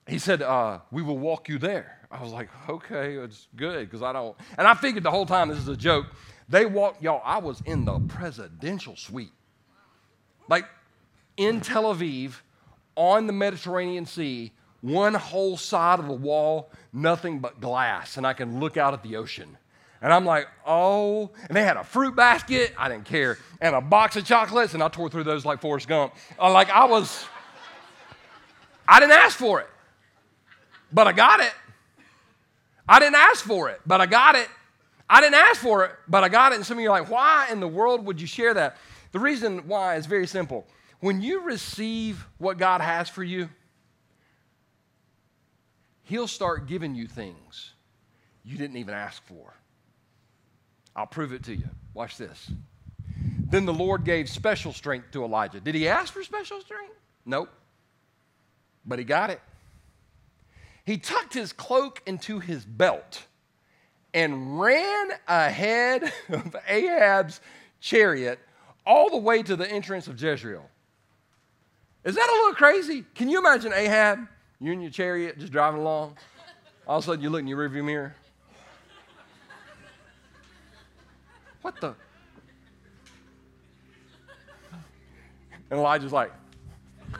He 0.07 0.17
said, 0.17 0.41
uh, 0.41 0.79
we 0.89 1.03
will 1.03 1.19
walk 1.19 1.49
you 1.49 1.59
there. 1.59 1.99
I 2.09 2.23
was 2.23 2.31
like, 2.31 2.49
okay, 2.67 3.17
it's 3.17 3.47
good, 3.55 3.87
because 3.87 4.01
I 4.01 4.13
don't 4.13 4.35
and 4.57 4.67
I 4.67 4.73
figured 4.73 5.03
the 5.03 5.11
whole 5.11 5.25
time 5.25 5.49
this 5.49 5.59
is 5.59 5.67
a 5.67 5.77
joke. 5.77 6.07
They 6.47 6.65
walked, 6.65 7.03
y'all, 7.03 7.21
I 7.23 7.37
was 7.37 7.61
in 7.65 7.85
the 7.85 7.99
presidential 7.99 8.95
suite. 8.95 9.33
Like 10.47 10.65
in 11.37 11.61
Tel 11.61 11.93
Aviv 11.93 12.33
on 12.95 13.27
the 13.27 13.33
Mediterranean 13.33 14.05
Sea, 14.05 14.51
one 14.81 15.13
whole 15.13 15.57
side 15.57 15.99
of 15.99 16.07
the 16.07 16.13
wall, 16.13 16.71
nothing 16.93 17.39
but 17.39 17.59
glass, 17.59 18.17
and 18.17 18.25
I 18.25 18.33
can 18.33 18.59
look 18.59 18.77
out 18.77 18.93
at 18.93 19.03
the 19.03 19.15
ocean. 19.17 19.57
And 20.01 20.13
I'm 20.13 20.25
like, 20.25 20.47
oh, 20.65 21.31
and 21.47 21.57
they 21.57 21.63
had 21.63 21.75
a 21.75 21.83
fruit 21.83 22.15
basket, 22.15 22.73
I 22.77 22.87
didn't 22.87 23.05
care, 23.05 23.37
and 23.59 23.75
a 23.75 23.81
box 23.81 24.15
of 24.15 24.23
chocolates, 24.23 24.73
and 24.73 24.81
I 24.81 24.87
tore 24.87 25.09
through 25.09 25.25
those 25.25 25.45
like 25.45 25.59
Forrest 25.59 25.87
Gump. 25.87 26.13
Uh, 26.39 26.51
like 26.51 26.69
I 26.69 26.85
was, 26.85 27.25
I 28.87 28.99
didn't 29.01 29.13
ask 29.13 29.37
for 29.37 29.59
it, 29.59 29.67
but 30.93 31.07
I 31.07 31.11
got 31.11 31.41
it. 31.41 31.53
I 32.87 32.99
didn't 32.99 33.15
ask 33.15 33.45
for 33.45 33.69
it, 33.69 33.81
but 33.85 33.99
I 33.99 34.05
got 34.05 34.35
it. 34.35 34.47
I 35.09 35.21
didn't 35.21 35.35
ask 35.35 35.59
for 35.59 35.85
it, 35.85 35.91
but 36.07 36.23
I 36.23 36.29
got 36.29 36.53
it. 36.53 36.55
And 36.55 36.65
some 36.65 36.77
of 36.77 36.83
you 36.83 36.89
are 36.89 36.99
like, 37.01 37.09
why 37.09 37.49
in 37.51 37.59
the 37.59 37.67
world 37.67 38.05
would 38.05 38.21
you 38.21 38.27
share 38.27 38.53
that? 38.53 38.77
The 39.11 39.19
reason 39.19 39.67
why 39.67 39.95
is 39.95 40.05
very 40.05 40.27
simple. 40.27 40.65
When 40.99 41.21
you 41.21 41.41
receive 41.41 42.25
what 42.37 42.57
God 42.57 42.81
has 42.81 43.09
for 43.09 43.23
you, 43.23 43.49
He'll 46.09 46.27
start 46.27 46.65
giving 46.65 46.95
you 46.95 47.05
things 47.05 47.73
you 48.43 48.57
didn't 48.57 48.77
even 48.77 48.95
ask 48.95 49.23
for. 49.27 49.53
I'll 50.95 51.05
prove 51.05 51.33
it 51.33 51.43
to 51.43 51.55
you. 51.55 51.69
Watch 51.93 52.17
this. 52.17 52.49
Then 53.51 53.67
the 53.67 53.73
Lord 53.73 54.05
gave 54.05 54.27
special 54.27 54.73
strength 54.73 55.11
to 55.11 55.23
Elijah. 55.23 55.59
Did 55.59 55.75
he 55.75 55.87
ask 55.87 56.11
for 56.11 56.23
special 56.23 56.61
strength? 56.61 56.95
Nope. 57.27 57.49
But 58.87 58.97
he 58.97 59.05
got 59.05 59.29
it. 59.29 59.39
He 60.83 60.97
tucked 60.97 61.35
his 61.35 61.53
cloak 61.53 62.01
into 62.07 62.39
his 62.39 62.65
belt 62.65 63.27
and 64.11 64.59
ran 64.59 65.11
ahead 65.27 66.11
of 66.29 66.55
Ahab's 66.67 67.39
chariot 67.81 68.39
all 68.83 69.11
the 69.11 69.17
way 69.17 69.43
to 69.43 69.55
the 69.55 69.69
entrance 69.71 70.07
of 70.07 70.19
Jezreel. 70.19 70.67
Is 72.03 72.15
that 72.15 72.27
a 72.27 72.33
little 72.33 72.55
crazy? 72.55 73.05
Can 73.13 73.29
you 73.29 73.37
imagine 73.37 73.73
Ahab? 73.73 74.27
You 74.59 74.73
in 74.73 74.81
your 74.81 74.91
chariot 74.91 75.39
just 75.39 75.51
driving 75.51 75.79
along. 75.79 76.17
All 76.87 76.97
of 76.97 77.03
a 77.03 77.05
sudden 77.05 77.21
you 77.21 77.29
look 77.29 77.41
in 77.41 77.47
your 77.47 77.57
rearview 77.57 77.83
mirror. 77.83 78.15
What 81.61 81.79
the? 81.79 81.93
And 85.71 85.79
Elijah's 85.79 86.11
like, 86.11 86.31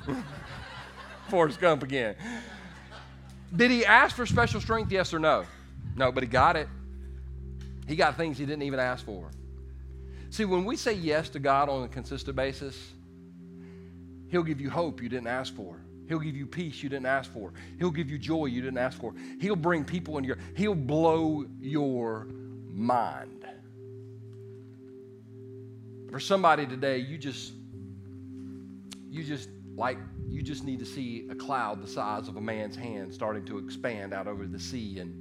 Forrest 1.30 1.60
Gump 1.60 1.84
again. 1.84 2.16
Did 3.56 3.72
he 3.72 3.86
ask 3.86 4.16
for 4.16 4.26
special 4.26 4.60
strength? 4.60 4.92
Yes 4.92 5.14
or 5.14 5.20
no? 5.20 5.46
No, 5.96 6.12
but 6.12 6.24
he 6.24 6.30
got 6.30 6.56
it. 6.56 6.68
He 7.88 7.96
got 7.96 8.18
things 8.18 8.38
he 8.38 8.46
didn't 8.46 8.64
even 8.64 8.80
ask 8.80 9.06
for. 9.06 9.30
See, 10.30 10.46
when 10.46 10.66
we 10.66 10.76
say 10.76 10.94
yes 10.94 11.30
to 11.30 11.40
God 11.40 11.70
on 11.70 11.84
a 11.84 11.88
consistent 11.88 12.36
basis, 12.36 12.94
He'll 14.30 14.44
give 14.44 14.62
you 14.62 14.70
hope 14.70 15.02
you 15.02 15.10
didn't 15.10 15.28
ask 15.28 15.56
for. 15.56 15.76
He'll 16.10 16.20
give 16.20 16.36
you 16.36 16.48
peace 16.48 16.82
you 16.82 16.90
didn't 16.90 17.06
ask 17.06 17.32
for. 17.32 17.54
He'll 17.78 17.92
give 17.92 18.10
you 18.10 18.18
joy 18.18 18.46
you 18.46 18.64
didn't 18.64 18.80
ask 18.80 19.00
for. 19.00 19.14
He'll 19.40 19.56
bring 19.56 19.86
people 19.86 20.18
into 20.18 20.28
your, 20.28 20.40
he'll 20.56 20.74
blow 20.74 21.46
your 21.60 22.28
mind. 22.72 23.46
For 26.10 26.20
somebody 26.20 26.66
today, 26.66 26.98
you 26.98 27.20
just, 27.20 27.54
you 29.08 29.24
just 29.24 29.50
like, 29.76 30.00
you 30.28 30.42
just 30.42 30.64
need 30.64 30.80
to 30.80 30.86
see 30.86 31.28
a 31.30 31.36
cloud 31.36 31.80
the 31.80 31.88
size 31.88 32.28
of 32.28 32.38
a 32.38 32.42
man's 32.42 32.76
hand 32.76 33.14
starting 33.14 33.46
to 33.46 33.60
expand 33.60 34.12
out 34.12 34.26
over 34.26 34.48
the 34.48 34.60
sea. 34.60 34.98
And 34.98 35.14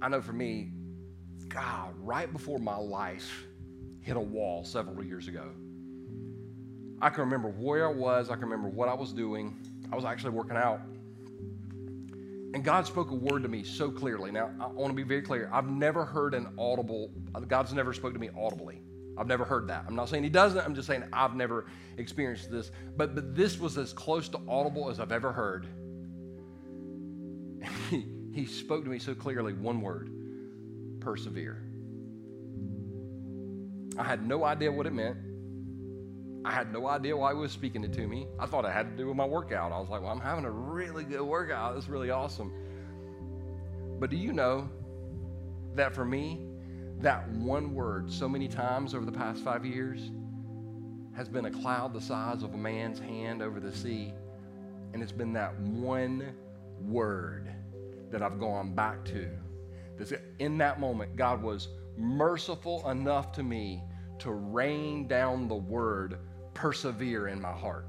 I 0.00 0.08
know 0.08 0.22
for 0.22 0.32
me, 0.32 0.72
God, 1.48 1.94
right 1.98 2.32
before 2.32 2.58
my 2.58 2.76
life 2.76 3.44
hit 4.00 4.16
a 4.16 4.20
wall 4.20 4.64
several 4.64 5.04
years 5.04 5.28
ago, 5.28 5.50
I 7.00 7.10
can 7.10 7.20
remember 7.20 7.48
where 7.48 7.86
I 7.86 7.92
was, 7.92 8.30
I 8.30 8.34
can 8.34 8.44
remember 8.44 8.68
what 8.68 8.88
I 8.88 8.94
was 8.94 9.12
doing. 9.12 9.56
I 9.92 9.96
was 9.96 10.04
actually 10.04 10.30
working 10.30 10.56
out. 10.56 10.80
And 12.54 12.64
God 12.64 12.86
spoke 12.86 13.10
a 13.10 13.14
word 13.14 13.42
to 13.42 13.48
me 13.48 13.62
so 13.64 13.90
clearly. 13.90 14.30
Now, 14.30 14.50
I 14.60 14.66
want 14.66 14.90
to 14.90 14.94
be 14.94 15.02
very 15.02 15.20
clear. 15.20 15.50
I've 15.52 15.68
never 15.68 16.04
heard 16.04 16.32
an 16.32 16.48
audible, 16.58 17.10
God's 17.48 17.72
never 17.74 17.92
spoke 17.92 18.14
to 18.14 18.18
me 18.18 18.30
audibly. 18.36 18.80
I've 19.18 19.26
never 19.26 19.44
heard 19.44 19.68
that. 19.68 19.84
I'm 19.86 19.94
not 19.94 20.08
saying 20.08 20.24
He 20.24 20.30
doesn't, 20.30 20.60
I'm 20.60 20.74
just 20.74 20.86
saying 20.86 21.04
I've 21.12 21.34
never 21.34 21.66
experienced 21.98 22.50
this. 22.50 22.70
But, 22.96 23.14
but 23.14 23.34
this 23.34 23.58
was 23.58 23.76
as 23.78 23.92
close 23.92 24.28
to 24.30 24.40
audible 24.48 24.90
as 24.90 25.00
I've 25.00 25.12
ever 25.12 25.32
heard. 25.32 25.66
He, 27.90 28.06
he 28.32 28.46
spoke 28.46 28.84
to 28.84 28.90
me 28.90 28.98
so 28.98 29.14
clearly 29.14 29.52
one 29.52 29.80
word 29.80 30.10
persevere. 31.00 31.62
I 33.98 34.02
had 34.02 34.26
no 34.26 34.44
idea 34.44 34.70
what 34.70 34.86
it 34.86 34.92
meant. 34.92 35.16
I 36.46 36.52
had 36.52 36.72
no 36.72 36.86
idea 36.86 37.16
why 37.16 37.32
he 37.32 37.38
was 37.40 37.50
speaking 37.50 37.82
it 37.82 37.92
to 37.94 38.06
me. 38.06 38.28
I 38.38 38.46
thought 38.46 38.64
it 38.64 38.70
had 38.70 38.92
to 38.92 38.96
do 38.96 39.08
with 39.08 39.16
my 39.16 39.24
workout. 39.24 39.72
I 39.72 39.80
was 39.80 39.88
like, 39.88 40.00
well, 40.00 40.12
I'm 40.12 40.20
having 40.20 40.44
a 40.44 40.50
really 40.50 41.02
good 41.02 41.20
workout. 41.20 41.76
It's 41.76 41.88
really 41.88 42.10
awesome. 42.10 42.52
But 43.98 44.10
do 44.10 44.16
you 44.16 44.32
know 44.32 44.70
that 45.74 45.92
for 45.92 46.04
me, 46.04 46.46
that 47.00 47.28
one 47.30 47.74
word 47.74 48.12
so 48.12 48.28
many 48.28 48.46
times 48.46 48.94
over 48.94 49.04
the 49.04 49.10
past 49.10 49.42
five 49.42 49.66
years 49.66 50.12
has 51.16 51.28
been 51.28 51.46
a 51.46 51.50
cloud 51.50 51.92
the 51.92 52.00
size 52.00 52.44
of 52.44 52.54
a 52.54 52.56
man's 52.56 53.00
hand 53.00 53.42
over 53.42 53.58
the 53.58 53.72
sea? 53.72 54.14
And 54.92 55.02
it's 55.02 55.10
been 55.10 55.32
that 55.32 55.58
one 55.58 56.32
word 56.80 57.50
that 58.12 58.22
I've 58.22 58.38
gone 58.38 58.72
back 58.72 59.04
to. 59.06 59.28
In 60.38 60.58
that 60.58 60.78
moment, 60.78 61.16
God 61.16 61.42
was 61.42 61.66
merciful 61.96 62.88
enough 62.88 63.32
to 63.32 63.42
me 63.42 63.82
to 64.20 64.30
rain 64.30 65.08
down 65.08 65.48
the 65.48 65.56
word 65.56 66.20
persevere 66.56 67.28
in 67.28 67.40
my 67.40 67.52
heart. 67.52 67.86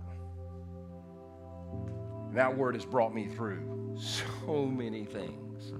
That 2.33 2.55
word 2.55 2.75
has 2.75 2.85
brought 2.85 3.15
me 3.15 3.27
through 3.27 3.95
so 3.97 4.65
many 4.65 5.05
things. 5.05 5.71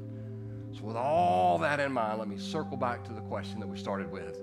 So, 0.71 0.83
with 0.83 0.95
all 0.95 1.57
that 1.59 1.81
in 1.81 1.91
mind, 1.91 2.19
let 2.19 2.29
me 2.29 2.37
circle 2.37 2.77
back 2.77 3.03
to 3.05 3.13
the 3.13 3.21
question 3.21 3.59
that 3.59 3.67
we 3.67 3.77
started 3.77 4.09
with. 4.09 4.39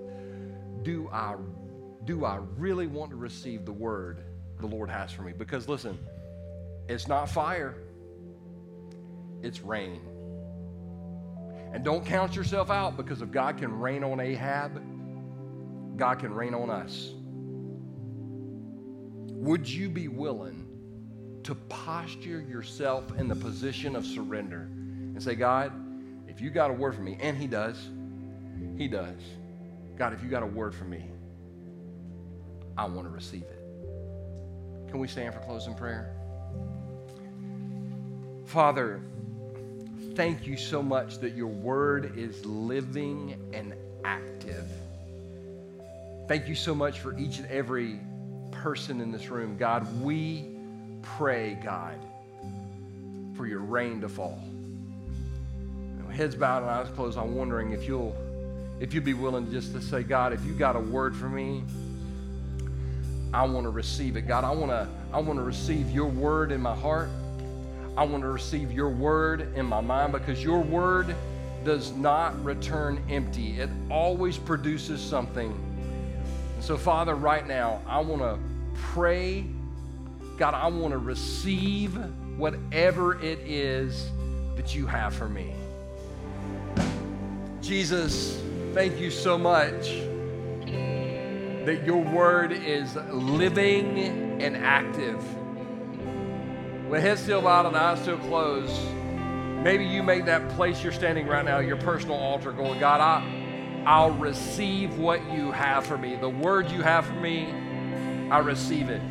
Do 0.83 1.09
I, 1.11 1.35
do 2.05 2.23
I 2.23 2.39
really 2.55 2.85
want 2.85 3.09
to 3.09 3.15
receive 3.15 3.65
the 3.65 3.73
word 3.73 4.23
the 4.59 4.67
Lord 4.67 4.91
has 4.91 5.11
for 5.11 5.23
me? 5.23 5.33
Because 5.33 5.67
listen, 5.67 5.97
it's 6.87 7.07
not 7.07 7.27
fire, 7.27 7.75
it's 9.41 9.61
rain. 9.61 10.01
And 11.73 11.83
don't 11.83 12.05
count 12.05 12.35
yourself 12.35 12.69
out 12.69 12.95
because 12.95 13.23
if 13.23 13.31
God 13.31 13.57
can 13.57 13.79
rain 13.79 14.03
on 14.03 14.19
Ahab, 14.19 14.81
God 15.97 16.19
can 16.19 16.31
rain 16.31 16.53
on 16.53 16.69
us. 16.69 17.11
Would 19.45 19.69
you 19.69 19.89
be 19.89 20.07
willing 20.07 20.65
to 21.43 21.53
posture 21.53 22.41
yourself 22.41 23.03
in 23.19 23.27
the 23.27 23.35
position 23.35 23.95
of 23.95 24.03
surrender 24.03 24.61
and 24.61 25.21
say, 25.21 25.35
God, 25.35 25.71
if 26.27 26.41
you 26.41 26.49
got 26.49 26.71
a 26.71 26.73
word 26.73 26.95
for 26.95 27.01
me, 27.01 27.15
and 27.21 27.37
He 27.37 27.45
does, 27.45 27.77
He 28.75 28.87
does. 28.87 29.19
God, 29.97 30.13
if 30.13 30.23
you 30.23 30.29
got 30.29 30.41
a 30.41 30.47
word 30.47 30.73
for 30.73 30.85
me, 30.85 31.11
I 32.75 32.85
want 32.85 33.03
to 33.03 33.11
receive 33.11 33.43
it. 33.43 33.61
Can 34.89 34.97
we 34.97 35.07
stand 35.07 35.35
for 35.35 35.41
closing 35.41 35.75
prayer? 35.75 36.15
Father, 38.45 38.99
thank 40.15 40.47
you 40.47 40.57
so 40.57 40.81
much 40.81 41.19
that 41.19 41.35
your 41.35 41.49
word 41.49 42.17
is 42.17 42.43
living 42.47 43.39
and 43.53 43.75
active. 44.03 44.65
Thank 46.27 46.47
you 46.47 46.55
so 46.55 46.73
much 46.73 46.99
for 46.99 47.15
each 47.19 47.37
and 47.37 47.45
every 47.45 47.99
person 48.61 49.01
in 49.01 49.11
this 49.11 49.29
room. 49.29 49.57
God, 49.57 50.01
we 50.01 50.45
pray, 51.01 51.57
God, 51.63 51.97
for 53.35 53.45
your 53.45 53.59
rain 53.59 54.01
to 54.01 54.09
fall. 54.09 54.41
Heads 56.11 56.35
bowed 56.35 56.63
and 56.63 56.71
eyes 56.71 56.87
closed, 56.95 57.17
I'm 57.17 57.35
wondering 57.35 57.73
if 57.73 57.87
you'll 57.87 58.15
if 58.79 58.93
you'd 58.93 59.05
be 59.05 59.13
willing 59.13 59.51
just 59.51 59.73
to 59.73 59.81
say, 59.81 60.03
God, 60.03 60.33
if 60.33 60.43
you 60.45 60.53
got 60.53 60.75
a 60.75 60.79
word 60.79 61.15
for 61.15 61.29
me, 61.29 61.63
I 63.33 63.43
want 63.45 63.65
to 63.65 63.69
receive 63.69 64.15
it. 64.15 64.21
God, 64.21 64.43
I 64.43 64.51
want 64.51 64.71
to 64.71 64.87
I 65.11 65.19
want 65.19 65.39
to 65.39 65.43
receive 65.43 65.91
your 65.91 66.07
word 66.07 66.51
in 66.53 66.61
my 66.61 66.75
heart. 66.75 67.09
I 67.97 68.05
want 68.05 68.23
to 68.23 68.29
receive 68.29 68.71
your 68.71 68.89
word 68.89 69.53
in 69.55 69.65
my 69.65 69.81
mind 69.81 70.13
because 70.13 70.43
your 70.43 70.61
word 70.61 71.13
does 71.65 71.91
not 71.93 72.41
return 72.45 73.03
empty. 73.09 73.59
It 73.59 73.69
always 73.89 74.37
produces 74.37 75.01
something. 75.01 75.53
And 76.55 76.63
so, 76.63 76.77
Father, 76.77 77.13
right 77.15 77.45
now, 77.45 77.81
I 77.85 77.99
want 77.99 78.21
to 78.21 78.39
pray. 78.73 79.45
God, 80.37 80.53
I 80.53 80.67
want 80.67 80.91
to 80.91 80.97
receive 80.97 81.95
whatever 82.37 83.21
it 83.21 83.39
is 83.45 84.09
that 84.55 84.75
you 84.75 84.87
have 84.87 85.13
for 85.13 85.29
me. 85.29 85.53
Jesus, 87.61 88.41
thank 88.73 88.99
you 88.99 89.11
so 89.11 89.37
much 89.37 89.87
that 91.65 91.83
your 91.83 91.97
word 91.97 92.51
is 92.51 92.95
living 93.11 94.41
and 94.41 94.55
active. 94.55 95.23
With 96.89 97.01
head 97.01 97.17
still 97.17 97.41
bowed 97.41 97.65
and 97.65 97.75
eyes 97.75 97.99
still 98.01 98.19
closed, 98.19 98.79
maybe 99.63 99.83
you 99.83 100.03
make 100.03 100.25
that 100.25 100.47
place 100.49 100.83
you're 100.83 100.93
standing 100.93 101.25
right 101.25 101.43
now 101.43 101.59
your 101.59 101.77
personal 101.77 102.17
altar 102.17 102.51
going, 102.51 102.79
God, 102.79 103.01
I, 103.01 103.34
I'll 103.85 104.11
receive 104.11 104.97
what 104.97 105.21
you 105.31 105.51
have 105.51 105.85
for 105.85 105.97
me. 105.97 106.15
The 106.15 106.29
word 106.29 106.71
you 106.71 106.81
have 106.81 107.05
for 107.05 107.13
me, 107.13 107.51
I 108.31 108.39
receive 108.39 108.89
it. 108.89 109.01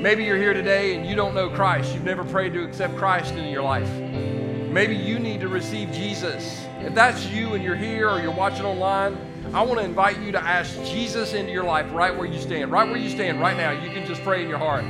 Maybe 0.00 0.24
you're 0.24 0.36
here 0.36 0.52
today 0.52 0.94
and 0.94 1.06
you 1.06 1.14
don't 1.14 1.34
know 1.34 1.48
Christ. 1.50 1.94
You've 1.94 2.04
never 2.04 2.24
prayed 2.24 2.52
to 2.54 2.64
accept 2.64 2.96
Christ 2.96 3.34
in 3.34 3.44
your 3.50 3.62
life. 3.62 3.88
Maybe 3.90 4.96
you 4.96 5.18
need 5.18 5.40
to 5.40 5.48
receive 5.48 5.90
Jesus. 5.92 6.64
If 6.80 6.94
that's 6.94 7.26
you 7.26 7.54
and 7.54 7.62
you're 7.62 7.76
here 7.76 8.10
or 8.10 8.20
you're 8.20 8.34
watching 8.34 8.66
online, 8.66 9.16
I 9.54 9.62
want 9.62 9.78
to 9.80 9.84
invite 9.84 10.20
you 10.20 10.32
to 10.32 10.40
ask 10.40 10.74
Jesus 10.84 11.32
into 11.32 11.52
your 11.52 11.64
life 11.64 11.86
right 11.92 12.14
where 12.16 12.26
you 12.26 12.40
stand. 12.40 12.72
Right 12.72 12.88
where 12.88 12.98
you 12.98 13.10
stand 13.10 13.40
right 13.40 13.56
now. 13.56 13.70
You 13.70 13.90
can 13.90 14.06
just 14.06 14.22
pray 14.22 14.42
in 14.42 14.48
your 14.48 14.58
heart 14.58 14.84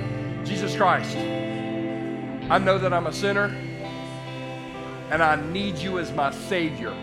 Jesus 0.44 0.76
Christ, 0.76 1.16
I 1.16 2.58
know 2.58 2.76
that 2.76 2.92
I'm 2.92 3.06
a 3.06 3.12
sinner 3.12 3.46
and 5.10 5.22
I 5.22 5.36
need 5.36 5.78
you 5.78 5.98
as 5.98 6.12
my 6.12 6.32
Savior. 6.32 6.94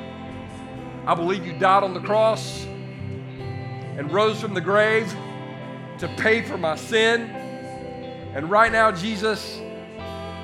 I 1.05 1.15
believe 1.15 1.45
you 1.45 1.53
died 1.57 1.83
on 1.83 1.95
the 1.95 1.99
cross 1.99 2.63
and 2.63 4.11
rose 4.11 4.39
from 4.39 4.53
the 4.53 4.61
grave 4.61 5.11
to 5.97 6.07
pay 6.17 6.43
for 6.43 6.59
my 6.59 6.75
sin. 6.75 7.21
And 8.35 8.51
right 8.51 8.71
now, 8.71 8.91
Jesus, 8.91 9.59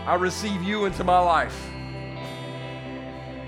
I 0.07 0.15
receive 0.15 0.63
you 0.63 0.85
into 0.85 1.03
my 1.03 1.19
life. 1.19 1.55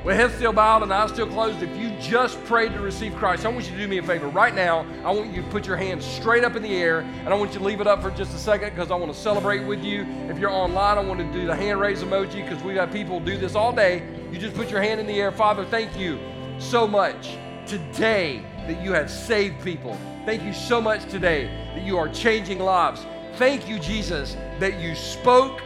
With 0.03 0.15
head 0.15 0.31
still 0.31 0.53
bowed 0.53 0.83
and 0.83 0.93
eyes 0.93 1.09
still 1.09 1.27
closed, 1.27 1.63
if 1.63 1.75
you 1.75 1.89
just 1.99 2.41
prayed 2.45 2.73
to 2.73 2.79
receive 2.79 3.15
Christ, 3.15 3.43
I 3.45 3.49
want 3.49 3.65
you 3.65 3.71
to 3.71 3.77
do 3.77 3.87
me 3.87 3.97
a 3.97 4.03
favor. 4.03 4.27
Right 4.29 4.53
now, 4.53 4.85
I 5.03 5.11
want 5.11 5.33
you 5.33 5.41
to 5.41 5.47
put 5.49 5.65
your 5.65 5.77
hands 5.77 6.05
straight 6.05 6.43
up 6.43 6.55
in 6.55 6.61
the 6.61 6.73
air, 6.75 6.99
and 6.99 7.29
I 7.29 7.33
want 7.33 7.53
you 7.53 7.59
to 7.59 7.65
leave 7.65 7.81
it 7.81 7.87
up 7.87 8.01
for 8.01 8.11
just 8.11 8.33
a 8.33 8.37
second 8.37 8.69
because 8.69 8.91
I 8.91 8.95
want 8.95 9.11
to 9.11 9.19
celebrate 9.19 9.65
with 9.65 9.83
you. 9.83 10.03
If 10.29 10.37
you're 10.37 10.51
online, 10.51 10.97
I 10.97 11.01
want 11.01 11.19
to 11.19 11.31
do 11.33 11.47
the 11.47 11.55
hand 11.55 11.81
raise 11.81 12.01
emoji 12.01 12.47
because 12.47 12.63
we've 12.63 12.77
had 12.77 12.91
people 12.91 13.19
do 13.19 13.35
this 13.35 13.55
all 13.55 13.73
day. 13.73 14.03
You 14.31 14.37
just 14.37 14.55
put 14.55 14.69
your 14.69 14.81
hand 14.81 15.01
in 15.01 15.07
the 15.07 15.19
air. 15.19 15.31
Father, 15.31 15.65
thank 15.65 15.97
you 15.97 16.17
so 16.59 16.87
much 16.87 17.37
today 17.65 18.43
that 18.67 18.83
you 18.83 18.93
have 18.93 19.09
saved 19.09 19.63
people. 19.63 19.97
Thank 20.25 20.43
you 20.43 20.53
so 20.53 20.81
much 20.81 21.09
today 21.09 21.45
that 21.75 21.83
you 21.83 21.97
are 21.97 22.09
changing 22.09 22.59
lives. 22.59 23.05
Thank 23.35 23.67
you, 23.67 23.79
Jesus, 23.79 24.35
that 24.59 24.79
you 24.79 24.95
spoke 24.95 25.61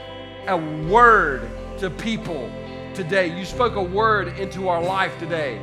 a 0.47 0.57
word 0.57 1.49
to 1.79 1.89
people 1.89 2.51
today. 2.93 3.37
You 3.37 3.45
spoke 3.45 3.75
a 3.75 3.83
word 3.83 4.37
into 4.37 4.69
our 4.69 4.81
life 4.81 5.17
today. 5.17 5.59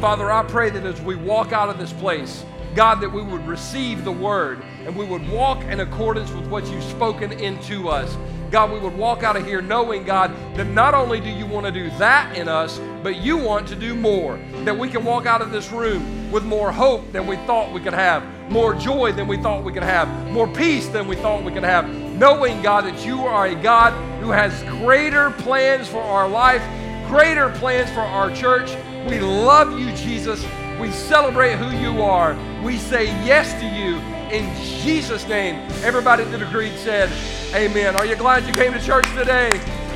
Father, 0.00 0.30
I 0.30 0.42
pray 0.42 0.70
that 0.70 0.84
as 0.84 1.00
we 1.00 1.14
walk 1.14 1.52
out 1.52 1.68
of 1.68 1.78
this 1.78 1.92
place, 1.92 2.44
God, 2.74 2.96
that 2.96 3.10
we 3.10 3.22
would 3.22 3.46
receive 3.46 4.04
the 4.04 4.12
word 4.12 4.62
and 4.84 4.96
we 4.96 5.06
would 5.06 5.26
walk 5.30 5.62
in 5.64 5.80
accordance 5.80 6.32
with 6.32 6.48
what 6.48 6.66
you've 6.66 6.82
spoken 6.82 7.32
into 7.32 7.88
us. 7.88 8.16
God, 8.54 8.70
we 8.70 8.78
would 8.78 8.96
walk 8.96 9.24
out 9.24 9.34
of 9.34 9.44
here 9.44 9.60
knowing, 9.60 10.04
God, 10.04 10.32
that 10.54 10.68
not 10.68 10.94
only 10.94 11.18
do 11.18 11.28
you 11.28 11.44
want 11.44 11.66
to 11.66 11.72
do 11.72 11.90
that 11.98 12.38
in 12.38 12.46
us, 12.46 12.80
but 13.02 13.16
you 13.16 13.36
want 13.36 13.66
to 13.66 13.74
do 13.74 13.96
more. 13.96 14.38
That 14.62 14.78
we 14.78 14.88
can 14.88 15.04
walk 15.04 15.26
out 15.26 15.42
of 15.42 15.50
this 15.50 15.72
room 15.72 16.30
with 16.30 16.44
more 16.44 16.70
hope 16.70 17.10
than 17.10 17.26
we 17.26 17.34
thought 17.48 17.72
we 17.72 17.80
could 17.80 17.94
have, 17.94 18.22
more 18.52 18.72
joy 18.72 19.10
than 19.10 19.26
we 19.26 19.38
thought 19.38 19.64
we 19.64 19.72
could 19.72 19.82
have, 19.82 20.06
more 20.30 20.46
peace 20.46 20.86
than 20.86 21.08
we 21.08 21.16
thought 21.16 21.42
we 21.42 21.50
could 21.50 21.64
have, 21.64 21.88
knowing, 22.16 22.62
God, 22.62 22.84
that 22.84 23.04
you 23.04 23.22
are 23.22 23.46
a 23.46 23.56
God 23.56 23.92
who 24.22 24.30
has 24.30 24.62
greater 24.84 25.32
plans 25.32 25.88
for 25.88 26.00
our 26.00 26.28
life, 26.28 26.62
greater 27.08 27.48
plans 27.58 27.90
for 27.90 28.02
our 28.02 28.32
church. 28.36 28.70
We 29.08 29.18
love 29.18 29.76
you, 29.76 29.92
Jesus. 29.96 30.46
We 30.80 30.92
celebrate 30.92 31.56
who 31.56 31.76
you 31.76 32.02
are. 32.02 32.38
We 32.62 32.78
say 32.78 33.06
yes 33.26 33.52
to 33.54 33.66
you 33.66 33.98
in 34.34 34.52
Jesus' 34.82 35.26
name. 35.28 35.54
Everybody 35.84 36.24
that 36.24 36.42
agreed 36.42 36.76
said, 36.78 37.08
Amen. 37.54 37.94
Are 37.94 38.04
you 38.04 38.16
glad 38.16 38.44
you 38.46 38.52
came 38.52 38.72
to 38.72 38.80
church 38.80 39.06
today? 39.14 39.50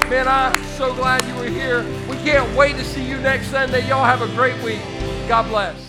Man, 0.08 0.28
I'm 0.28 0.62
so 0.76 0.94
glad 0.94 1.26
you 1.26 1.34
were 1.34 1.48
here. 1.48 1.82
We 2.08 2.16
can't 2.18 2.56
wait 2.56 2.76
to 2.76 2.84
see 2.84 3.04
you 3.04 3.18
next 3.18 3.48
Sunday. 3.48 3.86
Y'all 3.88 4.04
have 4.04 4.22
a 4.22 4.32
great 4.36 4.62
week. 4.62 4.80
God 5.28 5.48
bless. 5.48 5.87